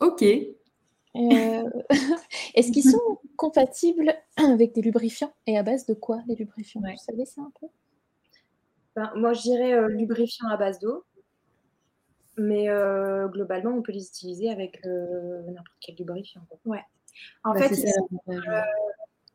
ok. 0.00 0.24
Est-ce 2.54 2.72
qu'ils 2.72 2.90
sont 2.90 3.18
compatibles 3.36 4.14
avec 4.36 4.74
des 4.74 4.82
lubrifiants 4.82 5.32
Et 5.46 5.56
à 5.56 5.62
base 5.62 5.86
de 5.86 5.94
quoi, 5.94 6.20
les 6.26 6.34
lubrifiants? 6.34 6.80
Vous 6.80 6.96
savez 6.96 7.24
ça 7.24 7.42
un 7.42 7.52
peu? 7.60 7.66
Ben, 8.96 9.12
Moi, 9.16 9.32
je 9.32 9.42
dirais 9.42 9.88
lubrifiant 9.88 10.48
à 10.48 10.56
base 10.56 10.78
d'eau. 10.80 11.04
Mais 12.36 12.68
euh, 12.68 13.28
globalement, 13.28 13.70
on 13.70 13.82
peut 13.82 13.92
les 13.92 14.06
utiliser 14.06 14.50
avec 14.50 14.84
euh, 14.86 15.42
n'importe 15.46 15.76
quel 15.80 15.96
lubrifiant. 15.96 16.40
Ouais. 16.64 16.82
En 17.44 17.54
bah, 17.54 17.68
fait, 17.68 17.86
euh, 18.28 18.32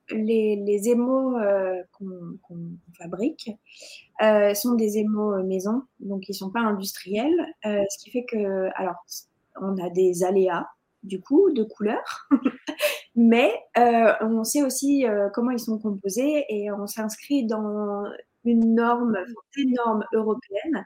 les, 0.10 0.58
les 0.58 0.90
émaux 0.90 1.38
qu'on 1.94 2.38
fabrique 2.98 3.52
sont 4.54 4.74
des 4.76 4.98
émaux 4.98 5.42
maison, 5.44 5.84
donc 6.00 6.28
ils 6.28 6.34
ne 6.34 6.38
sont 6.38 6.50
pas 6.50 6.62
industriels. 6.62 7.46
ce 7.64 8.04
qui 8.04 8.12
fait 8.12 8.26
que, 8.26 8.70
alors, 8.76 9.06
on 9.62 9.78
a 9.78 9.90
des 9.90 10.24
aléas, 10.24 10.68
du 11.04 11.22
coup, 11.22 11.52
de 11.52 11.64
couleurs, 11.64 12.28
mais 13.16 13.54
on 13.76 14.44
sait 14.44 14.64
aussi 14.64 15.06
comment 15.34 15.52
ils 15.52 15.60
sont 15.60 15.80
composés 15.80 16.46
et 16.50 16.72
on 16.72 16.88
s'inscrit 16.88 17.46
dans 17.46 18.04
une 18.46 18.76
norme, 18.76 19.18
des 19.56 19.66
normes 19.66 20.04
européennes 20.14 20.86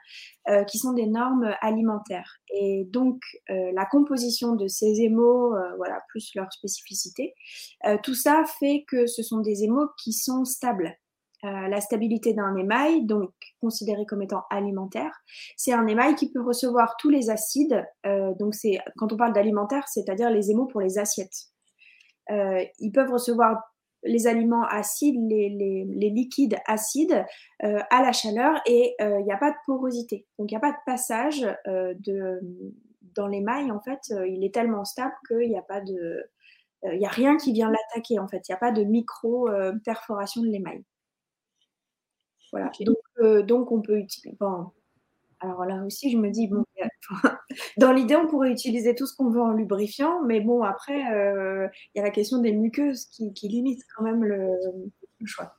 euh, 0.49 0.64
qui 0.64 0.78
sont 0.78 0.93
des 0.93 1.05
normes 1.05 1.53
alimentaires. 1.61 2.38
Et 2.49 2.86
donc, 2.89 3.22
euh, 3.49 3.72
la 3.74 3.86
composition 3.86 4.55
de 4.55 4.68
ces 4.68 5.01
émaux, 5.01 5.55
euh, 5.55 5.76
voilà, 5.78 6.01
plus 6.09 6.32
leur 6.36 6.51
spécificité, 6.51 7.34
tout 8.03 8.16
ça 8.16 8.43
fait 8.59 8.86
que 8.88 9.07
ce 9.07 9.24
sont 9.24 9.39
des 9.39 9.64
émaux 9.64 9.88
qui 10.01 10.14
sont 10.14 10.45
stables. 10.45 10.95
La 11.43 11.81
stabilité 11.81 12.33
d'un 12.33 12.55
émail, 12.55 13.05
donc 13.05 13.31
considéré 13.59 14.05
comme 14.05 14.21
étant 14.21 14.43
alimentaire, 14.49 15.11
c'est 15.57 15.73
un 15.73 15.85
émail 15.87 16.15
qui 16.15 16.31
peut 16.31 16.41
recevoir 16.41 16.95
tous 16.97 17.09
les 17.09 17.29
acides. 17.29 17.85
donc, 18.39 18.55
c'est 18.55 18.79
quand 18.97 19.11
on 19.11 19.17
parle 19.17 19.33
d'alimentaire, 19.33 19.87
c'est-à-dire 19.87 20.29
les 20.29 20.51
émaux 20.51 20.67
pour 20.67 20.81
les 20.81 20.97
assiettes. 20.97 21.49
ils 22.29 22.91
peuvent 22.93 23.11
recevoir 23.11 23.61
les 24.03 24.27
aliments 24.27 24.65
acides, 24.65 25.19
les, 25.29 26.09
liquides 26.09 26.57
acides 26.67 27.25
euh, 27.63 27.79
à 27.89 28.01
la 28.01 28.11
chaleur 28.11 28.61
et 28.65 28.95
il 28.99 29.05
euh, 29.05 29.21
n'y 29.21 29.31
a 29.31 29.37
pas 29.37 29.51
de 29.51 29.57
porosité. 29.65 30.25
Donc 30.37 30.51
il 30.51 30.53
n'y 30.53 30.57
a 30.57 30.61
pas 30.61 30.71
de 30.71 30.77
passage 30.85 31.47
euh, 31.67 31.93
dans 33.15 33.27
l'émail, 33.27 33.71
en 33.71 33.79
fait, 33.79 33.99
il 34.27 34.43
est 34.43 34.53
tellement 34.53 34.85
stable 34.85 35.13
qu'il 35.27 35.49
n'y 35.49 35.57
a 35.57 35.61
pas 35.61 35.81
de... 35.81 36.23
Il 36.91 36.99
n'y 36.99 37.05
a 37.05 37.09
rien 37.09 37.37
qui 37.37 37.53
vient 37.53 37.71
l'attaquer, 37.71 38.19
en 38.19 38.27
fait. 38.27 38.41
Il 38.49 38.51
n'y 38.51 38.55
a 38.55 38.57
pas 38.57 38.71
de 38.71 38.83
micro-perforation 38.83 40.41
de 40.41 40.47
l'émail. 40.47 40.83
Voilà. 42.53 42.71
Donc, 42.81 43.45
donc, 43.47 43.71
on 43.71 43.81
peut 43.81 43.97
utiliser... 43.97 44.37
Alors 45.43 45.65
là 45.65 45.83
aussi, 45.85 46.09
je 46.09 46.17
me 46.17 46.29
dis, 46.29 46.47
bon, 46.47 46.63
dans 47.77 47.91
l'idée, 47.91 48.15
on 48.15 48.27
pourrait 48.27 48.51
utiliser 48.51 48.95
tout 48.95 49.05
ce 49.05 49.13
qu'on 49.13 49.29
veut 49.29 49.41
en 49.41 49.51
lubrifiant, 49.51 50.21
mais 50.23 50.39
bon, 50.39 50.63
après, 50.63 51.13
euh, 51.13 51.67
il 51.93 51.97
y 51.97 52.01
a 52.01 52.03
la 52.03 52.11
question 52.11 52.37
des 52.37 52.53
muqueuses 52.53 53.05
qui, 53.07 53.47
limite 53.49 53.81
quand 53.93 54.03
même 54.03 54.23
le, 54.23 54.47
choix. 55.25 55.53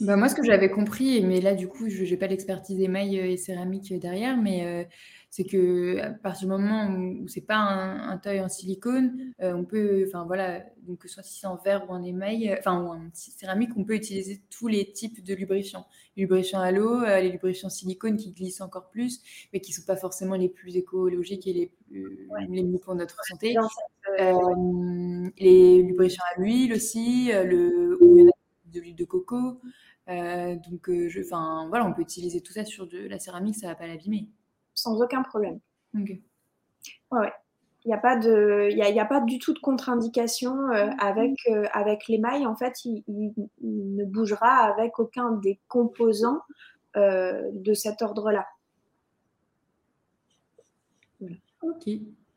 Bah, 0.00 0.16
moi, 0.16 0.28
ce 0.28 0.34
que 0.34 0.44
j'avais 0.44 0.70
compris, 0.70 1.22
mais 1.22 1.40
là, 1.40 1.54
du 1.54 1.66
coup, 1.66 1.88
je 1.88 2.02
n'ai 2.04 2.16
pas 2.18 2.26
l'expertise 2.26 2.78
émail 2.80 3.16
et 3.16 3.36
céramique 3.38 3.98
derrière, 3.98 4.36
mais 4.36 4.66
euh, 4.66 4.84
c'est 5.30 5.44
que 5.44 5.98
à 6.00 6.10
partir 6.10 6.48
du 6.48 6.52
moment 6.52 6.88
où, 6.88 7.28
c'est 7.28 7.40
pas 7.40 7.56
un, 7.56 8.10
un, 8.10 8.44
en 8.44 8.48
silicone, 8.50 9.32
euh, 9.40 9.54
on 9.54 9.64
peut, 9.64 10.04
enfin 10.06 10.24
voilà, 10.26 10.60
donc 10.82 10.98
que 10.98 11.08
ce 11.08 11.14
soit 11.14 11.22
si 11.22 11.38
c'est 11.40 11.46
en 11.46 11.56
verre 11.56 11.88
ou 11.88 11.92
en 11.92 12.02
émail, 12.02 12.50
euh, 12.50 12.56
enfin 12.58 12.82
ou 12.82 12.88
en 12.88 13.00
céramique, 13.14 13.70
on 13.76 13.84
peut 13.84 13.94
utiliser 13.94 14.42
tous 14.50 14.68
les 14.68 14.92
types 14.92 15.24
de 15.24 15.34
lubrifiants. 15.34 15.86
Les 16.16 16.24
lubrifiants 16.24 16.60
à 16.60 16.72
l'eau, 16.72 17.00
euh, 17.02 17.20
les 17.20 17.30
lubrifiants 17.30 17.70
silicone 17.70 18.16
qui 18.18 18.32
glissent 18.32 18.60
encore 18.60 18.90
plus, 18.90 19.22
mais 19.52 19.60
qui 19.60 19.72
sont 19.72 19.84
pas 19.86 19.96
forcément 19.96 20.34
les 20.34 20.50
plus 20.50 20.76
écologiques 20.76 21.46
et 21.46 21.52
les 21.54 21.66
plus 21.88 22.28
les 22.48 22.62
mieux 22.64 22.78
pour 22.78 22.94
notre 22.96 23.24
santé. 23.24 23.54
les 25.38 25.82
lubrifiants 25.82 26.24
à 26.36 26.40
l'huile 26.40 26.74
aussi, 26.74 27.30
le 27.32 27.96
ou 28.02 28.18
il 28.18 28.24
y 28.24 28.26
en 28.26 28.28
a 28.28 28.39
de 28.70 28.80
l'huile 28.80 28.96
de 28.96 29.04
coco. 29.04 29.60
donc, 30.08 30.90
je, 30.90 31.24
enfin 31.24 31.66
voilà, 31.68 31.86
on 31.86 31.92
peut 31.92 32.02
utiliser 32.02 32.40
tout 32.40 32.52
ça 32.52 32.64
sur 32.64 32.86
de 32.86 32.98
la 32.98 33.18
céramique, 33.18 33.56
ça 33.56 33.68
va 33.68 33.74
pas 33.74 33.86
l'abîmer 33.86 34.28
sans 34.80 35.00
aucun 35.02 35.22
problème. 35.22 35.60
Ouais, 35.94 37.32
Il 37.84 37.88
n'y 37.88 37.94
a, 37.94 37.98
pas 37.98 38.16
de, 38.16 38.68
il 38.70 38.76
y 38.76 39.00
a, 39.00 39.04
pas 39.04 39.20
du 39.20 39.38
tout 39.38 39.52
de 39.52 39.58
contre-indication 39.58 40.70
euh, 40.70 40.86
mm-hmm. 40.86 40.98
avec, 40.98 41.36
euh, 41.48 41.66
avec 41.72 42.08
l'émail. 42.08 42.46
En 42.46 42.56
fait, 42.56 42.84
il, 42.84 43.04
ne 43.62 44.04
bougera 44.04 44.72
avec 44.72 44.98
aucun 44.98 45.32
des 45.32 45.60
composants 45.68 46.40
euh, 46.96 47.50
de 47.52 47.74
cet 47.74 48.02
ordre-là. 48.02 48.46
Ok, 51.62 51.90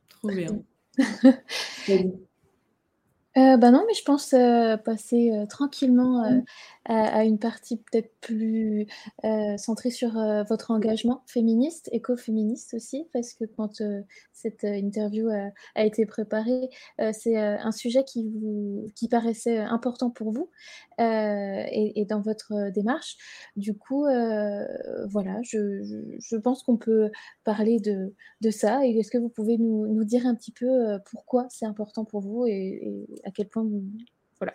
trop 0.09 0.27
bien. 0.27 0.63
bah 3.35 3.71
non, 3.71 3.83
mais 3.87 3.93
je 3.93 4.03
pense 4.03 4.35
passer 4.85 5.45
tranquillement 5.49 6.29
mm 6.29 6.43
à, 6.85 7.23
une 7.23 7.39
partie 7.39 7.77
peut-être 7.77 8.11
plus 8.21 8.87
euh, 9.23 9.57
centrée 9.57 9.89
sur 9.89 10.17
euh, 10.17 10.43
votre 10.43 10.71
engagement 10.71 11.23
féministe, 11.27 11.89
écoféministe 11.91 12.73
aussi, 12.73 13.07
parce 13.13 13.33
que 13.33 13.45
quand 13.45 13.81
euh, 13.81 14.01
cette 14.33 14.63
interview 14.63 15.29
a, 15.75 15.83
été 15.83 16.05
préparée, 16.05 16.69
c'est 17.11 17.37
un 17.37 17.71
sujet 17.71 18.03
qui 18.03 18.29
vous 18.29 18.87
qui 18.95 19.07
paraissait 19.07 19.57
important 19.57 20.09
pour 20.09 20.31
vous 20.31 20.49
et, 20.99 22.05
dans 22.09 22.21
votre 22.21 22.71
démarche. 22.71 23.17
Du 23.55 23.75
coup, 23.77 24.03
voilà, 24.03 25.41
je, 25.43 25.83
je, 26.19 26.35
pense 26.37 26.63
qu'on 26.63 26.77
peut 26.77 27.11
parler 27.43 27.79
de, 27.79 28.13
de 28.41 28.49
ça. 28.49 28.85
Et 28.85 28.97
est-ce 28.97 29.11
que 29.11 29.17
vous 29.17 29.29
pouvez 29.29 29.57
nous, 29.57 29.87
nous, 29.87 30.03
dire 30.03 30.25
un 30.25 30.35
petit 30.35 30.51
peu 30.51 30.99
pourquoi 31.11 31.47
c'est 31.49 31.65
important 31.65 32.05
pour 32.05 32.21
vous 32.21 32.45
et, 32.47 33.07
à 33.23 33.31
quel 33.31 33.47
point 33.47 33.63
vous, 33.63 33.83
voilà. 34.39 34.53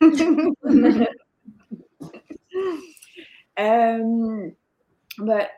euh, 3.58 4.50
bah, 5.18 5.48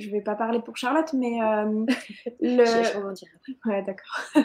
je 0.00 0.10
vais 0.10 0.20
pas 0.20 0.34
parler 0.34 0.60
pour 0.60 0.76
Charlotte, 0.76 1.12
mais 1.12 1.40
euh, 1.42 1.84
le... 2.40 3.68
ouais, 3.68 3.82
d'accord. 3.82 4.20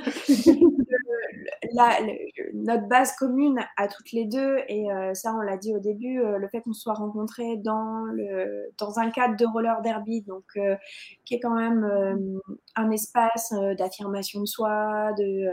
notre 2.54 2.88
base 2.88 3.16
commune 3.16 3.60
à 3.78 3.88
toutes 3.88 4.12
les 4.12 4.26
deux, 4.26 4.58
et 4.68 4.92
euh, 4.92 5.14
ça 5.14 5.34
on 5.34 5.42
l'a 5.42 5.58
dit 5.58 5.76
au 5.76 5.80
début, 5.80 6.22
euh, 6.22 6.38
le 6.38 6.48
fait 6.48 6.62
qu'on 6.62 6.74
soit 6.74 6.94
rencontrés 6.94 7.58
dans, 7.58 8.06
le, 8.06 8.72
dans 8.78 9.00
un 9.00 9.10
cadre 9.10 9.36
de 9.36 9.46
roller 9.46 9.82
derby, 9.82 10.22
donc 10.22 10.58
qui 11.26 11.34
est 11.34 11.40
quand 11.40 11.56
même 11.56 12.40
un 12.76 12.92
espace 12.92 13.54
d'affirmation 13.78 14.42
de 14.42 14.46
soi, 14.46 15.12
de 15.18 15.48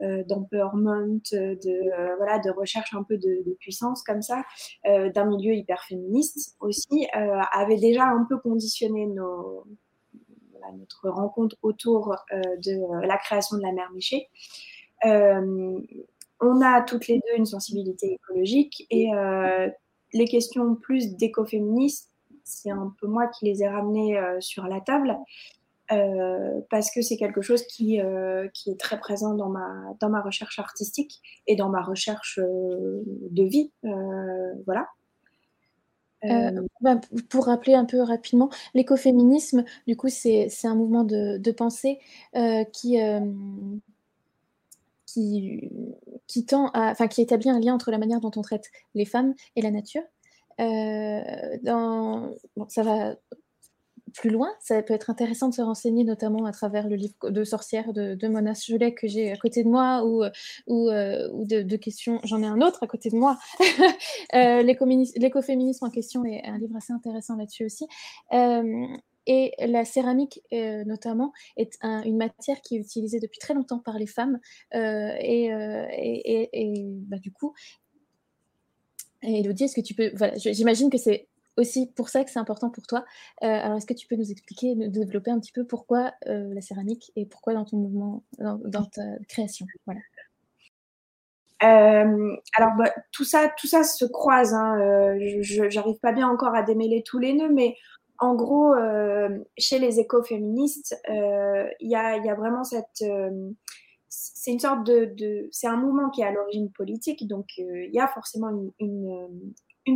d'empowerment, 0.00 1.20
de, 1.32 1.92
euh, 1.92 2.16
voilà, 2.16 2.38
de 2.38 2.50
recherche 2.50 2.94
un 2.94 3.02
peu 3.02 3.16
de, 3.16 3.56
puissance 3.60 4.02
comme 4.02 4.22
ça, 4.22 4.42
euh, 4.86 5.10
d'un 5.10 5.24
milieu 5.24 5.54
hyper 5.54 5.82
féministe 5.84 6.56
aussi, 6.60 7.06
avait 7.12 7.78
déjà 7.78 8.04
un 8.04 8.24
peu 8.28 8.38
conditionné 8.38 9.06
notre 9.06 9.66
rencontre 11.08 11.56
autour 11.62 12.16
de 12.32 13.06
la 13.06 13.16
création 13.18 13.56
de 13.56 13.62
la 13.62 13.72
mer 13.72 13.90
Miché. 13.94 14.28
on 15.04 16.60
a 16.60 16.82
toutes 16.82 17.06
les 17.06 17.18
deux 17.18 17.36
une 17.38 17.46
sensibilité 17.46 18.14
écologique 18.14 18.86
et 18.90 19.10
les 20.12 20.26
questions 20.26 20.74
plus 20.74 21.14
d'écoféministes, 21.16 22.10
c'est 22.42 22.70
un 22.70 22.94
peu 23.00 23.06
moi 23.06 23.28
qui 23.28 23.46
les 23.46 23.62
ai 23.62 23.68
ramenées 23.68 24.18
sur 24.40 24.66
la 24.66 24.80
table. 24.80 25.16
Euh, 25.94 26.60
parce 26.70 26.90
que 26.90 27.02
c'est 27.02 27.16
quelque 27.16 27.42
chose 27.42 27.62
qui, 27.64 28.00
euh, 28.00 28.48
qui 28.52 28.70
est 28.70 28.80
très 28.80 28.98
présent 28.98 29.34
dans 29.34 29.48
ma, 29.48 29.94
dans 30.00 30.08
ma 30.08 30.20
recherche 30.20 30.58
artistique 30.58 31.20
et 31.46 31.56
dans 31.56 31.68
ma 31.68 31.82
recherche 31.82 32.38
euh, 32.38 33.02
de 33.30 33.44
vie. 33.44 33.72
voilà. 34.66 34.88
Bah, 36.80 36.98
pour 37.28 37.44
rappeler 37.46 37.74
un 37.74 37.84
peu 37.84 38.00
rapidement, 38.00 38.48
l'écoféminisme, 38.72 39.62
du 39.86 39.94
coup, 39.94 40.08
c'est 40.08 40.48
un 40.64 40.74
mouvement 40.74 41.04
de, 41.04 41.50
pensée 41.50 41.98
qui, 42.72 42.98
qui, 45.04 45.70
qui, 46.26 46.46
tend 46.46 46.68
à, 46.68 46.92
enfin, 46.92 47.08
qui 47.08 47.20
établit 47.20 47.50
un 47.50 47.60
lien 47.60 47.74
entre 47.74 47.90
la 47.90 47.98
manière 47.98 48.20
dont 48.20 48.30
on 48.36 48.40
traite 48.40 48.70
les 48.94 49.04
femmes 49.04 49.34
et 49.54 49.60
la 49.60 49.70
nature. 49.70 50.02
dans, 50.58 52.30
bon, 52.56 52.68
ça 52.68 52.82
va 52.82 53.16
plus 54.14 54.30
loin, 54.30 54.50
ça 54.60 54.82
peut 54.82 54.94
être 54.94 55.10
intéressant 55.10 55.48
de 55.48 55.54
se 55.54 55.62
renseigner, 55.62 56.04
notamment 56.04 56.46
à 56.46 56.52
travers 56.52 56.88
le 56.88 56.96
livre 56.96 57.30
de 57.30 57.44
sorcière 57.44 57.92
de, 57.92 58.28
Mona 58.28 58.52
Jolet 58.54 58.94
que 58.94 59.06
j'ai 59.06 59.32
à 59.32 59.36
côté 59.36 59.62
de 59.64 59.68
moi, 59.68 60.04
ou, 60.04 60.24
ou, 60.66 60.88
euh, 60.88 61.28
de, 61.44 61.76
questions. 61.76 62.20
J'en 62.24 62.42
ai 62.42 62.46
un 62.46 62.60
autre 62.60 62.82
à 62.82 62.86
côté 62.86 63.10
de 63.10 63.16
moi. 63.16 63.38
euh, 64.34 64.62
L'écoféminisme 64.62 65.84
en 65.84 65.90
question 65.90 66.24
est 66.24 66.44
un 66.44 66.58
livre 66.58 66.76
assez 66.76 66.92
intéressant 66.92 67.36
là-dessus 67.36 67.66
aussi. 67.66 67.86
Euh, 68.32 68.86
et 69.26 69.54
la 69.58 69.84
céramique, 69.84 70.42
euh, 70.52 70.84
notamment, 70.84 71.32
est 71.56 71.78
une 71.82 72.18
matière 72.18 72.60
qui 72.60 72.76
est 72.76 72.80
utilisée 72.80 73.20
depuis 73.20 73.38
très 73.38 73.54
longtemps 73.54 73.78
par 73.78 73.98
les 73.98 74.06
femmes. 74.06 74.38
et, 74.72 75.50
et, 76.52 76.84
bah, 77.08 77.18
du 77.18 77.32
coup, 77.32 77.54
Elodie, 79.22 79.64
est-ce 79.64 79.76
que 79.76 79.80
tu 79.80 79.94
peux. 79.94 80.12
Voilà, 80.14 80.34
j'imagine 80.36 80.90
que 80.90 80.98
c'est 80.98 81.26
aussi 81.56 81.90
pour 81.94 82.08
ça 82.08 82.24
que 82.24 82.30
c'est 82.30 82.38
important 82.38 82.70
pour 82.70 82.86
toi. 82.86 83.04
Euh, 83.42 83.46
alors, 83.46 83.76
est-ce 83.76 83.86
que 83.86 83.94
tu 83.94 84.06
peux 84.06 84.16
nous 84.16 84.30
expliquer, 84.30 84.74
nous 84.74 84.88
développer 84.88 85.30
un 85.30 85.38
petit 85.38 85.52
peu 85.52 85.64
pourquoi 85.64 86.12
euh, 86.26 86.52
la 86.52 86.60
céramique 86.60 87.12
et 87.16 87.26
pourquoi 87.26 87.54
dans 87.54 87.64
ton 87.64 87.76
mouvement, 87.76 88.24
dans, 88.38 88.84
ta 88.84 89.02
création? 89.28 89.66
Voilà. 89.86 90.00
Euh, 91.62 92.36
alors, 92.56 92.72
bah, 92.76 92.92
tout, 93.12 93.24
ça, 93.24 93.50
tout 93.58 93.66
ça 93.66 93.84
se 93.84 94.04
croise. 94.04 94.52
Hein. 94.54 94.76
je 95.40 95.74
n'arrive 95.74 95.98
pas 96.00 96.12
bien 96.12 96.28
encore 96.28 96.54
à 96.54 96.62
démêler 96.62 97.02
tous 97.04 97.18
les 97.18 97.32
nœuds, 97.32 97.52
mais 97.52 97.76
en 98.18 98.34
gros, 98.34 98.74
chez 99.58 99.78
les 99.78 100.00
écoféministes, 100.00 100.96
il 101.08 101.88
y 101.88 101.96
a, 101.96 102.34
vraiment 102.34 102.64
cette 102.64 103.04
c'est 104.16 104.52
une 104.52 104.60
sorte 104.60 104.86
de, 104.86 105.48
c'est 105.50 105.66
un 105.66 105.76
mouvement 105.76 106.08
qui 106.10 106.22
est 106.22 106.24
à 106.24 106.30
l'origine 106.30 106.70
politique, 106.70 107.26
donc 107.26 107.46
il 107.56 107.90
y 107.92 107.98
a 107.98 108.06
forcément 108.06 108.50
une 108.78 109.12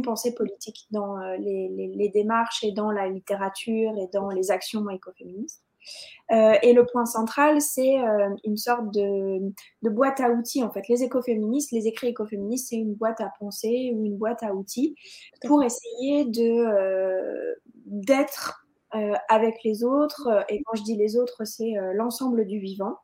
pensée 0.02 0.34
politique 0.34 0.86
dans 0.90 1.18
euh, 1.18 1.36
les, 1.38 2.10
démarches 2.12 2.62
et 2.64 2.72
dans 2.72 2.90
la 2.90 3.08
littérature 3.08 3.92
et 3.98 4.08
dans 4.12 4.30
les 4.30 4.50
actions 4.50 4.88
écoféministes. 4.90 5.62
Euh, 6.32 6.54
et 6.62 6.74
le 6.74 6.84
point 6.84 7.06
central, 7.06 7.62
c'est 7.62 7.98
euh, 8.00 8.28
une 8.44 8.58
sorte 8.58 8.92
de, 8.92 9.52
boîte 9.82 10.20
à 10.20 10.30
outils. 10.30 10.62
En 10.62 10.70
fait, 10.70 10.86
les 10.88 11.02
écoféministes, 11.02 11.72
les 11.72 11.86
écrits 11.86 12.08
écoféministes, 12.08 12.68
c'est 12.70 12.76
une 12.76 12.94
boîte 12.94 13.20
à 13.20 13.32
penser 13.38 13.92
ou 13.94 14.04
une 14.04 14.18
boîte 14.18 14.42
à 14.42 14.54
outils 14.54 14.94
pour 15.46 15.62
essayer 15.62 16.24
de 16.26 17.56
d'être 17.86 18.66
avec 19.28 19.62
les 19.64 19.84
autres. 19.84 20.44
Et 20.48 20.62
quand 20.62 20.76
je 20.76 20.82
dis 20.82 20.96
les 20.96 21.16
autres, 21.16 21.44
c'est 21.44 21.74
l'ensemble 21.94 22.46
du 22.46 22.58
vivant. 22.58 22.96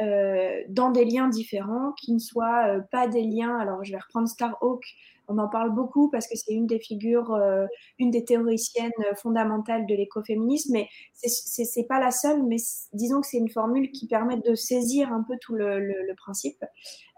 dans 0.00 0.90
des 0.90 1.04
liens 1.04 1.28
différents 1.28 1.92
qui 1.92 2.12
ne 2.12 2.18
soient 2.18 2.80
pas 2.90 3.06
des 3.08 3.22
liens. 3.22 3.56
Alors, 3.58 3.84
je 3.84 3.92
vais 3.92 3.98
reprendre 3.98 4.28
Starhawk 4.28 4.84
on 5.28 5.38
en 5.38 5.48
parle 5.48 5.74
beaucoup 5.74 6.10
parce 6.10 6.26
que 6.26 6.36
c'est 6.36 6.52
une 6.52 6.66
des 6.66 6.80
figures, 6.80 7.34
euh, 7.34 7.66
une 7.98 8.10
des 8.10 8.24
théoriciennes 8.24 8.90
fondamentales 9.16 9.86
de 9.86 9.94
l'écoféminisme, 9.94 10.72
mais 10.72 10.88
c'est 11.12 11.86
pas 11.86 12.00
la 12.00 12.10
seule, 12.10 12.42
mais 12.44 12.56
disons 12.92 13.20
que 13.20 13.26
c'est 13.26 13.38
une 13.38 13.50
formule 13.50 13.90
qui 13.92 14.06
permet 14.06 14.38
de 14.38 14.54
saisir 14.54 15.12
un 15.12 15.22
peu 15.22 15.36
tout 15.40 15.54
le, 15.54 15.78
principe. 16.16 16.64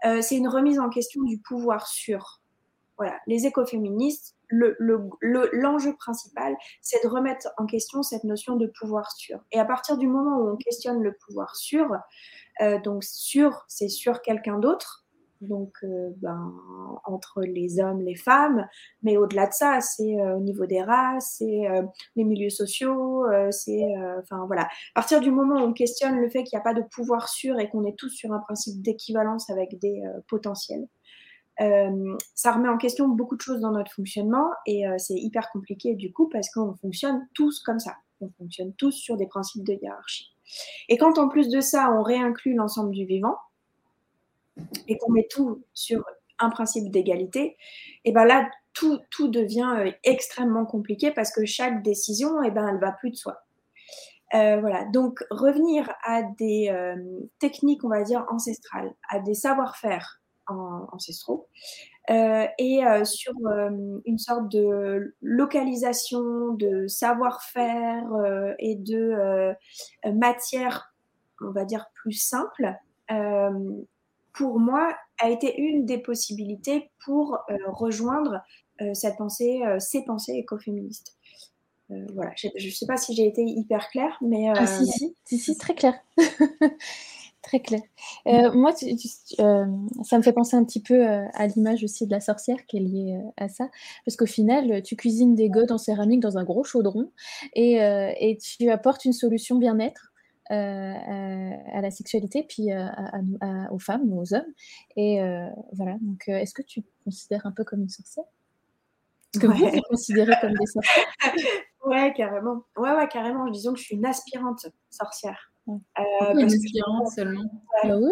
Euh, 0.05 0.21
c'est 0.21 0.35
une 0.35 0.47
remise 0.47 0.79
en 0.79 0.89
question 0.89 1.23
du 1.23 1.39
pouvoir 1.39 1.87
sur. 1.87 2.41
Voilà, 2.97 3.17
les 3.25 3.47
écoféministes, 3.47 4.35
l'enjeu 4.51 5.95
principal, 5.95 6.55
c'est 6.81 7.01
de 7.03 7.09
remettre 7.09 7.47
en 7.57 7.65
question 7.65 8.03
cette 8.03 8.23
notion 8.25 8.57
de 8.57 8.67
pouvoir 8.79 9.11
sur. 9.11 9.39
Et 9.51 9.59
à 9.59 9.65
partir 9.65 9.97
du 9.97 10.07
moment 10.07 10.37
où 10.37 10.49
on 10.49 10.57
questionne 10.57 11.01
le 11.01 11.15
pouvoir 11.25 11.55
sur, 11.55 11.87
euh, 12.61 12.79
donc 12.81 13.03
sur, 13.03 13.63
c'est 13.67 13.87
sur 13.87 14.21
quelqu'un 14.21 14.59
d'autre, 14.59 15.05
donc 15.41 15.73
euh, 15.83 16.11
ben, 16.17 16.53
entre 17.05 17.41
les 17.41 17.79
hommes, 17.79 18.01
les 18.01 18.15
femmes, 18.15 18.67
mais 19.01 19.17
au-delà 19.17 19.47
de 19.47 19.53
ça, 19.53 19.81
c'est 19.81 20.19
euh, 20.19 20.37
au 20.37 20.39
niveau 20.39 20.65
des 20.65 20.81
races, 20.81 21.35
c'est 21.39 21.67
euh, 21.67 21.83
les 22.15 22.23
milieux 22.23 22.49
sociaux, 22.49 23.25
c'est 23.49 23.81
enfin 24.19 24.45
voilà. 24.45 24.63
À 24.63 24.95
partir 24.95 25.19
du 25.19 25.31
moment 25.31 25.55
où 25.55 25.67
on 25.67 25.73
questionne 25.73 26.19
le 26.19 26.29
fait 26.29 26.43
qu'il 26.43 26.57
n'y 26.57 26.61
a 26.61 26.63
pas 26.63 26.73
de 26.73 26.83
pouvoir 26.83 27.27
sûr 27.29 27.59
et 27.59 27.69
qu'on 27.69 27.85
est 27.85 27.97
tous 27.97 28.09
sur 28.09 28.31
un 28.31 28.39
principe 28.39 28.81
d'équivalence 28.81 29.49
avec 29.49 29.79
des 29.79 30.01
potentiels, 30.27 30.87
ça 31.57 32.51
remet 32.51 32.69
en 32.69 32.77
question 32.77 33.07
beaucoup 33.07 33.35
de 33.35 33.41
choses 33.41 33.61
dans 33.61 33.71
notre 33.71 33.91
fonctionnement 33.91 34.49
et 34.65 34.83
c'est 34.97 35.15
hyper 35.15 35.49
compliqué 35.51 35.95
du 35.95 36.11
coup 36.11 36.27
parce 36.29 36.49
qu'on 36.49 36.75
fonctionne 36.75 37.27
tous 37.33 37.59
comme 37.59 37.79
ça. 37.79 37.95
On 38.21 38.29
fonctionne 38.37 38.73
tous 38.75 38.91
sur 38.91 39.17
des 39.17 39.27
principes 39.27 39.63
de 39.63 39.73
hiérarchie. 39.73 40.35
Et 40.89 40.97
quand 40.97 41.17
en 41.17 41.27
plus 41.27 41.49
de 41.49 41.61
ça, 41.61 41.91
on 41.91 42.03
réinclut 42.03 42.55
l'ensemble 42.55 42.91
du 42.91 43.05
vivant, 43.05 43.35
et 44.87 44.97
qu'on 44.97 45.11
met 45.11 45.27
tout 45.29 45.63
sur 45.73 46.03
un 46.39 46.49
principe 46.49 46.89
d'égalité, 46.91 47.55
et 48.03 48.11
ben 48.11 48.25
là, 48.25 48.49
tout, 48.73 48.99
tout 49.09 49.27
devient 49.27 49.75
euh, 49.77 49.91
extrêmement 50.03 50.65
compliqué 50.65 51.11
parce 51.11 51.31
que 51.31 51.45
chaque 51.45 51.83
décision, 51.83 52.41
et 52.43 52.51
ben, 52.51 52.67
elle 52.67 52.79
va 52.79 52.91
plus 52.91 53.11
de 53.11 53.15
soi. 53.15 53.43
Euh, 54.33 54.61
voilà, 54.61 54.85
donc 54.85 55.23
revenir 55.29 55.93
à 56.03 56.23
des 56.23 56.69
euh, 56.69 56.95
techniques, 57.39 57.83
on 57.83 57.89
va 57.89 58.03
dire, 58.03 58.25
ancestrales, 58.29 58.93
à 59.09 59.19
des 59.19 59.33
savoir-faire 59.33 60.21
ancestraux, 60.47 61.47
et 62.09 62.81
sur 63.05 63.31
une 64.05 64.17
sorte 64.17 64.51
de 64.51 65.15
localisation 65.21 66.53
de 66.55 66.87
savoir-faire 66.87 68.03
et 68.59 68.75
de 68.75 69.53
matière, 70.11 70.93
on 71.39 71.51
va 71.51 71.63
dire, 71.63 71.85
plus 71.93 72.11
simple, 72.11 72.73
pour 74.33 74.59
moi, 74.59 74.95
a 75.19 75.29
été 75.29 75.59
une 75.59 75.85
des 75.85 75.97
possibilités 75.97 76.89
pour 77.05 77.35
euh, 77.49 77.55
rejoindre 77.67 78.41
euh, 78.81 78.93
cette 78.93 79.17
pensée, 79.17 79.61
euh, 79.65 79.79
ces 79.79 80.03
pensées 80.03 80.33
écoféministes. 80.33 81.15
voilà, 82.13 82.31
je 82.35 82.47
ne 82.47 82.71
sais 82.71 82.85
pas 82.85 82.97
si 82.97 83.13
j'ai 83.13 83.27
été 83.27 83.43
hyper 83.43 83.89
claire, 83.89 84.17
mais... 84.21 84.49
Ah, 84.49 84.65
si, 84.65 84.87
si, 84.87 85.15
si, 85.25 85.37
si, 85.37 85.57
très 85.57 85.75
clair. 85.75 85.93
très 87.41 87.59
clair. 87.59 87.81
moi, 88.53 88.71
ça 88.73 90.17
me 90.17 90.21
fait 90.21 90.31
penser 90.31 90.55
un 90.55 90.63
petit 90.63 90.81
peu 90.81 91.05
à 91.05 91.47
l'image 91.47 91.83
aussi 91.83 92.05
de 92.05 92.11
la 92.11 92.21
sorcière 92.21 92.65
qui 92.65 92.77
est 92.77 92.81
liée 92.81 93.19
à 93.35 93.49
ça, 93.49 93.69
parce 94.05 94.15
qu'au 94.15 94.25
final, 94.25 94.81
tu 94.83 94.95
cuisines 94.95 95.35
des 95.35 95.49
godes 95.49 95.71
en 95.71 95.77
céramique 95.77 96.21
dans 96.21 96.37
un 96.37 96.45
gros 96.45 96.63
chaudron 96.63 97.11
et, 97.53 97.73
et 98.19 98.37
tu 98.37 98.69
apportes 98.69 99.03
une 99.03 99.13
solution 99.13 99.57
bien-être 99.57 100.10
euh, 100.51 101.51
à, 101.73 101.81
la 101.81 101.91
sexualité, 101.91 102.43
puis 102.43 102.73
euh, 102.73 102.87
aux 103.71 103.79
femmes 103.79 104.11
ou 104.11 104.21
aux 104.21 104.33
hommes. 104.33 104.53
Et 104.97 105.21
euh, 105.21 105.47
voilà, 105.73 105.95
donc 106.01 106.27
est-ce 106.27 106.53
que 106.53 106.61
tu 106.61 106.83
te 106.83 106.87
considères 107.05 107.45
un 107.45 107.51
peu 107.51 107.63
comme 107.63 107.81
une 107.81 107.89
sorcière? 107.89 108.25
Est-ce 109.33 109.41
que 109.41 109.47
vous 109.47 109.53
vous 109.53 109.81
considérez 109.89 110.33
comme 110.41 110.53
des 110.53 110.65
sorcières? 110.65 111.05
Ouais, 111.83 112.13
carrément. 112.15 112.63
Ouais, 112.77 112.91
ouais, 112.91 113.07
carrément. 113.07 113.49
Disons 113.49 113.73
que 113.73 113.79
je 113.79 113.85
suis 113.85 113.95
une 113.95 114.05
aspirante 114.05 114.67
sorcière. 114.91 115.51
une 115.67 116.43
aspirante 116.43 117.07
seulement? 117.07 117.49
Ah 117.83 117.97
oui. 117.97 118.11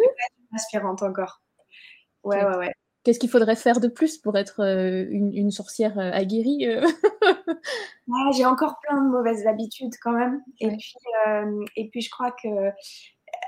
Une 0.49 0.55
aspirante 0.55 1.03
encore. 1.03 1.43
Ouais, 2.23 2.43
ouais, 2.43 2.57
ouais. 2.57 2.73
Qu'est-ce 3.03 3.19
qu'il 3.19 3.29
faudrait 3.29 3.55
faire 3.55 3.79
de 3.79 3.87
plus 3.87 4.17
pour 4.17 4.37
être 4.37 4.59
une, 4.59 5.51
sorcière 5.51 5.97
aguerrie 5.97 6.67
J'ai 8.35 8.45
encore 8.45 8.79
plein 8.81 9.01
de 9.01 9.09
mauvaises 9.09 9.47
habitudes 9.47 9.93
quand 10.01 10.11
même. 10.11 10.41
Et, 10.59 10.69
puis, 10.69 10.93
et 11.75 11.89
puis, 11.89 12.01
je 12.01 12.09
crois 12.09 12.31
que 12.31 12.47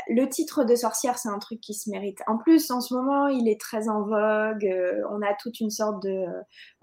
le 0.08 0.28
titre 0.28 0.64
de 0.64 0.76
sorcière, 0.76 1.18
c'est 1.18 1.30
un 1.30 1.40
truc 1.40 1.60
qui 1.62 1.74
se 1.74 1.90
mérite. 1.90 2.20
En 2.28 2.38
plus, 2.38 2.72
en 2.72 2.82
ce 2.82 2.94
moment, 2.94 3.28
il 3.28 3.50
est 3.50 3.60
très 3.60 3.90
en 3.90 4.04
vogue. 4.04 4.66
Euh, 4.66 5.02
on 5.12 5.22
a 5.22 5.34
toute 5.40 5.60
une 5.60 5.70
sorte 5.70 6.02
de, 6.04 6.26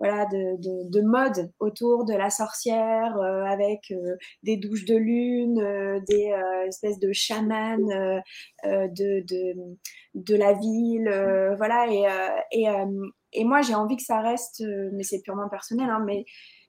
euh, 0.02 1.02
mode 1.02 1.52
autour 1.58 2.04
de 2.04 2.14
la 2.14 2.30
sorcière, 2.30 3.16
euh, 3.18 3.44
avec 3.44 3.92
des 4.42 4.56
douches 4.56 4.84
de 4.84 4.96
lune, 4.96 6.02
des 6.08 6.32
espèces 6.66 6.98
de 6.98 7.12
chamans 7.12 7.76
de, 8.64 10.34
la 10.34 10.52
ville. 10.54 11.54
voilà. 11.56 11.86
Et 13.32 13.44
moi, 13.44 13.60
j'ai 13.62 13.74
envie 13.74 13.96
que 13.96 14.02
ça 14.02 14.20
reste, 14.20 14.64
mais 14.92 15.02
c'est 15.02 15.20
purement 15.20 15.48
personnel, 15.48 15.90
hein, 15.90 16.02
mais 16.04 16.24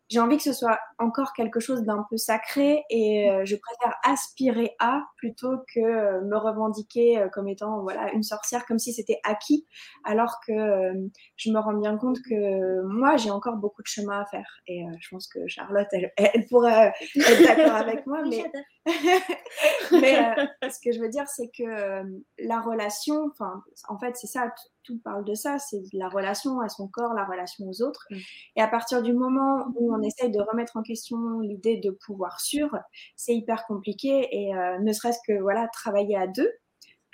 j'ai 0.09 0.19
envie 0.19 0.37
que 0.37 0.43
ce 0.43 0.53
soit 0.53 0.79
encore 0.97 1.33
quelque 1.33 1.59
chose 1.59 1.83
d'un 1.83 2.05
peu 2.09 2.17
sacré 2.17 2.83
et 2.89 3.29
euh, 3.29 3.45
je 3.45 3.55
préfère 3.55 3.95
aspirer 4.03 4.75
à 4.79 5.03
plutôt 5.17 5.57
que 5.73 5.79
euh, 5.79 6.21
me 6.21 6.35
revendiquer 6.35 7.19
euh, 7.19 7.29
comme 7.29 7.47
étant 7.47 7.83
voilà 7.83 8.11
une 8.13 8.23
sorcière 8.23 8.65
comme 8.65 8.79
si 8.79 8.91
c'était 8.91 9.19
acquis 9.23 9.65
alors 10.03 10.39
que 10.45 10.93
je 11.37 11.51
me 11.51 11.59
rends 11.59 11.75
bien 11.75 11.95
compte 11.97 12.17
que 12.27 12.81
moi 12.87 13.17
j'ai 13.17 13.29
encore 13.29 13.57
beaucoup 13.57 13.83
de 13.83 13.87
chemin 13.87 14.21
à 14.21 14.25
faire 14.25 14.59
et 14.67 14.83
je 14.99 15.07
pense 15.09 15.27
que 15.27 15.47
Charlotte 15.47 15.87
elle, 15.91 16.11
elle 16.17 16.45
pourrait 16.47 16.91
être 17.15 17.43
d'accord 17.43 17.75
avec 17.75 18.05
moi 18.07 18.23
mais, 18.27 18.43
mais 19.91 20.35
ce 20.69 20.79
que 20.83 20.91
je 20.91 20.99
veux 20.99 21.09
dire 21.09 21.27
c'est 21.27 21.51
que 21.55 22.03
la 22.39 22.61
relation 22.61 23.27
enfin 23.31 23.63
en 23.87 23.99
fait 23.99 24.17
c'est 24.17 24.27
ça 24.27 24.51
tout 24.89 24.99
parle 25.03 25.23
de 25.23 25.35
ça, 25.35 25.59
c'est 25.59 25.81
la 25.93 26.09
relation 26.09 26.59
à 26.59 26.69
son 26.69 26.87
corps, 26.87 27.13
la 27.13 27.25
relation 27.25 27.65
aux 27.67 27.81
autres. 27.81 28.07
Mm. 28.09 28.17
Et 28.55 28.61
à 28.61 28.67
partir 28.67 29.03
du 29.03 29.13
moment 29.13 29.67
où 29.75 29.93
on 29.93 30.01
essaye 30.01 30.31
de 30.31 30.41
remettre 30.41 30.77
en 30.77 30.81
question 30.81 31.39
l'idée 31.39 31.77
de 31.77 31.91
pouvoir 31.91 32.41
sûr, 32.41 32.75
c'est 33.15 33.35
hyper 33.35 33.65
compliqué. 33.67 34.27
Et 34.31 34.55
euh, 34.55 34.79
ne 34.79 34.91
serait-ce 34.91 35.19
que 35.27 35.39
voilà, 35.39 35.67
travailler 35.67 36.17
à 36.17 36.27
deux, 36.27 36.51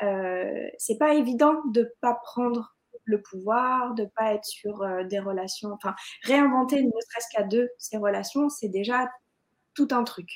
euh, 0.01 0.67
c'est 0.77 0.97
pas 0.97 1.13
évident 1.13 1.61
de 1.71 1.93
pas 2.01 2.17
prendre 2.23 2.75
le 3.03 3.21
pouvoir, 3.21 3.93
de 3.93 4.05
pas 4.15 4.33
être 4.33 4.45
sur 4.45 4.81
euh, 4.81 5.03
des 5.03 5.19
relations, 5.19 5.71
enfin 5.73 5.93
réinventer 6.23 6.81
ne 6.81 6.89
serait-ce 6.89 7.27
qu'à 7.31 7.43
deux 7.43 7.69
ces 7.77 7.97
relations, 7.97 8.49
c'est 8.49 8.69
déjà 8.69 9.07
tout 9.75 9.89
un 9.91 10.03
truc. 10.03 10.29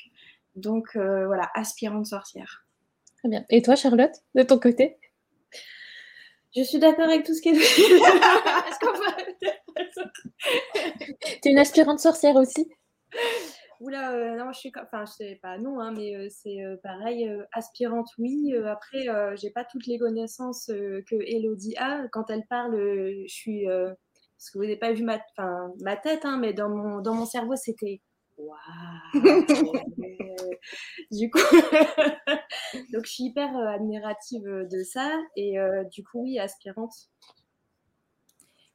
Donc 0.54 0.94
voilà, 0.94 1.48
aspirante 1.54 2.06
sorcière. 2.06 2.66
Très 3.18 3.28
bien. 3.28 3.44
Et 3.48 3.62
toi, 3.62 3.76
Charlotte, 3.76 4.14
de 4.34 4.42
ton 4.42 4.58
côté? 4.58 4.99
Je 6.54 6.62
suis 6.62 6.78
d'accord 6.78 7.04
avec 7.04 7.24
tout 7.24 7.34
ce 7.34 7.48
est 7.48 7.52
dit. 7.52 7.58
Est-ce 7.58 8.78
qu'on 8.80 8.92
Tu 11.42 11.48
es 11.48 11.52
une 11.52 11.58
aspirante 11.58 12.00
sorcière 12.00 12.36
aussi? 12.36 12.68
Oula, 13.80 14.12
euh, 14.12 14.36
non, 14.36 14.52
je 14.52 14.58
suis, 14.58 14.72
enfin, 14.82 15.06
je 15.06 15.12
sais 15.12 15.38
pas, 15.42 15.56
non, 15.56 15.80
hein, 15.80 15.92
mais 15.96 16.14
euh, 16.14 16.28
c'est 16.28 16.62
euh, 16.62 16.76
pareil, 16.82 17.30
aspirante, 17.52 18.08
oui. 18.18 18.54
après, 18.66 19.06
j'ai 19.36 19.50
pas 19.50 19.64
toutes 19.64 19.86
les 19.86 19.98
connaissances 19.98 20.66
que 20.66 21.14
Elodie 21.14 21.76
a. 21.78 22.06
Quand 22.12 22.28
elle 22.30 22.46
parle, 22.46 22.76
je 22.76 23.32
suis, 23.32 23.64
parce 23.66 24.50
que 24.52 24.58
vous 24.58 24.64
n'avez 24.64 24.76
pas 24.76 24.92
vu 24.92 25.04
ma, 25.04 25.18
ma 25.80 25.96
tête, 25.96 26.24
hein, 26.24 26.38
mais 26.38 26.52
dans 26.52 26.68
mon, 26.68 27.00
dans 27.00 27.14
mon 27.14 27.26
cerveau, 27.26 27.56
c'était 27.56 28.00
du 31.10 31.30
coup, 31.30 31.40
donc 32.92 33.04
je 33.04 33.10
suis 33.10 33.24
hyper 33.24 33.56
euh, 33.56 33.66
admirative 33.68 34.46
euh, 34.46 34.64
de 34.66 34.82
ça 34.82 35.18
et 35.36 35.58
euh, 35.58 35.84
du 35.84 36.02
coup, 36.04 36.22
oui, 36.22 36.38
aspirante. 36.38 36.94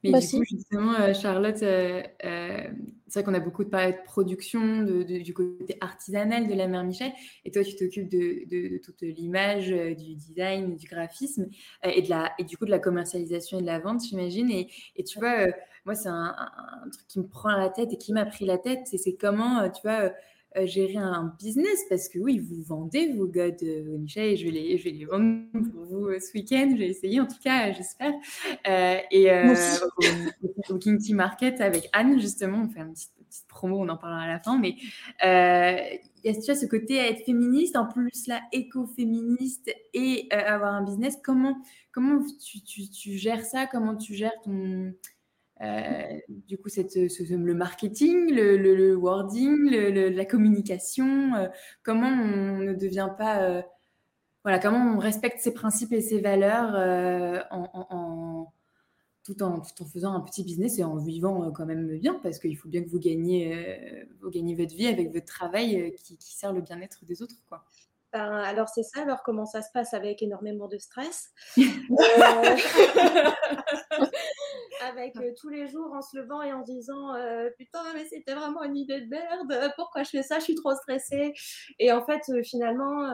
Mais 0.05 0.19
bah, 0.19 0.19
du 0.19 0.27
coup, 0.27 0.43
justement, 0.43 1.13
Charlotte, 1.13 1.57
c'est 1.57 2.13
vrai 2.21 3.23
qu'on 3.23 3.33
a 3.33 3.39
beaucoup 3.39 3.63
de 3.63 3.69
parlé 3.69 3.93
de 3.93 4.03
production, 4.05 4.83
de, 4.83 5.03
du 5.03 5.33
côté 5.33 5.77
artisanal 5.81 6.47
de 6.47 6.53
la 6.53 6.67
mère 6.67 6.83
Michel, 6.83 7.11
et 7.43 7.51
toi, 7.51 7.63
tu 7.63 7.75
t'occupes 7.75 8.09
de, 8.09 8.47
de, 8.49 8.77
toute 8.77 9.01
l'image, 9.01 9.69
du 9.69 10.15
design, 10.15 10.75
du 10.75 10.87
graphisme, 10.87 11.47
et, 11.83 12.01
de 12.01 12.09
la, 12.09 12.31
et 12.39 12.43
du 12.43 12.57
coup 12.57 12.65
de 12.65 12.71
la 12.71 12.79
commercialisation 12.79 13.59
et 13.59 13.61
de 13.61 13.67
la 13.67 13.79
vente, 13.79 14.03
j'imagine. 14.03 14.49
Et, 14.49 14.69
et, 14.95 15.03
tu 15.03 15.19
vois, 15.19 15.47
moi, 15.85 15.93
c'est 15.95 16.09
un, 16.09 16.35
truc 16.91 17.07
qui 17.07 17.19
me 17.19 17.27
prend 17.27 17.51
la 17.51 17.69
tête 17.69 17.93
et 17.93 17.97
qui 17.97 18.11
m'a 18.11 18.25
pris 18.25 18.45
la 18.45 18.57
tête, 18.57 18.81
c'est 18.85 19.15
comment, 19.15 19.59
euh, 19.59 19.69
tu 19.69 19.81
vois, 19.83 20.11
euh, 20.55 20.61
euh, 20.61 20.67
gérer 20.67 20.97
un 20.97 21.35
business 21.39 21.85
parce 21.89 22.09
que 22.09 22.19
oui, 22.19 22.39
vous 22.39 22.61
vendez 22.61 23.13
vos 23.13 23.27
godes, 23.27 23.61
Michel, 23.99 24.33
et 24.33 24.37
je 24.37 24.45
vais, 24.45 24.51
les, 24.51 24.77
je 24.77 24.83
vais 24.83 24.91
les 24.91 25.05
vendre 25.05 25.43
pour 25.51 25.83
vous 25.85 26.09
ce 26.19 26.33
week-end. 26.33 26.69
Je 26.71 26.77
vais 26.77 26.87
essayer, 26.87 27.19
en 27.19 27.27
tout 27.27 27.39
cas, 27.43 27.71
j'espère. 27.71 28.13
et 29.11 29.31
au, 30.69 30.77
King 30.77 30.97
Tea 30.97 31.13
Market 31.13 31.61
avec 31.61 31.89
Anne, 31.93 32.19
justement, 32.19 32.63
on 32.65 32.69
fait 32.69 32.81
un 32.81 32.91
petit 32.91 33.07
petite 33.29 33.47
promo, 33.47 33.79
on 33.79 33.89
en 33.89 33.97
parlera 33.97 34.23
à 34.23 34.27
la 34.27 34.39
fin, 34.39 34.57
mais 34.57 34.75
il 35.21 36.01
y 36.23 36.29
a 36.29 36.33
tu 36.33 36.41
vois, 36.45 36.55
ce 36.55 36.65
côté 36.65 36.99
à 36.99 37.09
être 37.09 37.25
féministe, 37.25 37.75
en 37.75 37.85
plus 37.85 38.27
là, 38.27 38.41
écoféministe 38.51 39.73
et 39.93 40.27
avoir 40.31 40.73
un 40.73 40.83
business? 40.83 41.17
Comment, 41.23 41.57
comment 41.91 42.19
tu, 42.43 42.61
tu, 42.61 42.89
tu, 42.89 43.17
gères 43.17 43.45
ça? 43.45 43.67
Comment 43.67 43.95
tu 43.95 44.13
gères 44.13 44.39
ton, 44.43 44.93
euh, 45.61 46.19
du 46.27 46.57
coup, 46.57 46.69
cette, 46.69 46.95
le 46.95 47.53
marketing, 47.53 48.33
le, 48.33 48.95
wording, 48.95 49.69
la 49.69 50.25
communication, 50.25 51.35
euh, 51.35 51.47
comment 51.83 52.09
on 52.09 52.59
ne 52.59 52.73
devient 52.73 53.09
pas, 53.17 53.43
euh, 53.43 53.61
voilà, 54.43 54.59
comment 54.59 54.95
on 54.95 54.99
respecte 54.99 55.39
ses 55.39 55.53
principes 55.53 55.93
et 55.93 56.01
ses 56.01 56.19
valeurs 56.19 56.75
en, 57.51 58.51
tout, 59.23 59.41
en, 59.41 59.61
tout 59.61 59.83
en 59.83 59.85
faisant 59.85 60.13
un 60.13 60.21
petit 60.21 60.43
business 60.43 60.77
et 60.77 60.83
en 60.83 60.97
vivant 60.97 61.51
quand 61.51 61.65
même 61.65 61.97
bien, 61.99 62.19
parce 62.21 62.39
qu'il 62.39 62.57
faut 62.57 62.69
bien 62.69 62.83
que 62.83 62.89
vous 62.89 62.99
gagnez, 62.99 64.05
vous 64.21 64.29
gagnez 64.29 64.55
votre 64.55 64.75
vie 64.75 64.87
avec 64.87 65.13
votre 65.13 65.25
travail 65.25 65.95
qui, 66.03 66.17
qui 66.17 66.35
sert 66.35 66.53
le 66.53 66.61
bien-être 66.61 67.05
des 67.05 67.21
autres, 67.21 67.35
quoi. 67.47 67.63
Ben, 68.13 68.31
alors 68.31 68.69
c'est 68.69 68.83
ça, 68.83 69.01
alors 69.01 69.23
comment 69.23 69.45
ça 69.45 69.61
se 69.61 69.69
passe 69.73 69.93
avec 69.93 70.21
énormément 70.21 70.69
de 70.69 70.77
stress? 70.77 71.31
avec 74.85 75.15
euh, 75.17 75.31
tous 75.39 75.49
les 75.49 75.67
jours 75.67 75.91
en 75.93 76.01
se 76.01 76.17
levant 76.17 76.41
et 76.41 76.53
en 76.53 76.61
disant 76.61 77.13
euh, 77.15 77.49
putain 77.57 77.81
mais 77.93 78.05
c'était 78.05 78.33
vraiment 78.33 78.63
une 78.63 78.77
idée 78.77 79.01
de 79.01 79.07
merde. 79.07 79.73
Pourquoi 79.75 80.03
je 80.03 80.09
fais 80.09 80.23
ça? 80.23 80.39
Je 80.39 80.45
suis 80.45 80.55
trop 80.55 80.73
stressée. 80.75 81.33
Et 81.79 81.91
en 81.91 82.05
fait 82.05 82.21
euh, 82.29 82.41
finalement 82.43 83.09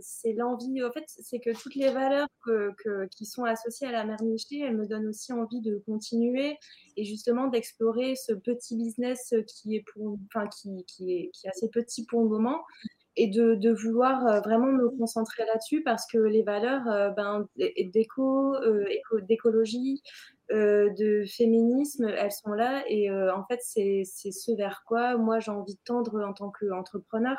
c'est 0.00 0.32
l'envie 0.32 0.82
en 0.82 0.92
fait 0.92 1.04
c'est 1.06 1.40
que 1.40 1.50
toutes 1.50 1.74
les 1.74 1.90
valeurs 1.90 2.28
que, 2.44 3.06
qui 3.16 3.26
sont 3.26 3.44
associées 3.44 3.86
à 3.86 3.92
la 3.92 4.04
mère 4.04 4.22
Michée 4.22 4.60
elles 4.60 4.76
me 4.76 4.86
donnent 4.86 5.08
aussi 5.08 5.32
envie 5.32 5.60
de 5.60 5.82
continuer 5.86 6.58
et 6.96 7.04
justement 7.04 7.48
d'explorer 7.48 8.14
ce 8.16 8.32
petit 8.32 8.76
business 8.76 9.34
qui 9.46 9.76
est 9.76 9.84
pour 9.92 10.18
enfin 10.26 10.48
qui, 10.48 10.84
qui, 10.86 11.12
est, 11.12 11.30
qui 11.32 11.46
est 11.46 11.50
assez 11.50 11.68
petit 11.68 12.04
pour 12.06 12.22
le 12.22 12.28
moment 12.28 12.62
et 13.16 13.28
de, 13.28 13.72
vouloir 13.72 14.42
vraiment 14.42 14.66
me 14.66 14.88
concentrer 14.98 15.44
là-dessus 15.46 15.82
parce 15.82 16.06
que 16.06 16.18
les 16.18 16.42
valeurs 16.42 17.14
ben, 17.14 17.46
d'éco, 17.92 18.56
d'écologie, 19.22 20.02
euh, 20.52 20.90
de 20.90 21.24
féminisme, 21.24 22.04
elles 22.06 22.30
sont 22.30 22.52
là 22.52 22.84
et 22.86 23.10
euh, 23.10 23.34
en 23.34 23.46
fait 23.46 23.60
c'est 23.62 24.04
ce 24.04 24.54
vers 24.54 24.82
quoi 24.86 25.16
moi 25.16 25.40
j'ai 25.40 25.50
envie 25.50 25.74
de 25.74 25.80
tendre 25.86 26.22
en 26.22 26.34
tant 26.34 26.50
qu'entrepreneur. 26.50 27.38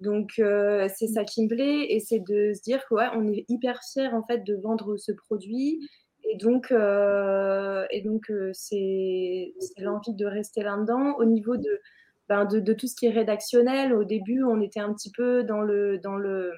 Donc 0.00 0.32
euh, 0.40 0.88
c'est 0.92 1.06
ça 1.06 1.22
qui 1.22 1.44
me 1.44 1.48
plaît 1.48 1.86
et 1.88 2.00
c'est 2.00 2.18
de 2.18 2.52
se 2.52 2.62
dire 2.62 2.84
qu'on 2.88 2.96
ouais, 2.96 3.38
est 3.38 3.44
hyper 3.48 3.80
fier 3.80 4.12
en 4.12 4.24
fait 4.24 4.42
de 4.42 4.56
vendre 4.56 4.96
ce 4.96 5.12
produit 5.12 5.88
et 6.24 6.36
donc 6.36 6.72
et 6.72 8.00
donc 8.02 8.32
c'est 8.52 9.54
l'envie 9.78 10.14
de 10.14 10.26
rester 10.26 10.64
là-dedans 10.64 11.14
au 11.18 11.24
niveau 11.24 11.56
de, 11.56 11.80
ben, 12.28 12.44
de, 12.44 12.72
tout 12.72 12.86
ce 12.86 12.96
qui 12.96 13.06
est 13.06 13.10
rédactionnel. 13.10 13.92
Au 13.92 14.04
début 14.04 14.42
on 14.44 14.60
était 14.60 14.80
un 14.80 14.92
petit 14.92 15.10
peu 15.10 15.44
dans 15.44 15.60
le 15.60 15.98
dans 15.98 16.16
le 16.16 16.52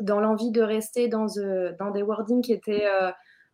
dans 0.00 0.20
l'envie 0.20 0.50
de 0.50 0.60
rester 0.60 1.08
dans, 1.08 1.26
dans 1.78 1.90
des 1.90 2.02
wordings 2.02 2.42
qui 2.42 2.52
étaient 2.52 2.86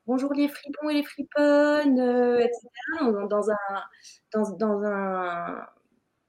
bonjour 0.07 0.33
les 0.35 0.49
fripons 0.49 0.89
et 0.91 0.95
les 0.95 1.05
friponnes, 1.05 2.01
euh, 2.01 2.39
etc. 2.39 2.69
Dans 3.01 3.51
un, 3.51 3.57
dans, 4.33 4.85
un, 4.85 5.67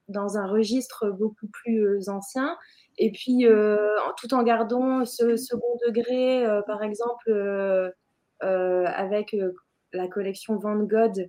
dans 0.08 0.38
un 0.38 0.46
registre 0.46 1.10
beaucoup 1.10 1.48
plus 1.48 1.84
euh, 1.84 2.10
ancien. 2.10 2.56
Et 2.98 3.10
puis, 3.10 3.46
euh, 3.46 3.96
tout 4.16 4.32
en 4.34 4.42
gardant 4.42 5.04
ce 5.04 5.36
second 5.36 5.78
degré, 5.86 6.46
par 6.66 6.82
exemple, 6.82 7.92
avec 8.40 9.34
la 9.92 10.08
collection 10.08 10.56
Van 10.58 10.76
Gogh, 10.76 11.28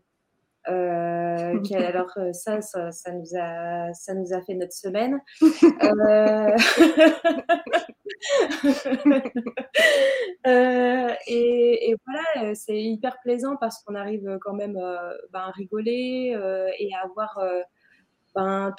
euh, 0.68 1.60
alors 1.76 2.12
ça, 2.34 2.62
ça, 2.62 2.92
ça, 2.92 3.12
nous 3.12 3.38
a, 3.38 3.94
ça 3.94 4.14
nous 4.14 4.34
a 4.34 4.42
fait 4.42 4.56
notre 4.56 4.74
semaine. 4.74 5.20
euh... 5.44 6.58
euh, 10.48 11.10
et, 11.28 11.90
et, 11.90 11.96
voilà, 12.06 12.56
c'est 12.56 12.82
hyper 12.82 13.20
plaisant 13.22 13.58
parce 13.58 13.84
qu'on 13.84 13.96
arrive 13.96 14.38
quand 14.42 14.54
même 14.54 14.78
euh, 14.78 15.14
ben, 15.32 15.42
à 15.42 15.52
rigoler 15.52 16.34
euh, 16.36 16.70
et 16.80 16.90
à 16.96 17.06
avoir 17.06 17.40
ben, 18.36 18.74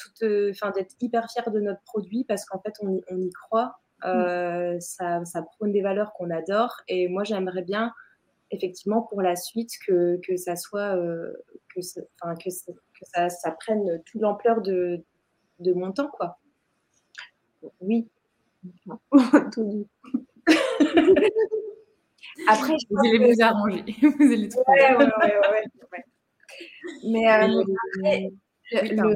enfin 0.51 0.71
d'être 0.71 0.95
hyper 1.01 1.31
fier 1.31 1.51
de 1.51 1.61
notre 1.61 1.83
produit 1.83 2.25
parce 2.25 2.45
qu'en 2.45 2.61
fait 2.61 2.75
on, 2.83 3.01
on, 3.11 3.21
y 3.21 3.31
croit. 3.31 3.79
Mm. 4.05 4.79
ça, 4.79 5.25
ça 5.25 5.43
prône 5.43 5.73
des 5.73 5.81
valeurs 5.81 6.13
qu'on 6.13 6.29
adore 6.31 6.83
et 6.87 7.09
moi 7.09 7.25
j'aimerais 7.25 7.63
bien 7.63 7.95
effectivement 8.57 9.03
pour 9.03 9.23
la 9.23 9.37
suite 9.37 9.71
que, 9.87 10.19
que 10.27 10.37
ça 10.37 10.57
soit 10.57 10.97
que, 11.75 11.81
enfin, 12.23 12.35
que, 12.37 12.51
que 12.51 13.05
ça, 13.15 13.29
ça, 13.29 13.51
prenne 13.53 14.03
toute 14.05 14.21
l'ampleur 14.21 14.63
de, 14.63 15.05
de 15.61 15.73
mon 15.73 15.93
temps 15.93 16.09
quoi. 16.09 16.39
Oui. 17.81 18.09
Après, 22.49 22.75
vous 22.91 22.99
allez 22.99 23.33
vous 23.33 23.43
arranger. 23.43 23.85
vous 24.03 24.33
allez 24.33 24.49
trouver. 24.49 24.65
Ouais, 24.69 24.97
ouais, 24.97 25.07
ouais, 25.93 26.05
Mais 27.05 27.31
euh, 28.75 29.15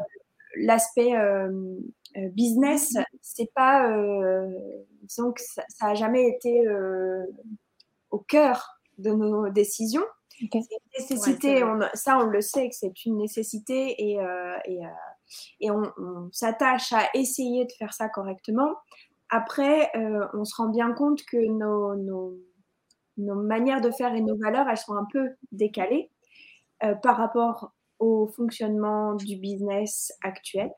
l'aspect 0.57 1.16
euh, 1.16 1.76
euh, 2.16 2.28
business, 2.30 2.95
c'est 3.20 3.53
pas, 3.55 3.91
disons 5.03 5.32
que 5.32 5.43
ça, 5.43 5.62
n'a 5.82 5.95
jamais 5.95 6.28
été 6.28 6.64
au 8.11 8.18
cœur 8.18 8.80
de 9.01 9.11
nos 9.11 9.49
décisions. 9.51 10.05
C'est 10.39 10.47
une 10.47 10.61
nécessité, 10.99 11.63
ça 11.93 12.19
on 12.19 12.25
le 12.25 12.41
sait 12.41 12.69
que 12.71 12.75
c'est 12.75 13.05
une 13.05 13.19
nécessité 13.19 13.95
et, 13.99 14.19
et, 14.67 14.81
et 15.61 15.71
on, 15.71 15.83
s'attache 16.33 16.95
à 16.95 17.09
essayer 17.13 17.67
de 17.67 17.73
faire 17.73 17.93
ça 17.93 18.09
correctement. 18.09 18.75
Après, 19.29 19.91
on 20.33 20.45
se 20.45 20.55
rend 20.57 20.71
bien 20.71 20.93
compte 20.93 21.21
que 21.31 21.37
nos, 21.37 21.95
nos, 21.95 22.39
nos, 23.19 23.35
manières 23.35 23.83
de 23.83 23.91
faire 23.91 24.15
et 24.15 24.23
nos 24.23 24.39
valeurs, 24.39 24.67
elles 24.71 24.79
sont 24.79 24.95
un 24.95 25.07
peu 25.13 25.29
décalées 25.53 26.11
par 27.03 27.19
rapport 27.19 27.73
au 27.99 28.27
fonctionnement 28.29 29.15
du 29.15 29.37
business 29.37 30.11
actuel 30.23 30.71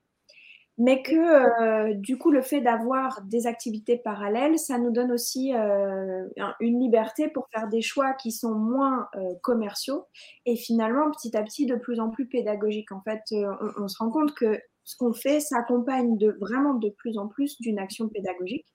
mais 0.79 1.03
que 1.03 1.15
euh, 1.15 1.95
du 1.95 2.17
coup 2.17 2.31
le 2.31 2.43
fait 2.43 2.61
d'avoir 2.61 3.23
des 3.23 3.47
activités 3.47 3.97
parallèles, 3.97 4.59
ça 4.59 4.79
nous 4.79 4.91
donne 4.91 5.13
aussi 5.13 5.55
euh, 5.55 6.27
une 6.61 6.81
liberté 6.81 7.29
pour 7.29 7.47
faire 7.53 7.69
des 7.69 7.83
choix 7.83 8.15
qui 8.15 8.33
sont 8.33 8.55
moins 8.55 9.09
euh, 9.17 9.35
commerciaux 9.43 10.07
et 10.47 10.57
finalement 10.57 11.11
petit 11.11 11.37
à 11.37 11.43
petit 11.43 11.67
de 11.67 11.77
plus 11.77 12.01
en 12.01 12.11
plus 12.11 12.27
pédagogiques. 12.27 12.93
En 12.93 13.03
fait, 13.03 13.23
on, 13.33 13.85
on, 13.85 13.89
se 13.89 13.99
rend 13.99 14.11
compte 14.11 14.35
que 14.35 14.59
ce 14.85 14.97
qu'on 14.97 15.13
fait 15.13 15.41
s'accompagne 15.41 16.17
de 16.17 16.37
vraiment 16.41 16.75
de 16.75 16.89
plus 16.89 17.19
en 17.19 17.29
plus 17.29 17.61
d'une 17.61 17.79
action 17.79 18.09
pédagogique 18.09 18.67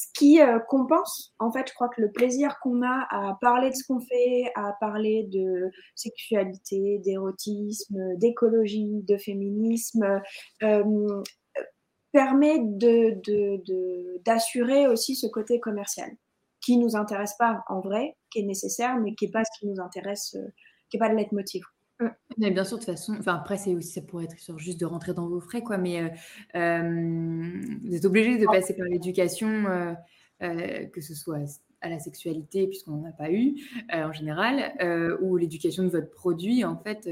ce 0.00 0.06
qui 0.14 0.40
euh, 0.40 0.58
compense, 0.60 1.34
en 1.38 1.52
fait, 1.52 1.68
je 1.68 1.74
crois 1.74 1.90
que 1.90 2.00
le 2.00 2.10
plaisir 2.10 2.58
qu'on 2.62 2.80
a 2.82 3.06
à 3.10 3.36
parler 3.38 3.68
de 3.68 3.74
ce 3.74 3.84
qu'on 3.86 4.00
fait, 4.00 4.50
à 4.54 4.74
parler 4.80 5.24
de 5.24 5.70
sexualité, 5.94 7.00
d'érotisme, 7.04 8.16
d'écologie, 8.16 9.02
de 9.06 9.18
féminisme, 9.18 10.22
euh, 10.62 11.22
permet 12.12 12.60
d'assurer 14.24 14.84
de, 14.84 14.88
aussi 14.90 15.16
ce 15.16 15.26
côté 15.26 15.60
commercial 15.60 16.10
qui 16.62 16.78
nous 16.78 16.96
intéresse 16.96 17.34
pas 17.38 17.62
en 17.68 17.80
vrai, 17.80 18.16
qui 18.30 18.38
est 18.38 18.44
nécessaire, 18.44 18.96
mais 18.96 19.14
qui 19.14 19.26
n'est 19.26 19.32
pas 19.32 19.44
ce 19.44 19.50
qui 19.58 19.66
nous 19.66 19.80
intéresse, 19.80 20.34
euh, 20.34 20.48
qui 20.88 20.96
n'est 20.96 21.00
pas 21.00 21.10
le 21.10 21.16
leitmotiv. 21.16 21.62
Mais 22.38 22.50
bien 22.50 22.64
sûr, 22.64 22.78
de 22.78 22.84
toute 22.84 22.92
façon, 22.92 23.14
enfin 23.18 23.34
après, 23.34 23.58
c'est 23.58 23.74
aussi, 23.74 23.88
ça 23.92 24.00
pourrait 24.00 24.24
être 24.24 24.58
juste 24.58 24.80
de 24.80 24.86
rentrer 24.86 25.12
dans 25.12 25.28
vos 25.28 25.40
frais, 25.40 25.62
quoi, 25.62 25.78
mais 25.78 26.02
euh, 26.02 26.08
euh, 26.54 27.60
vous 27.84 27.94
êtes 27.94 28.04
obligé 28.04 28.38
de 28.38 28.46
passer 28.46 28.74
par 28.74 28.86
l'éducation, 28.86 29.66
euh, 30.42 30.86
que 30.86 31.00
ce 31.00 31.14
soit 31.14 31.38
à 31.82 31.88
la 31.88 31.98
sexualité, 31.98 32.66
puisqu'on 32.66 32.92
n'en 32.92 33.08
a 33.08 33.12
pas 33.12 33.30
eu 33.30 33.54
en 33.92 34.12
général, 34.12 34.74
ou 35.20 35.36
l'éducation 35.36 35.82
de 35.82 35.88
votre 35.88 36.10
produit, 36.10 36.64
en 36.64 36.76
fait, 36.76 37.08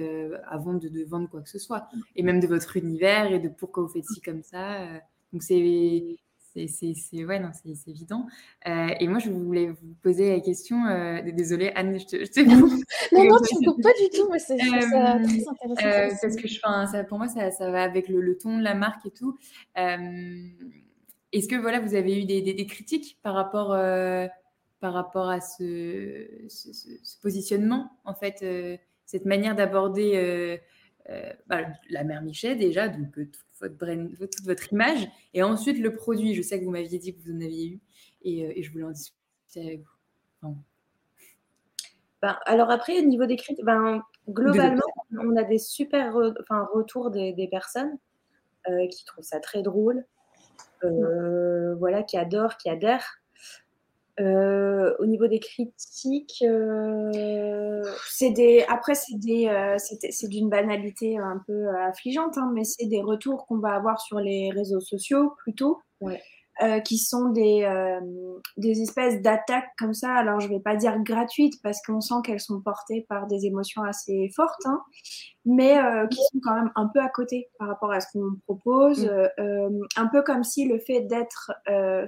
avant 0.46 0.74
de, 0.74 0.88
de, 0.88 1.04
vendre 1.04 1.28
quoi 1.28 1.42
que 1.42 1.50
ce 1.50 1.58
soit, 1.58 1.88
et 2.16 2.22
même 2.22 2.40
de 2.40 2.46
votre 2.46 2.76
univers 2.76 3.32
et 3.32 3.38
de 3.38 3.48
pourquoi 3.48 3.82
vous 3.82 3.90
faites 3.90 4.06
ci 4.06 4.20
comme 4.20 4.42
ça. 4.42 4.86
donc, 5.32 5.42
c'est 5.42 6.18
c'est 6.54 7.24
ouais, 7.24 7.38
non, 7.38 7.50
c'est 7.52 7.90
évident. 7.90 8.26
Euh, 8.66 8.88
et 8.98 9.06
moi, 9.08 9.18
je 9.18 9.30
voulais 9.30 9.68
vous 9.68 9.94
poser 10.02 10.30
la 10.30 10.40
question. 10.40 10.86
Euh, 10.86 11.20
désolée, 11.32 11.72
Anne, 11.74 11.98
je 11.98 12.06
te, 12.06 12.16
je 12.16 12.40
Non, 12.44 12.56
non, 13.12 13.36
tu 13.46 13.54
ne 13.54 13.70
coupes 13.70 13.82
pas 13.82 13.92
du 13.92 14.08
tout. 14.10 14.28
c'est 14.38 14.58
ça 14.58 14.76
euh, 14.76 15.24
très 15.24 15.48
intéressant. 15.48 15.54
parce 16.22 16.36
que 16.36 16.48
je, 16.48 16.58
ça, 16.58 17.04
pour 17.04 17.18
moi, 17.18 17.28
ça, 17.28 17.50
ça 17.50 17.70
va 17.70 17.82
avec 17.82 18.08
le, 18.08 18.36
ton, 18.36 18.58
la 18.58 18.74
marque 18.74 19.06
et 19.06 19.10
tout. 19.10 19.36
Est-ce 19.76 21.48
que 21.48 21.56
voilà, 21.56 21.80
vous 21.80 21.94
avez 21.94 22.20
eu 22.22 22.24
des, 22.24 22.40
des, 22.40 22.66
critiques 22.66 23.18
par 23.22 23.34
rapport, 23.34 23.68
par 24.80 24.92
rapport 24.92 25.28
à 25.28 25.40
ce, 25.40 26.26
ce, 26.48 27.20
positionnement, 27.20 27.90
en 28.04 28.14
fait, 28.14 28.44
cette 29.04 29.26
manière 29.26 29.54
d'aborder 29.54 30.60
bah, 31.46 31.62
la 31.90 32.04
mère 32.04 32.22
Michel 32.22 32.58
déjà, 32.58 32.88
donc 32.88 33.18
votre, 33.60 33.74
brand, 33.74 34.10
toute 34.18 34.44
votre 34.44 34.72
image, 34.72 35.08
et 35.34 35.42
ensuite 35.42 35.78
le 35.78 35.94
produit. 35.94 36.34
Je 36.34 36.42
sais 36.42 36.58
que 36.58 36.64
vous 36.64 36.70
m'aviez 36.70 36.98
dit 36.98 37.14
que 37.14 37.20
vous 37.22 37.32
en 37.32 37.40
aviez 37.40 37.68
eu, 37.68 37.80
et, 38.22 38.46
euh, 38.46 38.62
je 38.62 38.70
voulais 38.70 38.84
en 38.84 38.90
discuter 38.90 39.60
avec 39.60 39.80
vous. 40.42 40.56
Ben, 42.20 42.36
alors 42.46 42.70
après, 42.70 42.98
au 42.98 43.04
niveau 43.04 43.26
des 43.26 43.36
critiques, 43.36 43.64
ben, 43.64 44.02
globalement, 44.28 44.82
on 45.12 45.36
a 45.36 45.44
des 45.44 45.58
super 45.58 46.16
enfin, 46.40 46.68
retours 46.72 47.10
des, 47.10 47.32
des 47.32 47.46
personnes 47.46 47.96
euh, 48.68 48.88
qui 48.88 49.04
trouvent 49.04 49.24
ça 49.24 49.38
très 49.38 49.62
drôle, 49.62 50.04
euh, 50.84 51.74
voilà, 51.76 52.02
qui 52.02 52.16
adorent, 52.16 52.56
qui 52.56 52.68
adhèrent. 52.68 53.20
Euh, 54.20 54.94
au 54.98 55.06
niveau 55.06 55.28
des 55.28 55.38
critiques, 55.38 56.42
euh, 56.42 57.82
c'est 58.08 58.30
des. 58.30 58.64
Après, 58.68 58.94
c'est 58.94 59.18
des. 59.18 59.46
Euh, 59.46 59.76
c'est 59.78 60.28
d'une 60.28 60.48
banalité 60.48 61.18
un 61.18 61.42
peu 61.46 61.68
affligeante, 61.86 62.36
hein, 62.36 62.50
mais 62.54 62.64
c'est 62.64 62.86
des 62.86 63.00
retours 63.00 63.46
qu'on 63.46 63.58
va 63.58 63.74
avoir 63.74 64.00
sur 64.00 64.18
les 64.18 64.50
réseaux 64.50 64.80
sociaux 64.80 65.34
plutôt. 65.38 65.80
Ouais. 66.00 66.20
Euh, 66.60 66.80
qui 66.80 66.98
sont 66.98 67.28
des, 67.28 67.62
euh, 67.62 68.00
des 68.56 68.82
espèces 68.82 69.22
d'attaques 69.22 69.70
comme 69.78 69.94
ça. 69.94 70.12
Alors, 70.12 70.40
je 70.40 70.48
vais 70.48 70.58
pas 70.58 70.74
dire 70.74 70.98
gratuites 71.04 71.62
parce 71.62 71.80
qu'on 71.82 72.00
sent 72.00 72.16
qu'elles 72.24 72.40
sont 72.40 72.60
portées 72.60 73.06
par 73.08 73.28
des 73.28 73.46
émotions 73.46 73.84
assez 73.84 74.28
fortes, 74.34 74.66
hein, 74.66 74.82
mais 75.44 75.78
euh, 75.78 76.08
qui 76.08 76.16
sont 76.16 76.40
quand 76.42 76.54
même 76.56 76.72
un 76.74 76.88
peu 76.88 76.98
à 76.98 77.08
côté 77.10 77.48
par 77.60 77.68
rapport 77.68 77.92
à 77.92 78.00
ce 78.00 78.08
qu'on 78.12 78.34
propose. 78.42 79.08
Mm. 79.38 79.84
un 79.94 80.06
peu 80.08 80.22
comme 80.22 80.42
si 80.42 80.66
le 80.66 80.80
fait 80.80 81.02
d'être 81.02 81.52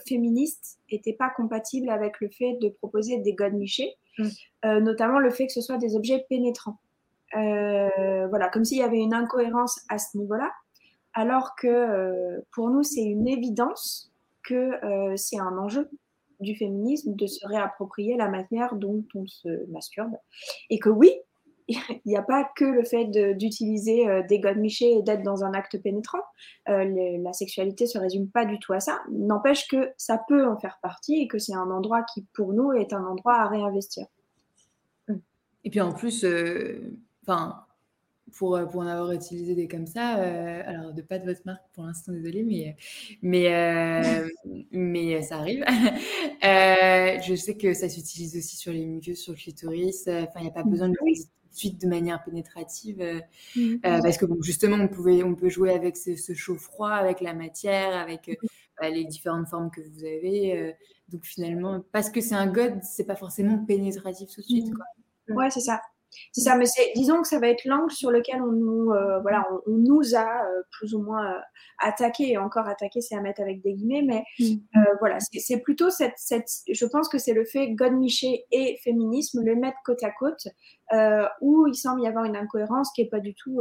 féministe 0.05 0.81
n'était 0.91 1.13
pas 1.13 1.31
compatible 1.31 1.89
avec 1.89 2.21
le 2.21 2.29
fait 2.29 2.59
de 2.61 2.71
proposer 2.71 3.19
des 3.19 3.35
godemichés, 3.35 3.95
mm. 4.19 4.79
notamment 4.79 5.21
le 5.21 5.31
fait 5.31 5.47
que 5.47 5.53
ce 5.53 5.61
soit 5.61 5.79
des 5.79 5.95
objets 5.95 6.27
pénétrants. 6.29 6.81
voilà, 7.35 8.49
comme 8.53 8.65
s'il 8.65 8.79
y 8.79 8.83
avait 8.83 8.99
une 8.99 9.15
incohérence 9.15 9.81
à 9.89 9.99
ce 9.99 10.19
niveau-là, 10.19 10.51
alors 11.15 11.55
que 11.55 12.43
pour 12.51 12.71
nous, 12.71 12.83
c'est 12.83 13.05
une 13.05 13.29
évidence 13.29 14.10
que 14.51 14.85
euh, 14.85 15.17
c'est 15.17 15.39
un 15.39 15.57
enjeu 15.59 15.89
du 16.41 16.57
féminisme 16.57 17.15
de 17.15 17.27
se 17.27 17.47
réapproprier 17.47 18.17
la 18.17 18.29
manière 18.29 18.75
dont 18.75 19.05
on 19.15 19.27
se 19.27 19.71
masturbe. 19.71 20.17
Et 20.71 20.79
que 20.79 20.89
oui, 20.89 21.13
il 21.69 22.01
n'y 22.05 22.17
a 22.17 22.23
pas 22.23 22.51
que 22.57 22.65
le 22.65 22.83
fait 22.83 23.05
d'utiliser 23.37 24.09
euh, 24.09 24.23
des 24.27 24.41
godemichés 24.41 24.91
et 24.91 25.03
d'être 25.03 25.23
dans 25.23 25.45
un 25.45 25.53
acte 25.53 25.81
pénétrant. 25.81 26.23
Euh, 26.69 26.85
la 27.23 27.33
sexualité 27.33 27.87
se 27.87 27.99
résume 27.99 28.29
pas 28.29 28.45
du 28.45 28.59
tout 28.59 28.73
à 28.73 28.81
ça. 28.81 29.01
N'empêche 29.11 29.69
que 29.69 29.93
ça 29.97 30.21
peut 30.27 30.47
en 30.47 30.59
faire 30.59 30.79
partie 30.83 31.21
et 31.21 31.29
que 31.29 31.39
c'est 31.39 31.55
un 31.55 31.71
endroit 31.71 32.03
qui, 32.03 32.27
pour 32.35 32.53
nous, 32.53 32.73
est 32.73 32.93
un 32.93 33.05
endroit 33.05 33.35
à 33.35 33.49
réinvestir. 33.49 34.07
Et 35.63 35.69
puis 35.69 35.83
en 35.83 35.93
plus, 35.93 36.25
enfin, 37.23 37.67
pour 38.39 38.53
en 38.53 38.87
avoir 38.87 39.12
utilisé 39.12 39.55
des 39.55 39.68
comme 39.68 39.87
ça. 39.87 40.18
Euh, 40.18 40.62
alors, 40.64 40.93
de 40.93 41.03
pas 41.03 41.18
de 41.18 41.24
votre 41.24 41.41
marque 41.45 41.62
pour 41.72 41.85
l'instant, 41.85 42.12
désolé, 42.12 42.43
mais, 42.43 42.76
mais, 43.22 43.55
euh, 43.55 44.28
mais 44.70 45.22
ça 45.22 45.37
arrive. 45.37 45.64
je 46.43 47.35
sais 47.37 47.57
que 47.57 47.74
ça 47.74 47.89
s'utilise 47.89 48.37
aussi 48.37 48.57
sur 48.57 48.72
les 48.72 48.87
muqueuses, 48.87 49.18
sur 49.18 49.33
le 49.33 49.39
clitoris. 49.39 50.09
Enfin, 50.09 50.41
il 50.41 50.43
n'y 50.43 50.49
a 50.49 50.53
pas 50.53 50.64
besoin 50.64 50.89
de 50.89 50.95
le 51.01 51.12
suite 51.53 51.81
de 51.81 51.89
manière 51.89 52.22
pénétrative 52.22 53.03
mmh. 53.57 53.78
parce 53.83 54.16
que 54.16 54.24
justement 54.41 54.76
on 54.76 54.87
pouvait 54.87 55.24
on 55.24 55.35
peut 55.35 55.49
jouer 55.49 55.72
avec 55.72 55.97
ce, 55.97 56.14
chaud 56.33 56.55
froid 56.55 56.93
avec 56.93 57.20
la 57.20 57.35
matière 57.35 57.93
avec 57.97 58.39
bah, 58.81 58.89
les 58.89 59.05
différentes 59.05 59.49
formes 59.49 59.68
que 59.68 59.81
vous 59.81 60.05
avez 60.05 60.76
donc 61.09 61.24
finalement 61.24 61.83
parce 61.91 62.09
que 62.09 62.20
c'est 62.20 62.37
un 62.37 62.47
god 62.47 62.78
c'est 62.85 63.05
pas 63.05 63.16
forcément 63.16 63.59
pénétratif 63.64 64.31
tout 64.33 64.43
de 64.43 64.47
suite 64.47 64.70
mmh. 64.70 64.74
quoi. 64.76 65.43
ouais 65.43 65.51
c'est 65.51 65.59
ça 65.59 65.81
c'est 66.33 66.43
ça, 66.43 66.57
mais 66.57 66.65
disons 66.97 67.23
que 67.23 67.29
ça 67.29 67.39
va 67.39 67.49
être 67.49 67.65
l'angle 67.65 67.91
sur 67.91 68.11
lequel 68.11 68.43
on 68.43 68.53
nous, 68.53 68.91
euh, 68.91 69.21
voilà, 69.21 69.47
on, 69.67 69.77
nous 69.77 70.15
a 70.15 70.45
euh, 70.45 70.63
plus 70.71 70.95
ou 70.95 71.03
moins 71.03 71.35
euh, 71.35 71.39
attaqué, 71.79 72.33
et 72.33 72.39
encore 72.39 72.67
attaqué, 72.67 73.01
c'est 73.01 73.17
à 73.17 73.21
mettre 73.21 73.41
avec 73.41 73.63
des 73.63 73.75
guillemets, 73.75 74.03
mais 74.03 74.23
mm. 74.39 74.85
voilà, 75.01 75.19
c'est, 75.21 75.61
plutôt 75.61 75.91
cette, 75.91 76.15
cette, 76.17 76.49
je 76.71 76.87
pense 76.87 77.09
que 77.09 77.19
c'est 77.19 77.33
le 77.33 77.45
fait 77.45 77.73
God 77.73 77.93
Miché 77.93 78.45
et 78.51 78.79
féminisme, 78.83 79.43
le 79.45 79.57
mettre 79.57 79.79
côte 79.85 80.03
à 80.03 80.11
côte, 80.11 80.49
où 81.41 81.67
il 81.67 81.75
semble 81.75 82.03
y 82.03 82.07
avoir 82.07 82.25
une 82.25 82.37
incohérence 82.37 82.91
qui 82.93 83.03
est 83.03 83.09
pas 83.09 83.21
du 83.21 83.35
tout, 83.35 83.61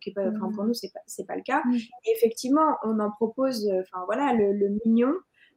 qui 0.00 0.10
est 0.10 0.14
pas, 0.14 0.30
pour 0.30 0.64
mm. 0.64 0.68
nous, 0.68 0.74
c'est 0.74 0.92
pas, 0.92 1.00
pas 1.26 1.36
le 1.36 1.42
cas. 1.42 1.62
Mm. 1.64 1.74
Et 1.74 2.12
effectivement, 2.16 2.76
on 2.84 2.98
en 2.98 3.10
propose, 3.10 3.68
enfin 3.80 4.04
voilà, 4.06 4.32
le, 4.32 4.52
le 4.52 4.68
mignon, 4.84 5.12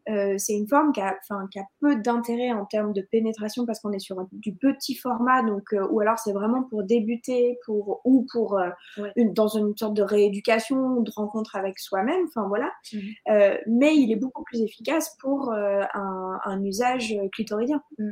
euh, 0.09 0.35
c'est 0.37 0.53
une 0.53 0.67
forme 0.67 0.91
qui 0.91 1.01
a, 1.01 1.17
qui 1.51 1.59
a 1.59 1.63
peu 1.81 1.95
d'intérêt 1.97 2.51
en 2.51 2.65
termes 2.65 2.93
de 2.93 3.01
pénétration 3.01 3.65
parce 3.65 3.79
qu'on 3.79 3.91
est 3.91 3.99
sur 3.99 4.27
du 4.31 4.55
petit 4.55 4.95
format, 4.95 5.43
donc 5.43 5.73
euh, 5.73 5.87
ou 5.89 5.99
alors 5.99 6.17
c'est 6.19 6.33
vraiment 6.33 6.63
pour 6.63 6.83
débuter, 6.83 7.57
pour 7.65 8.01
ou 8.05 8.25
pour 8.31 8.57
euh, 8.57 8.69
une, 9.15 9.33
dans 9.33 9.47
une 9.47 9.75
sorte 9.75 9.93
de 9.93 10.03
rééducation, 10.03 11.01
de 11.01 11.11
rencontre 11.11 11.55
avec 11.55 11.79
soi-même. 11.79 12.25
Enfin 12.27 12.47
voilà. 12.47 12.71
Mmh. 12.93 12.99
mais 13.67 13.95
il 13.95 14.11
est 14.11 14.15
beaucoup 14.15 14.43
plus 14.43 14.61
efficace 14.61 15.15
pour 15.19 15.51
un, 15.53 16.39
un, 16.43 16.63
usage 16.63 17.15
clitoridien. 17.33 17.81
Mmh. 17.97 18.11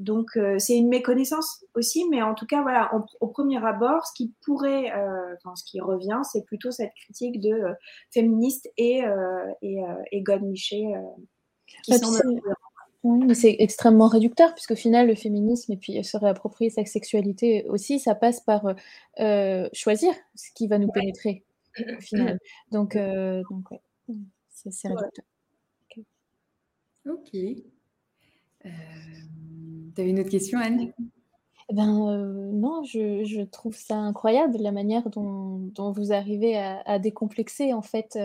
Donc 0.00 0.30
euh, 0.38 0.58
c'est 0.58 0.76
une 0.78 0.88
méconnaissance 0.88 1.62
aussi, 1.74 2.08
mais 2.08 2.22
en 2.22 2.34
tout 2.34 2.46
cas 2.46 2.62
voilà, 2.62 2.90
au 3.20 3.26
premier 3.26 3.62
abord, 3.62 4.06
ce 4.06 4.14
qui 4.14 4.32
pourrait, 4.46 4.90
euh, 4.96 5.34
enfin 5.36 5.54
ce 5.56 5.62
qui 5.62 5.78
revient, 5.78 6.22
c'est 6.24 6.42
plutôt 6.46 6.70
cette 6.70 6.94
critique 6.94 7.38
de 7.38 7.50
euh, 7.50 7.74
féministe 8.10 8.70
et 8.78 9.02
et, 9.60 9.82
et 10.10 10.22
God 10.22 10.42
Miché 10.42 10.86
qui 11.84 11.92
oui, 13.02 13.24
mais 13.26 13.34
c'est 13.34 13.56
extrêmement 13.60 14.08
réducteur, 14.08 14.52
puisqu'au 14.52 14.74
final, 14.74 15.06
le 15.06 15.14
féminisme 15.14 15.72
et 15.72 15.78
puis 15.78 16.04
se 16.04 16.18
réapproprier 16.18 16.68
sa 16.68 16.84
sexualité 16.84 17.64
aussi, 17.66 17.98
ça 17.98 18.14
passe 18.14 18.40
par 18.40 18.74
choisir 19.72 20.12
ce 20.34 20.50
qui 20.54 20.66
va 20.66 20.78
nous 20.78 20.90
pénétrer, 20.90 21.44
au 21.78 22.00
final. 22.00 22.38
Donc, 22.72 22.96
donc 22.96 23.68
c'est 24.48 24.88
réducteur. 24.88 25.24
Ok. 27.06 27.38
Tu 28.62 30.00
avais 30.00 30.10
une 30.10 30.20
autre 30.20 30.30
question, 30.30 30.58
Anne? 30.58 30.92
Eh 31.72 31.74
ben, 31.74 31.86
non, 32.52 32.82
je, 32.82 33.44
trouve 33.44 33.76
ça 33.76 33.94
incroyable 33.94 34.56
la 34.58 34.72
manière 34.72 35.08
dont, 35.08 35.92
vous 35.92 36.12
arrivez 36.12 36.58
à, 36.58 36.98
décomplexer 36.98 37.72
en 37.72 37.80
fait 37.80 38.18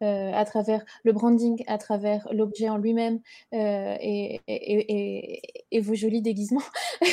à 0.00 0.44
travers 0.46 0.82
le 1.04 1.12
branding, 1.12 1.62
à 1.66 1.76
travers 1.76 2.26
l'objet 2.32 2.70
en 2.70 2.78
lui-même 2.78 3.20
et, 3.52 4.40
vos 5.82 5.94
jolis 5.94 6.22
déguisements. 6.22 6.62
Plus 7.02 7.10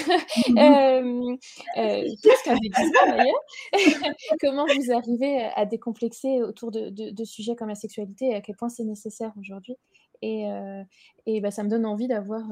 qu'un 2.45 2.55
déguisement 2.55 3.05
d'ailleurs. 3.05 3.43
Comment 4.39 4.65
vous 4.65 4.91
arrivez 4.93 5.49
à 5.53 5.65
décomplexer 5.65 6.41
autour 6.41 6.71
de, 6.71 7.25
sujets 7.25 7.57
comme 7.57 7.67
la 7.67 7.75
sexualité 7.75 8.27
et 8.27 8.35
à 8.35 8.41
quel 8.41 8.55
point 8.55 8.69
c'est 8.69 8.85
nécessaire 8.85 9.33
aujourd'hui? 9.37 9.75
Et, 10.23 10.45
et 11.25 11.41
bah, 11.41 11.51
ça 11.51 11.63
me 11.63 11.69
donne 11.69 11.85
envie 11.85 12.07
d'avoir 12.07 12.43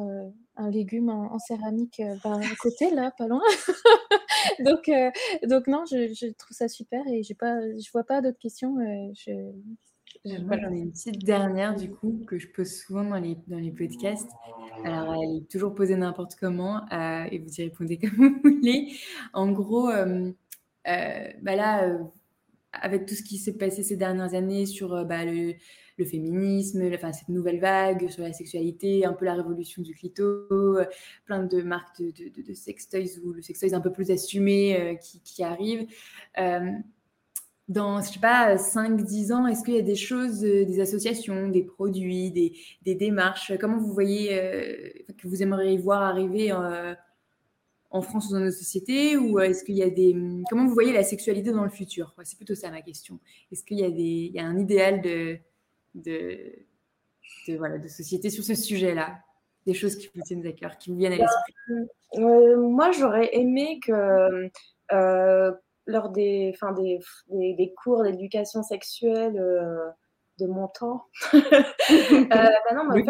un 0.62 0.70
légume 0.70 1.10
en, 1.10 1.40
céramique 1.40 2.00
euh, 2.00 2.16
à 2.24 2.40
côté, 2.62 2.92
là, 2.92 3.12
pas 3.18 3.28
loin. 3.28 3.42
donc, 4.60 4.90
euh, 4.90 5.12
donc 5.48 5.68
non, 5.68 5.86
je, 5.90 6.32
trouve 6.34 6.56
ça 6.56 6.68
super 6.68 7.02
et 7.08 7.24
j'ai 7.24 7.36
pas, 7.36 7.60
je 7.62 7.92
vois 7.92 8.04
pas 8.04 8.22
d'autres 8.22 8.40
questions. 8.40 8.78
Euh, 8.80 9.12
je, 9.16 9.32
moi, 10.44 10.58
j'en 10.62 10.72
ai 10.72 10.80
une 10.80 10.92
petite 10.92 11.24
dernière, 11.24 11.76
du 11.76 11.90
coup, 11.90 12.22
que 12.28 12.38
je 12.38 12.48
pose 12.48 12.72
souvent 12.72 13.04
dans 13.04 13.18
les, 13.18 13.38
dans 13.48 13.58
les 13.58 13.72
podcasts. 13.72 14.30
Alors, 14.84 15.16
elle 15.16 15.38
est 15.38 15.50
toujours 15.50 15.74
posée 15.74 15.96
n'importe 15.96 16.36
comment 16.36 16.86
et 16.90 17.40
vous 17.40 17.50
y 17.50 17.64
répondez 17.64 17.98
comme 18.02 18.12
vous 18.18 18.40
voulez. 18.44 18.94
En 19.34 19.52
gros, 19.52 19.88
bah 19.88 21.56
là, 21.56 21.98
avec 22.74 23.08
tout 23.08 23.16
ce 23.16 23.24
qui 23.24 23.38
s'est 23.38 23.58
passé 23.58 23.84
ces 23.84 23.98
dernières 23.98 24.36
années 24.36 24.68
sur 24.68 25.06
bah, 25.06 25.26
le, 25.26 25.56
le 26.02 26.06
féminisme, 26.06 26.82
enfin, 26.94 27.14
cette 27.14 27.30
nouvelle 27.30 27.60
vague 27.60 28.10
sur 28.10 28.24
la 28.24 28.34
sexualité, 28.34 29.06
un 29.06 29.14
peu 29.14 29.26
la 29.26 29.36
révolution 29.36 29.82
du 29.82 29.94
clito, 29.94 30.48
plein 31.26 31.44
de 31.44 31.62
marques 31.62 32.02
de, 32.02 32.42
de, 32.42 32.54
sextoys 32.54 33.20
où 33.24 33.34
le 33.34 33.42
sextoy 33.42 33.70
est 33.70 33.74
un 33.74 33.82
peu 33.82 33.92
plus 33.92 34.12
assumé 34.12 34.80
euh, 34.80 34.96
qui, 34.96 35.22
qui 35.22 35.44
arrivent. 35.44 35.88
Euh, 36.40 36.72
dans, 37.68 38.02
je 38.02 38.12
sais 38.12 38.20
pas, 38.20 38.56
5-10 38.56 39.34
ans, 39.34 39.48
est-ce 39.48 39.64
qu'il 39.64 39.76
y 39.76 39.80
a 39.80 39.84
des 39.84 39.96
choses, 39.96 40.44
euh, 40.44 40.66
des 40.66 40.80
associations, 40.82 41.48
des 41.48 41.64
produits, 41.64 42.32
des, 42.32 42.54
des 42.82 42.96
démarches? 42.96 43.54
Comment 43.60 43.78
vous 43.78 43.94
voyez 43.94 44.30
que 45.18 45.28
vous 45.28 45.42
aimeriez 45.42 45.78
voir 45.78 46.02
arriver 46.02 46.52
en 46.52 48.02
France 48.02 48.30
ou 48.30 48.34
dans 48.34 48.40
nos 48.40 48.52
sociétés 48.52 49.16
Ou 49.16 49.40
est-ce 49.40 49.64
qu'il 49.64 49.76
y 49.76 49.84
a 49.84 49.90
des. 49.90 50.16
Comment 50.50 50.66
vous 50.66 50.74
voyez 50.74 50.92
la 50.92 51.04
sexualité 51.04 51.52
dans 51.52 51.64
le 51.64 51.70
futur? 51.70 52.14
C'est 52.24 52.36
plutôt 52.36 52.56
ça 52.56 52.72
ma 52.72 52.82
question. 52.82 53.20
Est-ce 53.52 53.64
qu'il 53.64 53.80
y, 53.80 53.86
a 53.86 53.92
des, 53.92 54.30
il 54.30 54.34
y 54.34 54.40
a 54.40 54.46
un 54.46 54.58
idéal 54.58 55.02
de, 55.02 55.40
de, 55.96 56.54
de, 57.48 57.58
voilà, 57.58 57.78
de 57.78 57.88
société 57.88 58.30
sur 58.30 58.44
ce 58.44 58.56
sujet-là. 58.56 59.20
Des 59.66 59.74
choses 59.74 59.96
qui 59.96 60.10
vous 60.14 60.22
tiennent 60.22 60.46
à 60.46 60.52
cœur, 60.54 60.78
qui 60.78 60.90
vous 60.90 60.98
viennent 60.98 61.14
à 61.14 61.18
bah, 61.18 61.26
l'esprit. 61.26 62.24
euh, 62.24 62.58
Moi, 62.58 62.92
j'aurais 62.92 63.30
aimé 63.36 63.80
que 63.86 64.50
euh, 64.92 65.52
lors 65.86 66.10
des, 66.10 66.54
fin, 66.60 66.72
des, 66.72 67.00
des, 67.30 67.74
cours 67.84 68.04
d'éducation 68.04 68.64
sexuelle 68.64 69.38
euh, 69.40 69.90
de 70.42 70.48
mon 70.48 70.68
temps, 70.68 71.06
bah 71.34 72.52
non, 72.74 72.84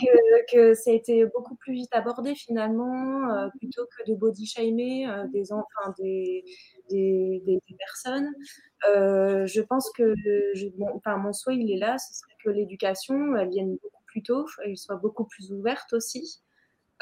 que, 0.00 0.52
que 0.52 0.74
ça 0.74 0.90
a 0.90 0.94
été 0.94 1.24
beaucoup 1.26 1.54
plus 1.56 1.72
vite 1.72 1.92
abordé 1.92 2.34
finalement, 2.34 3.50
plutôt 3.58 3.86
que 3.86 4.10
de 4.10 4.14
body 4.16 4.46
shamer 4.46 5.06
des, 5.32 5.52
enfin, 5.52 5.94
des, 5.98 6.44
des, 6.90 7.42
des, 7.46 7.60
personnes. 7.78 8.28
Euh, 8.88 9.46
je 9.46 9.60
pense 9.60 9.90
que 9.92 10.14
je, 10.54 10.66
enfin, 10.94 11.16
mon 11.16 11.32
souhait, 11.32 11.56
il 11.56 11.70
est 11.70 11.78
là, 11.78 11.98
ce 11.98 12.14
serait 12.14 12.36
que 12.42 12.50
l'éducation, 12.50 13.36
elle 13.36 13.50
vienne 13.50 13.76
beaucoup 13.82 14.02
plus 14.06 14.22
tôt, 14.22 14.46
elle 14.64 14.76
soit 14.76 14.96
beaucoup 14.96 15.24
plus 15.24 15.52
ouverte 15.52 15.92
aussi 15.92 16.40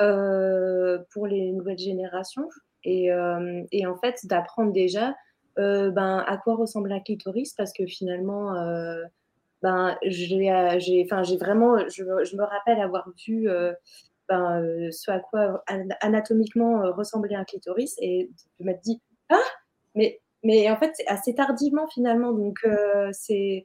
euh, 0.00 0.98
pour 1.12 1.26
les 1.26 1.52
nouvelles 1.52 1.78
générations. 1.78 2.48
Et, 2.84 3.12
euh, 3.12 3.62
et 3.72 3.86
en 3.86 3.96
fait, 3.98 4.20
d'apprendre 4.24 4.72
déjà 4.72 5.14
ben, 5.58 6.24
à 6.26 6.36
quoi 6.38 6.56
ressemble 6.56 6.92
un 6.92 7.00
clitoris, 7.00 7.54
parce 7.54 7.72
que 7.72 7.86
finalement, 7.86 8.52
ben, 9.62 9.96
j'ai, 10.04 10.50
enfin, 11.04 11.22
j'ai 11.22 11.36
vraiment, 11.36 11.78
je, 11.88 12.04
je, 12.24 12.36
me 12.36 12.44
rappelle 12.44 12.80
avoir 12.80 13.10
vu 13.26 13.48
ben, 14.28 14.90
ce 14.92 15.10
à 15.10 15.20
quoi 15.20 15.62
anatomiquement 16.00 16.92
ressemblait 16.92 17.34
un 17.36 17.44
clitoris 17.44 17.96
et 18.00 18.30
de 18.60 18.64
m'être 18.64 18.80
dit, 18.80 19.00
ah, 19.30 19.36
mais 19.94 20.20
mais 20.44 20.70
en 20.70 20.76
fait, 20.76 20.92
c'est 20.94 21.06
assez 21.08 21.34
tardivement 21.34 21.88
finalement. 21.88 22.32
Donc, 22.32 22.58
euh, 22.64 23.10
c'est 23.12 23.64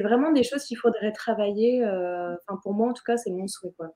vraiment 0.00 0.32
des 0.32 0.42
choses 0.42 0.64
qu'il 0.64 0.76
faudrait 0.76 1.12
travailler. 1.12 1.84
Euh, 1.84 2.34
enfin, 2.48 2.58
pour 2.62 2.74
moi, 2.74 2.88
en 2.88 2.92
tout 2.92 3.04
cas, 3.04 3.16
c'est 3.16 3.30
mon 3.30 3.46
souhait. 3.46 3.72
Quoi. 3.76 3.94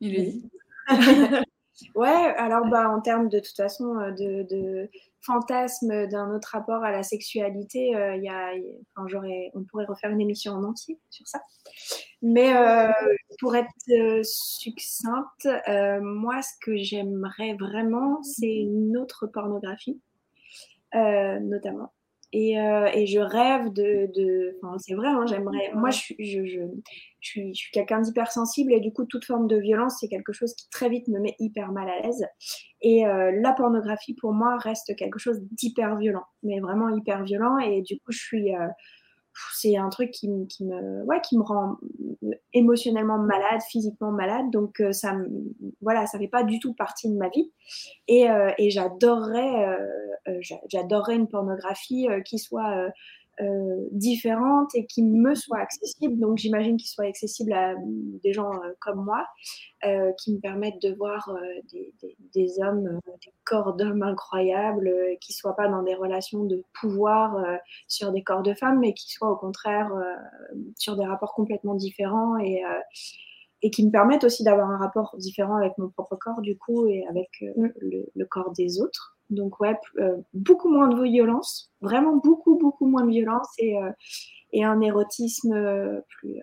Il 0.00 0.14
est 0.14 0.26
dit. 0.26 0.50
ouais, 1.94 2.34
alors 2.36 2.66
bah, 2.68 2.88
en 2.88 3.00
termes 3.00 3.28
de 3.28 3.38
toute 3.38 3.56
façon 3.56 3.98
euh, 3.98 4.10
de, 4.12 4.42
de 4.50 4.90
d'un 5.82 6.32
autre 6.32 6.50
rapport 6.52 6.84
à 6.84 6.92
la 6.92 7.02
sexualité, 7.02 7.88
il 7.88 8.22
y 8.22 8.28
a, 8.28 8.52
enfin, 8.94 9.18
on 9.54 9.64
pourrait 9.64 9.84
refaire 9.86 10.10
une 10.10 10.20
émission 10.20 10.52
en 10.52 10.62
entier 10.62 11.00
sur 11.10 11.26
ça. 11.26 11.40
Mais 12.22 12.52
pour 13.40 13.56
être 13.56 14.22
succincte, 14.22 15.48
moi, 16.00 16.42
ce 16.42 16.52
que 16.60 16.76
j'aimerais 16.76 17.54
vraiment, 17.54 18.22
c'est 18.22 18.54
une 18.54 18.96
autre 18.96 19.26
pornographie, 19.26 20.00
notamment. 20.94 21.92
Et, 22.38 22.52
et, 22.52 23.06
je 23.06 23.18
rêve 23.18 23.72
de. 23.72 24.10
de 24.14 24.58
enfin, 24.62 24.76
c'est 24.78 24.94
vrai, 24.94 25.08
hein, 25.08 25.24
j'aimerais. 25.26 25.72
Moi, 25.74 25.88
je, 25.88 26.12
je, 26.18 26.44
je, 26.44 26.60
je 27.20 27.28
suis, 27.28 27.54
je 27.54 27.58
suis 27.58 27.70
quelqu'un 27.72 28.00
d'hypersensible 28.00 28.74
et 28.74 28.80
du 28.80 28.92
coup, 28.92 29.06
toute 29.06 29.24
forme 29.24 29.46
de 29.46 29.56
violence, 29.56 29.96
c'est 30.00 30.08
quelque 30.08 30.34
chose 30.34 30.54
qui 30.54 30.68
très 30.68 30.90
vite 30.90 31.08
me 31.08 31.18
met 31.18 31.34
hyper 31.38 31.72
mal 31.72 31.88
à 31.88 32.02
l'aise. 32.02 32.26
Et 32.82 33.04
la 33.04 33.52
pornographie, 33.52 34.14
pour 34.14 34.34
moi, 34.34 34.58
reste 34.58 34.94
quelque 34.96 35.18
chose 35.18 35.40
d'hyper 35.52 35.96
violent, 35.96 36.26
mais 36.42 36.60
vraiment 36.60 36.90
hyper 36.90 37.24
violent. 37.24 37.58
Et 37.58 37.80
du 37.80 37.98
coup, 38.00 38.12
je 38.12 38.18
suis 38.18 38.52
c'est 39.52 39.76
un 39.76 39.88
truc 39.88 40.10
qui, 40.10 40.28
me, 40.28 41.04
ouais, 41.04 41.20
qui 41.20 41.36
me 41.36 41.42
rend 41.42 41.76
émotionnellement 42.52 43.18
malade, 43.18 43.60
physiquement 43.68 44.12
malade. 44.12 44.50
Donc, 44.50 44.80
euh, 44.80 44.92
ça, 44.92 45.14
voilà, 45.80 46.06
ça 46.06 46.18
fait 46.18 46.28
pas 46.28 46.42
du 46.42 46.58
tout 46.58 46.74
partie 46.74 47.08
de 47.08 47.16
ma 47.16 47.28
vie. 47.28 47.52
Et, 48.08 48.30
euh, 48.30 48.50
et 48.58 48.70
j'adorerais, 48.70 49.78
euh, 50.26 50.40
j'adorerais 50.68 51.16
une 51.16 51.28
pornographie 51.28 52.08
qui 52.24 52.38
soit 52.38 52.88
euh, 53.42 53.86
différentes 53.92 54.74
et 54.74 54.86
qui 54.86 55.02
me 55.02 55.34
soient 55.34 55.58
accessibles. 55.58 56.18
Donc 56.18 56.38
j'imagine 56.38 56.78
qu'ils 56.78 56.88
soient 56.88 57.04
accessibles 57.04 57.52
à 57.52 57.74
des 58.22 58.32
gens 58.32 58.50
euh, 58.50 58.72
comme 58.80 59.04
moi, 59.04 59.26
euh, 59.84 60.10
qui 60.18 60.34
me 60.34 60.40
permettent 60.40 60.80
de 60.80 60.94
voir 60.94 61.30
des, 61.70 61.92
des, 62.34 62.62
hommes, 62.62 62.98
des 63.06 63.32
corps 63.44 63.74
d'hommes 63.74 64.02
incroyables, 64.02 64.90
qui 65.20 65.32
ne 65.32 65.36
soient 65.36 65.54
pas 65.54 65.68
dans 65.68 65.82
des 65.82 65.94
relations 65.94 66.44
de 66.44 66.64
pouvoir 66.80 67.36
sur 67.88 68.10
des 68.10 68.22
corps 68.22 68.42
de 68.42 68.54
femmes, 68.54 68.78
mais 68.80 68.94
qui 68.94 69.12
soient 69.12 69.30
au 69.30 69.36
contraire 69.36 69.90
sur 70.78 70.96
des 70.96 71.04
rapports 71.04 71.34
complètement 71.34 71.74
différents 71.74 72.38
et 72.38 72.62
et 73.62 73.70
qui 73.70 73.84
me 73.84 73.90
permettent 73.90 74.24
aussi 74.24 74.44
d'avoir 74.44 74.70
un 74.70 74.78
rapport 74.78 75.16
différent 75.18 75.56
avec 75.56 75.76
mon 75.78 75.88
propre 75.88 76.16
corps 76.16 76.40
du 76.42 76.56
coup 76.56 76.86
et 76.86 77.06
avec 77.08 77.28
le, 77.40 78.06
le 78.14 78.24
corps 78.26 78.52
des 78.52 78.80
autres. 78.80 79.15
Donc 79.30 79.60
ouais, 79.60 79.76
euh, 79.98 80.16
beaucoup 80.34 80.68
moins 80.68 80.88
de 80.88 81.02
violence, 81.02 81.72
vraiment 81.80 82.16
beaucoup, 82.16 82.56
beaucoup 82.56 82.86
moins 82.86 83.04
de 83.04 83.10
violence 83.10 83.48
et, 83.58 83.76
euh, 83.76 83.90
et 84.52 84.64
un 84.64 84.80
érotisme 84.80 85.52
euh, 85.52 86.00
plus 86.08 86.40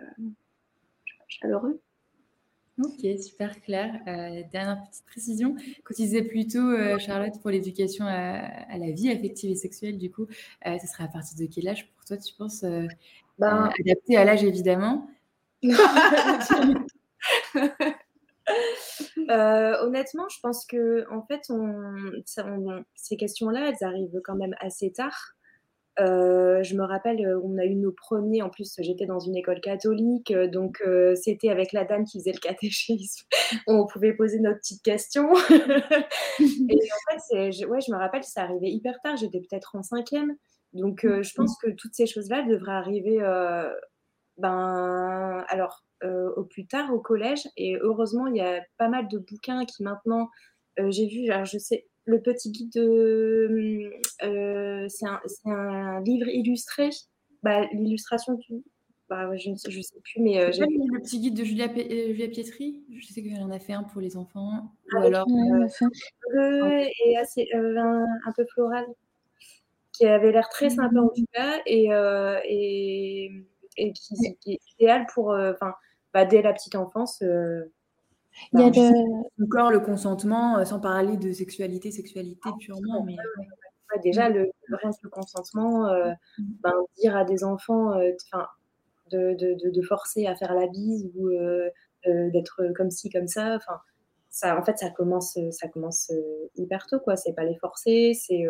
chaleureux. 1.27 1.81
Ok, 2.83 3.05
super 3.21 3.61
clair. 3.61 3.93
dernière 4.51 4.81
petite 4.89 5.05
précision, 5.05 5.55
quand 5.83 5.93
tu 5.95 6.01
disais 6.01 6.23
plutôt, 6.23 6.75
Charlotte, 6.97 7.39
pour 7.39 7.51
l'éducation 7.51 8.05
à, 8.07 8.77
la 8.77 8.91
vie 8.91 9.11
affective 9.11 9.51
et 9.51 9.55
sexuelle, 9.55 9.99
du 9.99 10.09
coup, 10.09 10.25
ce 10.65 10.87
serait 10.87 11.03
à 11.03 11.07
partir 11.07 11.37
de 11.37 11.45
quel 11.53 11.67
âge 11.67 11.87
pour 11.91 12.03
toi, 12.03 12.17
tu 12.17 12.33
penses 12.33 12.65
ben... 13.37 13.69
Adapté 13.79 14.17
à 14.17 14.25
l'âge, 14.25 14.43
évidemment? 14.43 15.07
Euh, 19.29 19.77
honnêtement, 19.81 20.27
je 20.29 20.39
pense 20.41 20.65
que 20.65 21.05
en 21.11 21.25
fait, 21.25 21.51
ces 22.95 23.17
questions-là, 23.17 23.69
elles 23.69 23.87
arrivent 23.87 24.21
quand 24.23 24.35
même 24.35 24.55
assez 24.59 24.91
tard. 24.91 25.33
Euh, 25.99 26.63
je 26.63 26.75
me 26.75 26.83
rappelle, 26.83 27.23
euh, 27.23 27.39
on 27.43 27.57
a 27.59 27.65
eu 27.65 27.75
nos 27.75 27.91
premiers. 27.91 28.41
En 28.41 28.49
plus, 28.49 28.73
j'étais 28.79 29.05
dans 29.05 29.19
une 29.19 29.35
école 29.35 29.61
catholique, 29.61 30.33
donc 30.51 30.83
c'était 31.15 31.49
avec 31.49 31.71
la 31.71 31.85
dame 31.85 32.05
qui 32.05 32.19
faisait 32.19 32.33
le 32.33 32.39
catéchisme. 32.39 33.25
on 33.67 33.85
pouvait 33.85 34.13
poser 34.13 34.39
nos 34.39 34.55
petites 34.55 34.81
questions. 34.81 35.29
Et 36.39 36.79
en 36.79 37.19
fait, 37.19 37.65
ouais, 37.65 37.81
je 37.81 37.91
me 37.91 37.97
rappelle, 37.97 38.23
ça 38.23 38.43
arrivait 38.43 38.71
hyper 38.71 38.99
tard. 39.03 39.17
J'étais 39.17 39.39
peut-être 39.39 39.75
en 39.75 39.83
cinquième. 39.83 40.35
Donc, 40.73 41.01
je 41.03 41.33
pense 41.35 41.55
que 41.61 41.69
toutes 41.69 41.93
ces 41.93 42.07
choses-là 42.07 42.41
devraient 42.43 42.71
arriver. 42.71 43.19
ben, 44.37 45.45
alors, 45.47 45.83
au 46.03 46.43
plus 46.43 46.65
tard 46.65 46.93
au 46.93 46.99
collège. 46.99 47.47
Et 47.57 47.77
heureusement, 47.81 48.27
il 48.27 48.37
y 48.37 48.41
a 48.41 48.61
pas 48.77 48.89
mal 48.89 49.07
de 49.07 49.17
bouquins 49.17 49.65
qui 49.65 49.83
maintenant, 49.83 50.29
euh, 50.79 50.91
j'ai 50.91 51.07
vu, 51.07 51.29
alors 51.29 51.45
je 51.45 51.57
sais, 51.57 51.85
le 52.05 52.21
petit 52.21 52.51
guide 52.51 52.71
de. 52.73 53.91
Euh, 54.23 54.87
c'est 54.89 55.05
un, 55.05 55.21
un, 55.45 56.01
livre 56.01 56.27
illustré. 56.27 56.89
Bah, 57.43 57.65
L'illustration 57.73 58.33
du. 58.33 58.63
bah, 59.09 59.35
je 59.35 59.49
ne 59.49 59.55
sais, 59.55 59.69
plus, 59.69 60.21
mais 60.21 60.51
j'ai 60.51 60.61
le 60.61 61.01
petit 61.01 61.19
guide 61.19 61.35
de 61.35 61.43
Julia, 61.43 61.69
Pietri? 61.69 62.83
Je 62.91 63.05
sais 63.07 63.21
qu'elle 63.21 63.41
en 63.41 63.51
a 63.51 63.59
fait 63.59 63.73
un 63.73 63.83
pour 63.83 64.01
les 64.01 64.17
enfants. 64.17 64.71
Ou 64.93 64.97
alors 64.97 65.27
et 66.35 67.17
assez 67.17 67.47
un, 67.53 68.05
peu 68.35 68.45
floral, 68.53 68.85
qui 69.91 70.05
avait 70.05 70.31
l'air 70.31 70.49
très 70.49 70.69
sympa 70.69 70.99
en 70.99 71.09
tout 71.09 71.25
cas, 71.33 71.61
et, 71.65 71.89
et, 72.45 73.31
et 73.77 73.93
qui, 73.93 74.15
est 74.47 74.59
idéal 74.79 75.05
pour, 75.13 75.29
enfin, 75.29 75.73
bah, 76.13 76.25
dès 76.25 76.41
la 76.41 76.53
petite 76.53 76.75
enfance. 76.75 77.21
Il 77.21 78.59
y 78.59 78.63
a 78.63 78.69
de... 78.69 79.43
Encore 79.43 79.71
le 79.71 79.79
consentement, 79.79 80.63
sans 80.65 80.79
parler 80.79 81.17
de 81.17 81.31
sexualité, 81.31 81.91
sexualité 81.91 82.39
ah, 82.45 82.53
purement, 82.59 83.03
mais 83.03 83.15
déjà 84.03 84.27
le, 84.29 84.49
le 84.67 85.09
consentement, 85.09 85.83
mmh. 85.83 86.43
ben, 86.63 86.73
dire 86.97 87.15
à 87.15 87.25
des 87.25 87.43
enfants, 87.43 87.91
enfin 88.25 88.47
de, 89.17 89.81
forcer 89.81 90.27
à 90.27 90.35
faire 90.35 90.53
la 90.53 90.67
bise 90.67 91.09
ou 91.15 91.29
euh, 91.29 91.69
euh, 92.07 92.29
d'être 92.31 92.63
comme 92.75 92.91
ci, 92.91 93.09
comme 93.09 93.27
ça. 93.27 93.55
Enfin, 93.55 93.79
ça, 94.29 94.57
en 94.57 94.63
fait, 94.63 94.77
ça 94.77 94.89
commence, 94.89 95.37
ça 95.51 95.67
commence 95.67 96.11
euh, 96.11 96.49
hyper 96.55 96.85
tôt, 96.87 96.99
quoi. 96.99 97.15
C'est 97.15 97.33
pas 97.33 97.43
les 97.43 97.57
forcer. 97.57 98.13
C'est 98.13 98.45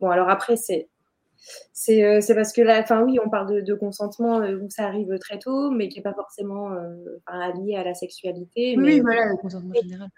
bon. 0.00 0.10
Alors 0.10 0.28
après, 0.28 0.56
c'est 0.56 0.88
c'est 1.72 2.34
parce 2.34 2.52
que 2.52 2.60
là, 2.60 2.80
enfin 2.80 3.02
oui, 3.02 3.18
on 3.24 3.30
parle 3.30 3.62
de, 3.62 3.74
consentement 3.74 4.38
où 4.38 4.68
ça 4.68 4.86
arrive 4.86 5.18
très 5.18 5.38
tôt, 5.38 5.70
mais 5.70 5.88
qui 5.88 5.98
n'est 5.98 6.02
pas 6.02 6.14
forcément 6.14 6.70
lié 7.58 7.76
à 7.76 7.84
la 7.84 7.94
sexualité. 7.94 8.76
Oui, 8.78 9.00
voilà, 9.00 9.26
le 9.26 9.36
consentement 9.36 9.74
général. 9.82 10.08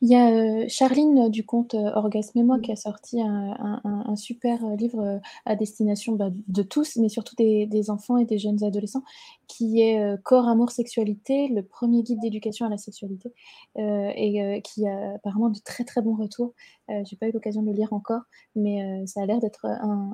Il 0.00 0.10
y 0.10 0.14
a 0.14 0.30
euh, 0.30 0.64
Charline 0.68 1.28
du 1.30 1.46
compte 1.46 1.74
euh, 1.74 1.92
Orgasme 1.94 2.38
et 2.38 2.42
moi 2.42 2.58
qui 2.58 2.72
a 2.72 2.76
sorti 2.76 3.20
un, 3.20 4.16
super 4.16 4.64
euh, 4.64 4.76
livre 4.76 5.20
à 5.46 5.56
destination 5.56 6.14
bah, 6.14 6.30
de 6.48 6.62
tous, 6.62 6.96
mais 6.96 7.08
surtout 7.08 7.34
des, 7.36 7.90
enfants 7.90 8.18
et 8.18 8.24
des 8.24 8.38
jeunes 8.38 8.62
adolescents, 8.62 9.02
qui 9.48 9.80
est 9.80 10.22
Corps, 10.22 10.48
amour, 10.48 10.70
sexualité, 10.70 11.48
le 11.48 11.62
premier 11.62 12.02
guide 12.02 12.20
d'éducation 12.20 12.66
à 12.66 12.68
la 12.68 12.78
sexualité, 12.78 13.32
et 13.76 14.60
qui 14.62 14.86
a 14.86 15.14
apparemment 15.14 15.50
de 15.50 15.58
très 15.58 15.84
très 15.84 16.00
bons 16.00 16.14
retours. 16.14 16.54
J'ai 16.88 17.16
pas 17.16 17.28
eu 17.28 17.32
l'occasion 17.32 17.62
de 17.62 17.68
le 17.68 17.72
lire 17.72 17.92
encore, 17.92 18.22
mais 18.54 19.04
ça 19.06 19.22
a 19.22 19.26
l'air 19.26 19.40
d'être 19.40 19.66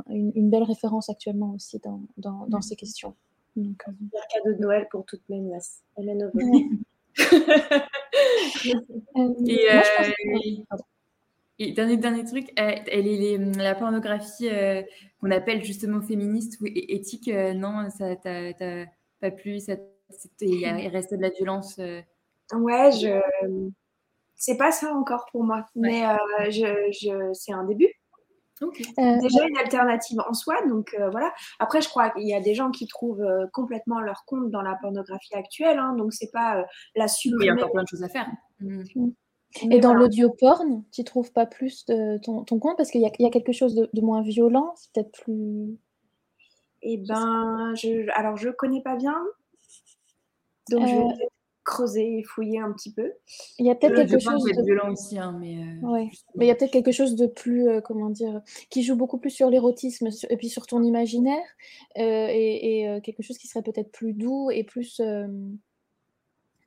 une, 0.08 0.50
belle 0.50 0.62
référence 0.62 1.10
actuellement 1.10 1.52
aussi 1.54 1.80
dans, 2.16 2.48
mmh. 2.48 2.62
ces 2.62 2.76
questions. 2.76 3.14
Donc, 3.56 3.82
un 3.88 3.92
cadeau 4.32 4.56
de 4.56 4.62
Noël 4.62 4.88
pour 4.90 5.04
toutes 5.04 5.28
mes 5.28 5.40
nièces. 5.40 5.82
Et, 9.46 9.68
euh, 9.72 9.80
et, 11.58 11.72
dernier, 11.72 11.96
dernier 11.96 12.24
truc, 12.24 12.52
euh, 12.58 12.72
elle 12.90 13.06
est 13.06 13.38
la 13.56 13.74
pornographie 13.74 14.48
euh, 14.48 14.82
qu'on 15.20 15.30
appelle 15.30 15.64
justement 15.64 16.00
féministe 16.00 16.60
ou 16.60 16.66
éthique, 16.66 17.28
non, 17.28 17.88
ça 17.90 18.16
t'a 18.16 18.52
pas 19.20 19.30
plu, 19.30 19.58
ça, 19.58 19.74
il 20.40 20.88
reste 20.88 21.12
de 21.14 21.20
la 21.20 21.30
violence. 21.30 21.78
Ouais, 22.52 22.92
je 22.92 23.20
c'est 24.40 24.56
pas 24.56 24.70
ça 24.70 24.94
encore 24.94 25.26
pour 25.32 25.42
moi, 25.42 25.66
mais 25.74 26.04
je, 26.50 26.66
je... 26.92 27.32
c'est 27.32 27.52
un 27.52 27.64
début. 27.64 27.92
Euh, 28.62 29.20
déjà 29.20 29.46
une 29.46 29.56
alternative 29.56 30.20
en 30.28 30.34
soi, 30.34 30.54
donc 30.66 30.94
euh, 30.98 31.10
voilà. 31.10 31.32
Après, 31.58 31.80
je 31.80 31.88
crois 31.88 32.10
qu'il 32.10 32.26
y 32.26 32.34
a 32.34 32.40
des 32.40 32.54
gens 32.54 32.70
qui 32.70 32.86
trouvent 32.86 33.22
euh, 33.22 33.46
complètement 33.52 34.00
leur 34.00 34.24
compte 34.26 34.50
dans 34.50 34.62
la 34.62 34.76
pornographie 34.80 35.34
actuelle, 35.34 35.78
hein, 35.78 35.94
donc 35.96 36.12
c'est 36.12 36.30
pas 36.32 36.64
la 36.96 37.08
supprimer. 37.08 37.44
il 37.44 37.46
y 37.46 37.50
a 37.50 37.54
encore 37.54 37.72
plein 37.72 37.82
de 37.82 37.88
choses 37.88 38.02
à 38.02 38.08
faire. 38.08 38.28
Mm. 38.60 39.10
Et 39.70 39.80
dans 39.80 39.94
l'audio 39.94 40.30
porn, 40.30 40.84
tu 40.92 41.04
trouves 41.04 41.32
pas 41.32 41.46
plus 41.46 41.86
de 41.86 42.18
ton, 42.18 42.44
compte? 42.44 42.76
Parce 42.76 42.90
qu'il 42.90 43.00
y, 43.00 43.06
a 43.26 43.30
quelque 43.30 43.52
chose 43.52 43.74
de, 43.74 44.00
moins 44.00 44.22
violent, 44.22 44.74
c'est 44.76 44.92
peut-être 44.92 45.12
plus. 45.12 45.78
Eh 46.82 46.98
ben, 46.98 47.72
je, 47.74 48.08
alors 48.14 48.36
je 48.36 48.50
connais 48.50 48.82
pas 48.82 48.96
bien, 48.96 49.16
donc 50.70 50.86
je 50.86 50.94
vais 50.94 51.28
creuser 51.68 52.18
et 52.18 52.22
fouiller 52.22 52.58
un 52.58 52.72
petit 52.72 52.90
peu. 52.90 53.12
Il 53.58 53.66
y 53.66 53.70
a 53.70 53.74
peut-être 53.74 53.94
quelque 53.94 54.18
chose 54.18 54.42
de 54.42 54.64
violent 54.64 54.90
aussi, 54.90 55.18
hein, 55.18 55.36
mais, 55.38 55.58
euh, 55.58 56.04
mais 56.34 56.46
il 56.46 56.48
y 56.48 56.50
a 56.50 56.54
peut-être 56.54 56.72
quelque 56.72 56.92
chose 56.92 57.14
de 57.14 57.26
plus, 57.26 57.68
euh, 57.68 57.80
comment 57.82 58.08
dire, 58.08 58.40
qui 58.70 58.82
joue 58.82 58.96
beaucoup 58.96 59.18
plus 59.18 59.30
sur 59.30 59.50
l'érotisme 59.50 60.08
et 60.30 60.36
puis 60.38 60.48
sur 60.48 60.66
ton 60.66 60.82
imaginaire 60.82 61.44
euh, 61.98 62.28
et, 62.30 63.00
quelque 63.04 63.22
chose 63.22 63.36
qui 63.36 63.48
serait 63.48 63.62
peut-être 63.62 63.92
plus 63.92 64.14
doux 64.14 64.50
et 64.50 64.64
plus. 64.64 65.00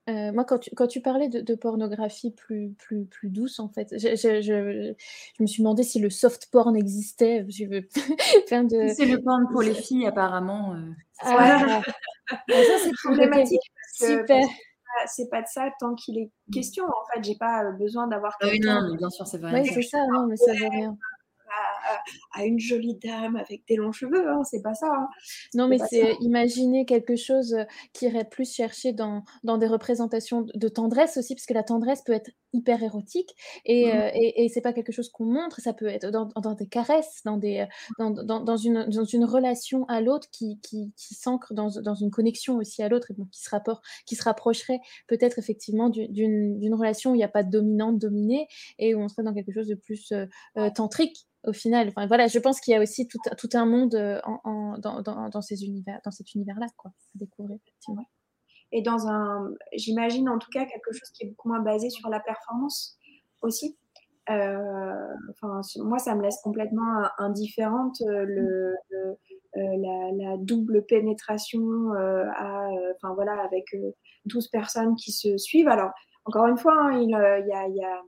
moi, 0.08 0.46
quand 0.46 0.60
tu, 0.60 0.70
quand 0.76 0.88
tu 0.88 1.02
parlais 1.02 1.30
de, 1.30 1.56
pornographie 1.56 2.32
plus, 2.32 2.74
plus, 2.78 3.06
plus 3.06 3.30
douce, 3.30 3.60
en 3.60 3.70
fait, 3.70 3.96
je, 3.98 4.16
je, 4.16 4.42
je, 4.42 4.94
me 5.42 5.48
suis 5.48 5.64
demandé 5.64 5.82
si 5.82 6.00
le 6.00 6.12
soft 6.12 6.50
porn 6.52 6.76
existait. 6.76 7.44
Je 7.50 7.66
veux 7.66 7.82
de... 8.70 8.94
C'est 8.94 9.06
le 9.06 9.20
porn 9.20 9.48
pour 9.52 9.64
les 9.64 9.74
filles, 9.74 10.06
apparemment. 10.06 10.76
Ah, 11.24 11.84
ça, 12.48 12.78
c'est 12.84 12.94
problématique. 13.04 13.62
Super 13.94 14.48
c'est 15.08 15.30
pas 15.30 15.42
de 15.42 15.48
ça 15.48 15.70
tant 15.80 15.96
qu'il 15.96 16.18
est 16.18 16.32
mmh. 16.48 16.54
question. 16.54 16.86
En 16.86 17.14
fait, 17.14 17.24
j'ai 17.24 17.36
pas 17.36 17.64
euh, 17.64 17.72
besoin 17.74 18.08
d'avoir. 18.08 18.36
Ah 18.42 18.48
oui, 18.50 18.60
non, 18.60 18.90
mais 18.90 18.98
bien 18.98 19.10
sûr, 19.10 19.26
c'est 19.28 19.38
vrai. 19.38 19.62
Oui, 19.62 19.70
c'est 19.74 19.82
ça, 19.82 20.00
non, 20.08 20.28
mais 20.28 20.38
ça 20.38 20.54
veut 20.54 20.70
rien 20.70 20.98
à, 22.34 22.46
une 22.46 22.60
jolie 22.60 22.96
dame 22.96 23.36
avec 23.36 23.66
des 23.68 23.76
longs 23.76 23.92
cheveux, 23.92 24.30
hein, 24.30 24.44
c'est 24.44 24.62
pas 24.62 24.74
ça. 24.74 24.88
Hein. 24.88 25.08
Non, 25.54 25.68
mais 25.68 25.78
c'est 25.90 26.16
imaginer 26.22 26.86
quelque 26.86 27.16
chose 27.16 27.54
euh, 27.54 27.64
qui 27.94 28.06
irait 28.06 28.28
plus 28.28 28.52
chercher 28.52 28.94
dans, 28.94 29.24
dans, 29.44 29.58
des 29.58 29.68
représentations 29.68 30.46
de 30.54 30.68
tendresse 30.68 31.18
aussi, 31.18 31.36
parce 31.36 31.46
que 31.46 31.54
la 31.54 31.64
tendresse 31.64 32.02
peut 32.02 32.14
être 32.14 32.32
hyper 32.54 32.84
érotique 32.84 33.30
et, 33.66 33.86
mmh. 33.86 33.90
euh, 33.96 34.10
et, 34.14 34.44
et 34.46 34.50
c'est 34.50 34.62
pas 34.62 34.74
quelque 34.74 34.92
chose 34.92 35.10
qu'on 35.10 35.26
montre, 35.26 35.62
ça 35.62 35.74
peut 35.74 35.88
être 35.88 36.10
dans, 36.10 36.26
dans 36.36 36.54
des 36.54 36.68
caresses, 36.68 37.22
dans, 37.26 37.38
des, 37.38 37.66
dans, 37.98 38.12
dans, 38.12 38.58
une, 38.58 38.86
dans 38.86 39.06
une 39.06 39.26
relation 39.26 39.86
à 39.86 40.02
l'autre 40.02 40.28
qui, 40.32 40.60
qui, 40.62 40.92
qui 40.98 41.16
s'ancre 41.16 41.54
dans, 41.54 41.70
dans 41.82 41.96
une 41.96 42.12
connexion 42.12 42.58
aussi 42.58 42.84
à 42.84 42.90
l'autre 42.90 43.12
et 43.12 43.14
donc 43.14 43.30
qui 43.30 43.42
se, 43.42 43.50
rapport, 43.50 43.82
qui 44.06 44.16
se 44.16 44.24
rapprocherait 44.24 44.80
peut-être 45.08 45.40
effectivement 45.40 45.90
d'une 45.90 46.74
relation 46.74 47.12
où 47.12 47.16
il 47.16 47.20
n'y 47.20 47.24
a 47.24 47.30
pas 47.30 47.44
de 47.44 47.52
dominante 47.52 48.00
dominée 48.00 48.48
et 48.80 48.96
où 48.96 49.00
on 49.00 49.08
serait 49.08 49.24
dans 49.24 49.34
quelque 49.34 49.52
chose 49.52 49.68
de 49.68 49.76
plus 49.76 50.12
euh, 50.12 50.70
tantrique 50.76 51.28
au 51.46 51.54
final. 51.54 51.92
Voilà, 52.08 52.28
je 52.28 52.40
pense 52.40 52.60
qu'il 52.60 52.74
y 52.74 52.78
a 52.78 52.82
aussi 52.82 53.08
tout, 53.08 53.50
un 53.54 53.66
monde 53.66 53.96
euh, 53.96 54.20
dans, 54.80 55.42
ces 55.42 55.64
univers, 55.66 56.00
dans 56.06 56.12
cet 56.12 56.34
univers-là, 56.34 56.68
quoi, 56.78 56.92
à 56.92 57.18
découvrir, 57.18 57.58
effectivement. 57.66 58.06
Et 58.72 58.82
dans 58.82 59.08
un, 59.08 59.52
j'imagine 59.74 60.30
en 60.30 60.40
tout 60.40 60.50
cas 60.50 60.66
quelque 60.66 60.94
chose 60.94 61.10
qui 61.10 61.26
est 61.26 61.30
beaucoup 61.30 61.50
moins 61.50 61.60
basé 61.60 61.90
sur 61.90 62.10
la 62.10 62.20
performance 62.20 62.98
aussi. 63.42 63.78
Euh, 64.30 65.08
enfin, 65.32 65.62
moi, 65.78 66.00
ça 66.00 66.16
me 66.16 66.22
laisse 66.22 66.40
complètement 66.42 67.04
indifférente 67.18 68.02
euh, 68.08 68.74
la, 69.56 70.38
double 70.38 70.86
pénétration 70.86 71.92
à, 71.92 72.70
enfin 72.96 73.14
voilà, 73.14 73.42
avec 73.44 73.66
12 74.26 74.48
personnes 74.48 74.96
qui 74.96 75.12
se 75.12 75.38
suivent. 75.38 75.68
Alors, 75.68 75.92
encore 76.24 76.48
une 76.48 76.58
fois, 76.58 76.76
hein, 76.80 77.02
il 77.02 77.10
y 77.10 77.84
a 77.84 78.02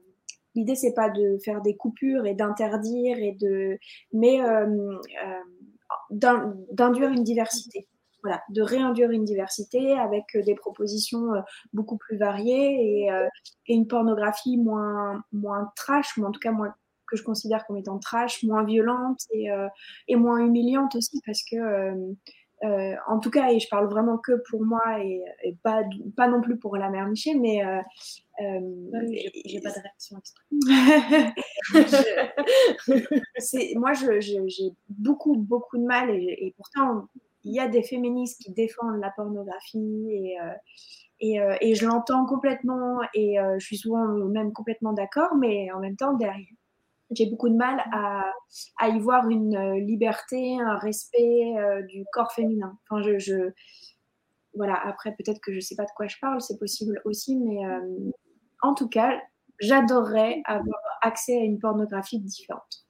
L'idée, 0.55 0.75
c'est 0.75 0.93
pas 0.93 1.09
de 1.09 1.37
faire 1.43 1.61
des 1.61 1.75
coupures 1.75 2.25
et 2.25 2.33
d'interdire 2.33 3.17
et 3.17 3.33
de, 3.33 3.77
mais 4.11 4.41
euh, 4.41 4.97
euh, 5.25 6.53
d'induire 6.71 7.09
une 7.09 7.23
diversité. 7.23 7.87
Voilà, 8.21 8.41
de 8.49 8.61
réinduire 8.61 9.11
une 9.11 9.25
diversité 9.25 9.99
avec 9.99 10.25
des 10.45 10.55
propositions 10.55 11.33
euh, 11.33 11.41
beaucoup 11.73 11.97
plus 11.97 12.17
variées 12.17 13.07
et, 13.07 13.09
une 13.67 13.87
pornographie 13.87 14.57
moins, 14.57 15.21
moins 15.33 15.71
trash, 15.75 16.17
ou 16.17 16.25
en 16.25 16.31
tout 16.31 16.39
cas 16.39 16.51
moins 16.51 16.73
que 17.13 17.17
je 17.17 17.23
considère 17.23 17.65
comme 17.65 17.77
étant 17.77 17.99
trash, 17.99 18.43
moins 18.43 18.63
violente 18.63 19.19
et, 19.31 20.15
moins 20.15 20.39
humiliante 20.39 20.95
aussi 20.95 21.21
parce 21.25 21.43
que 21.43 21.55
euh, 21.55 22.13
en 23.07 23.19
tout 23.19 23.29
cas, 23.29 23.51
et 23.51 23.59
je 23.59 23.67
parle 23.67 23.89
vraiment 23.89 24.17
que 24.17 24.41
pour 24.49 24.63
moi 24.63 24.99
et, 25.01 25.21
pas, 25.63 25.83
pas 26.15 26.27
non 26.27 26.41
plus 26.41 26.57
pour 26.57 26.77
la 26.77 26.89
mère 26.89 27.07
Michel, 27.07 27.39
mais. 27.39 27.63
Euh, 27.65 27.81
euh 28.41 28.59
j'ai 29.45 29.61
pas 29.61 29.69
de 29.69 29.79
réaction 29.81 30.17
moi, 33.79 33.91
j'ai 33.93 34.71
beaucoup, 34.89 35.35
beaucoup 35.35 35.77
de 35.77 35.83
mal 35.83 36.09
et, 36.09 36.53
pourtant, 36.57 37.07
il 37.43 37.53
y 37.53 37.59
a 37.59 37.67
des 37.67 37.83
féministes 37.83 38.41
qui 38.41 38.51
défendent 38.51 38.99
la 38.99 39.11
pornographie 39.11 40.07
et. 40.09 40.39
Euh, 40.41 40.53
et, 41.19 41.39
et, 41.61 41.75
je 41.75 41.85
l'entends 41.85 42.25
complètement 42.25 42.99
et 43.13 43.37
je 43.57 43.65
suis 43.65 43.77
souvent 43.77 44.05
même 44.07 44.51
complètement 44.51 44.91
d'accord, 44.91 45.35
mais 45.37 45.71
en 45.71 45.79
même 45.79 45.95
temps, 45.95 46.11
derrière, 46.17 46.43
j'ai 47.15 47.29
beaucoup 47.29 47.49
de 47.49 47.55
mal 47.55 47.83
à, 47.91 48.89
y 48.89 48.99
voir 48.99 49.29
une 49.29 49.55
euh, 49.55 49.79
liberté, 49.79 50.59
un 50.59 50.77
respect 50.77 51.55
euh, 51.57 51.81
du 51.83 52.05
corps 52.11 52.31
féminin. 52.31 52.77
Voilà. 54.55 54.79
Après, 54.85 55.15
peut-être 55.15 55.41
que 55.41 55.53
je 55.53 55.59
sais 55.59 55.75
pas 55.75 55.85
de 55.85 55.91
quoi 55.95 56.07
je 56.07 56.17
parle, 56.21 56.41
c'est 56.41 56.59
possible 56.59 57.01
aussi, 57.05 57.37
mais 57.37 57.65
euh, 57.65 58.11
en 58.61 58.75
tout 58.75 58.87
cas, 58.87 59.19
j'adorerais 59.59 60.41
avoir 60.45 60.79
accès 61.01 61.35
à 61.37 61.43
une 61.43 61.59
pornographie 61.59 62.19
différente. 62.19 62.82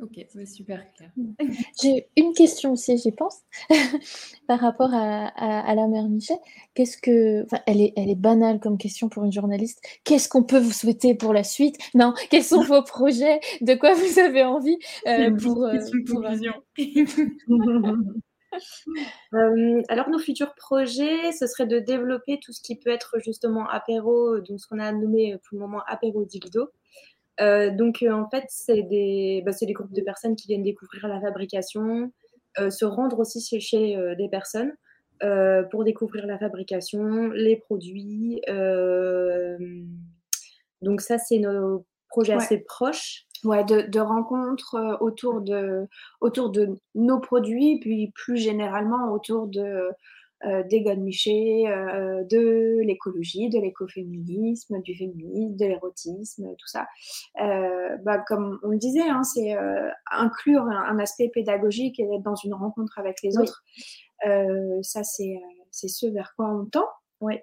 Ok, 0.00 0.24
c'est 0.28 0.46
super 0.46 0.84
clair. 0.94 1.10
J'ai 1.82 2.08
une 2.16 2.32
question 2.32 2.72
aussi, 2.72 2.96
j'y 2.98 3.10
pense, 3.10 3.40
par 4.46 4.60
rapport 4.60 4.90
à, 4.92 5.74
la 5.74 5.88
mère 5.88 6.08
Michel. 6.08 6.38
Qu'est-ce 6.74 6.96
que, 6.98 7.46
elle 7.66 7.80
est, 7.80 7.94
elle 7.96 8.08
est 8.08 8.14
banale 8.14 8.60
comme 8.60 8.78
question 8.78 9.08
pour 9.08 9.24
une 9.24 9.32
journaliste. 9.32 9.80
Qu'est-ce 10.04 10.28
qu'on 10.28 10.44
peut 10.44 10.60
vous 10.60 10.72
souhaiter 10.72 11.16
pour 11.16 11.32
la 11.32 11.42
suite? 11.42 11.76
Non, 11.94 12.14
quels 12.30 12.44
sont 12.44 12.62
vos 12.62 12.82
projets? 12.82 13.40
De 13.60 13.74
quoi 13.74 13.94
vous 13.94 14.20
avez 14.20 14.44
envie 14.44 14.78
euh, 15.08 15.34
pour, 15.36 15.64
euh, 15.64 15.78
pour, 16.06 16.24
alors, 19.88 20.08
nos 20.10 20.18
futurs 20.20 20.54
projets, 20.54 21.32
ce 21.32 21.48
serait 21.48 21.66
de 21.66 21.80
développer 21.80 22.38
tout 22.40 22.52
ce 22.52 22.62
qui 22.62 22.76
peut 22.76 22.90
être 22.90 23.18
justement 23.18 23.68
apéro, 23.68 24.38
donc 24.38 24.60
ce 24.60 24.68
qu'on 24.68 24.78
a 24.78 24.92
nommé 24.92 25.36
pour 25.38 25.58
le 25.58 25.58
moment 25.58 25.82
apéro 25.88 26.24
dildo. 26.24 26.70
Donc, 27.38 28.04
en 28.08 28.28
fait, 28.30 28.44
c'est 28.48 28.82
des, 28.82 29.42
bah, 29.44 29.52
des 29.60 29.72
groupes 29.72 29.92
de 29.92 30.02
personnes 30.02 30.36
qui 30.36 30.48
viennent 30.48 30.62
découvrir 30.62 31.08
la 31.08 31.20
fabrication, 31.20 32.12
se 32.56 32.84
rendre 32.84 33.20
aussi 33.20 33.40
chez, 33.40 33.60
chez 33.60 34.14
des 34.16 34.28
personnes 34.28 34.72
pour 35.70 35.84
découvrir 35.84 36.26
la 36.26 36.38
fabrication, 36.38 37.28
les 37.28 37.56
produits. 37.56 38.40
donc, 40.82 41.00
ça, 41.00 41.18
c'est 41.18 41.38
nos 41.38 41.84
projets 42.08 42.32
assez 42.32 42.58
proches 42.58 43.26
ouais, 43.44 43.64
de, 43.64 43.82
de, 43.82 44.00
rencontres 44.00 44.74
euh, 44.74 44.96
autour 45.00 45.40
de, 45.40 45.86
autour 46.20 46.50
de 46.50 46.78
nos 46.94 47.20
produits, 47.20 47.78
puis 47.80 48.12
plus 48.14 48.36
généralement 48.36 49.12
autour 49.12 49.46
de, 49.46 49.60
euh, 49.60 49.90
des 50.44 50.82
godemichés, 50.82 51.68
euh, 51.68 52.22
de 52.24 52.80
l'écologie, 52.82 53.48
de 53.48 53.58
l'écoféminisme, 53.58 54.80
du 54.82 54.94
féminisme, 54.94 55.56
de 55.56 55.66
l'érotisme, 55.66 56.54
tout 56.56 56.68
ça. 56.68 56.86
Euh, 57.40 57.96
bah, 58.04 58.18
comme 58.18 58.58
on 58.62 58.68
le 58.68 58.78
disait, 58.78 59.08
hein, 59.08 59.24
c'est 59.24 59.56
euh, 59.56 59.88
inclure 60.10 60.62
un, 60.62 60.98
aspect 60.98 61.28
pédagogique 61.28 61.98
et 62.00 62.04
être 62.04 62.22
dans 62.22 62.36
une 62.36 62.54
rencontre 62.54 62.98
avec 62.98 63.22
les 63.22 63.38
autres. 63.38 63.64
ça, 64.82 65.02
c'est 65.02 65.38
ce 65.70 66.06
vers 66.06 66.34
quoi 66.36 66.46
on 66.48 66.66
tend. 66.66 66.88
Oui, 67.20 67.34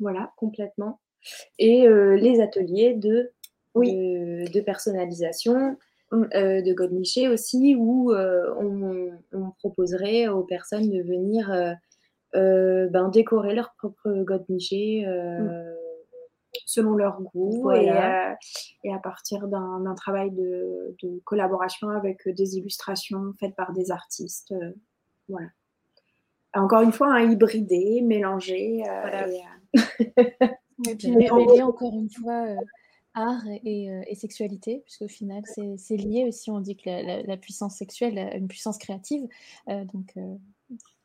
voilà, 0.00 0.32
complètement. 0.36 1.00
Et 1.58 1.86
les 1.88 2.40
ateliers 2.40 2.94
de 2.94 3.32
de, 3.74 4.60
personnalisation, 4.60 5.76
euh, 6.12 6.62
de 6.62 6.72
God 6.72 6.92
aussi, 7.30 7.76
où 7.76 8.12
euh, 8.12 8.54
on, 9.32 9.50
proposerait 9.58 10.28
aux 10.28 10.42
personnes 10.42 10.88
de 10.88 11.02
venir 11.02 11.50
euh, 11.52 11.72
ben, 12.34 13.08
décorer 13.08 13.54
leur 13.54 13.74
propre 13.78 14.22
God 14.24 14.44
mm. 14.48 15.48
selon 16.66 16.94
leur 16.94 17.20
goût 17.20 17.70
et, 17.72 17.90
à 17.90 18.98
partir 19.02 19.48
d'un 19.48 19.94
travail 19.94 20.30
de, 20.30 20.96
collaboration 21.24 21.90
avec 21.90 22.28
des 22.28 22.56
illustrations 22.56 23.32
faites 23.38 23.56
par 23.56 23.72
des 23.72 23.90
artistes. 23.90 24.54
voilà. 25.28 25.48
Encore 26.54 26.80
une 26.80 26.92
fois, 26.92 27.12
un 27.12 27.30
hybridé, 27.30 28.00
mélangé. 28.02 28.82
Et, 30.86 30.94
puis 30.94 31.10
mêler 31.16 31.62
encore 31.62 31.92
une 31.92 32.10
fois 32.10 32.46
art 33.14 33.42
et, 33.64 34.14
sexualité, 34.14 34.82
puisqu'au 34.84 35.08
final, 35.08 35.42
c'est 35.76 35.96
lié 35.96 36.24
aussi. 36.26 36.50
On 36.50 36.60
dit 36.60 36.76
que 36.76 37.26
la, 37.26 37.36
puissance 37.36 37.76
sexuelle 37.76 38.18
a 38.18 38.36
une 38.36 38.48
puissance 38.48 38.78
créative. 38.78 39.26
donc, 39.66 40.14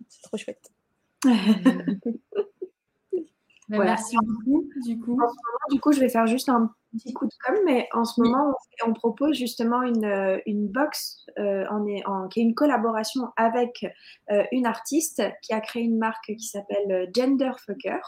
c'est 0.08 0.22
trop 0.22 0.38
chouette. 0.38 0.72
Bah, 3.70 3.86
merci 3.86 4.16
beaucoup. 4.22 4.70
Du 4.86 5.00
coup. 5.00 5.18
du 5.72 5.80
coup, 5.80 5.94
je 5.94 6.00
vais 6.00 6.10
faire 6.10 6.28
juste 6.28 6.50
un 6.50 6.70
petit 6.92 7.14
coup 7.14 7.26
de 7.26 7.32
com', 7.44 7.60
mais 7.66 7.88
en 7.94 8.04
ce 8.04 8.22
moment, 8.22 8.54
on, 8.86 8.94
propose 8.94 9.36
justement 9.36 9.82
une, 9.82 10.42
une 10.46 10.68
box 10.68 11.26
en, 11.38 11.84
en, 12.06 12.28
qui 12.28 12.42
est 12.42 12.44
une 12.44 12.54
collaboration 12.54 13.30
avec 13.36 13.86
une 14.52 14.68
artiste 14.68 15.24
qui 15.42 15.54
a 15.54 15.62
créé 15.62 15.82
une 15.82 15.98
marque 15.98 16.36
qui 16.38 16.46
s'appelle 16.46 17.10
Genderfucker. 17.16 18.02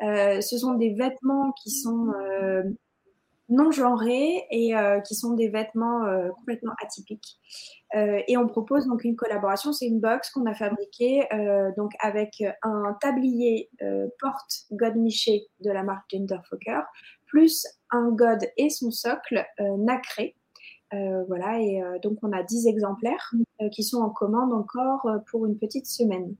ce 0.00 0.56
sont 0.58 0.74
des 0.74 0.94
vêtements 0.94 1.52
qui 1.60 1.72
sont 1.72 2.12
non 3.50 3.72
genrés 3.72 4.46
et 4.50 4.76
euh, 4.76 5.00
qui 5.00 5.14
sont 5.14 5.34
des 5.34 5.48
vêtements 5.48 6.04
euh, 6.04 6.30
complètement 6.30 6.72
atypiques. 6.82 7.38
Euh, 7.96 8.22
et 8.28 8.36
on 8.36 8.46
propose 8.46 8.86
donc 8.86 9.02
une 9.04 9.16
collaboration, 9.16 9.72
c'est 9.72 9.86
une 9.86 10.00
box 10.00 10.30
qu'on 10.30 10.46
a 10.46 10.54
fabriquée 10.54 11.26
donc 11.76 11.92
avec 12.00 12.42
un 12.62 12.96
tablier 13.00 13.68
porte 14.20 14.66
God 14.70 14.96
Miché 14.96 15.48
de 15.60 15.70
la 15.70 15.82
marque 15.82 16.08
Genderfucker, 16.12 16.82
plus 17.26 17.66
un 17.90 18.10
God 18.10 18.38
et 18.56 18.70
son 18.70 18.92
socle 18.92 19.44
nacré. 19.78 20.36
voilà, 20.92 21.60
et 21.60 21.82
donc 22.02 22.18
on 22.22 22.32
a 22.32 22.44
10 22.44 22.68
exemplaires 22.68 23.32
qui 23.72 23.82
sont 23.82 23.98
en 23.98 24.10
commande 24.10 24.52
encore 24.52 25.06
pour 25.30 25.46
une 25.46 25.58
petite 25.58 25.86
semaine. 25.86 26.36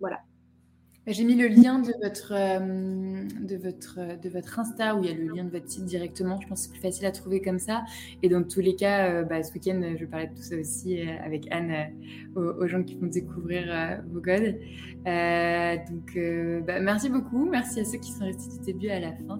Voilà. 0.00 0.20
J'ai 1.10 1.24
mis 1.24 1.34
le 1.34 1.48
lien 1.48 1.80
de 1.80 1.92
votre, 2.00 2.32
euh, 2.32 3.24
de, 3.40 3.56
votre, 3.56 3.98
de 4.20 4.28
votre 4.28 4.58
Insta 4.60 4.94
où 4.94 5.02
il 5.02 5.10
y 5.10 5.12
a 5.12 5.16
le 5.16 5.34
lien 5.34 5.44
de 5.44 5.50
votre 5.50 5.68
site 5.68 5.84
directement. 5.84 6.40
Je 6.40 6.46
pense 6.46 6.60
que 6.60 6.66
c'est 6.66 6.72
plus 6.72 6.88
facile 6.88 7.06
à 7.06 7.10
trouver 7.10 7.42
comme 7.42 7.58
ça. 7.58 7.82
Et 8.22 8.28
dans 8.28 8.44
tous 8.44 8.60
les 8.60 8.76
cas, 8.76 9.08
euh, 9.08 9.24
bah, 9.24 9.42
ce 9.42 9.52
week-end, 9.52 9.80
je 9.98 10.04
parlais 10.04 10.28
de 10.28 10.34
tout 10.34 10.42
ça 10.42 10.56
aussi 10.56 11.00
euh, 11.00 11.12
avec 11.24 11.48
Anne 11.50 11.72
aux, 12.36 12.66
gens 12.68 12.84
qui 12.84 12.94
vont 12.94 13.08
découvrir 13.08 14.00
vos 14.12 14.20
codes. 14.20 14.54
donc, 15.04 16.18
bah, 16.66 16.80
merci 16.80 17.08
beaucoup. 17.08 17.44
Merci 17.44 17.80
à 17.80 17.84
ceux 17.84 17.98
qui 17.98 18.12
sont 18.12 18.24
restés 18.24 18.58
du 18.58 18.64
début 18.64 18.88
à 18.90 19.00
la 19.00 19.12
fin. 19.12 19.38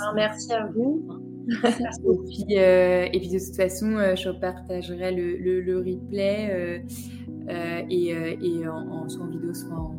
Ah, 0.00 0.12
merci 0.14 0.52
à 0.52 0.66
vous. 0.66 1.04
et, 1.48 2.18
puis, 2.26 2.54
et 2.54 3.18
puis 3.18 3.30
de 3.30 3.44
toute 3.44 3.56
façon, 3.56 4.14
je 4.14 4.30
partagerai 4.30 5.12
le, 5.12 5.60
le, 5.60 5.78
replay 5.78 6.84
et, 7.90 8.08
et 8.10 8.68
en, 8.68 9.08
soit 9.08 9.24
en 9.24 9.30
vidéo, 9.30 9.52
soit 9.52 9.74
en 9.74 9.97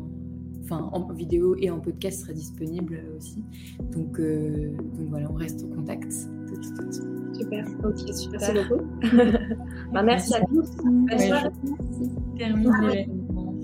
en 0.70 1.12
vidéo 1.12 1.56
et 1.58 1.70
en 1.70 1.80
podcast 1.80 2.22
sera 2.22 2.32
disponible 2.32 3.00
aussi. 3.16 3.44
Donc, 3.92 4.18
euh, 4.18 4.72
donc 4.76 5.08
voilà, 5.08 5.30
on 5.30 5.34
reste 5.34 5.64
en 5.64 5.74
contact 5.74 6.12
de 6.50 6.54
toute 6.54 6.76
façon. 6.76 7.04
Super, 7.34 7.66
ok, 7.84 7.98
super. 8.14 8.40
Merci 8.40 8.68
beaucoup. 8.68 8.84
bah, 9.92 10.02
merci, 10.02 10.34
à 10.34 10.40
vous. 10.50 10.62
Merci. 11.06 11.30
Termine 12.38 12.72
l'événement. 12.82 13.54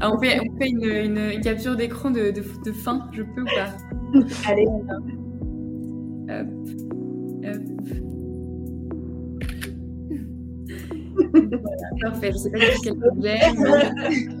Ah, 0.00 0.12
on 0.12 0.18
fait, 0.18 0.40
on 0.40 0.58
fait 0.58 0.70
une, 0.70 0.84
une, 0.84 1.40
capture 1.40 1.76
d'écran 1.76 2.10
de, 2.10 2.32
de, 2.32 2.42
de, 2.64 2.72
fin, 2.72 3.08
je 3.12 3.22
peux 3.22 3.42
ou 3.42 3.44
pas? 3.44 3.70
Allez. 4.48 4.66
Hop. 4.66 4.82
Hop. 7.44 7.56
voilà, 11.32 11.88
parfait. 12.00 12.32
Je 12.32 12.36
sais 12.38 12.50
pas 12.50 12.58
quel 12.82 12.98
problème. 12.98 14.40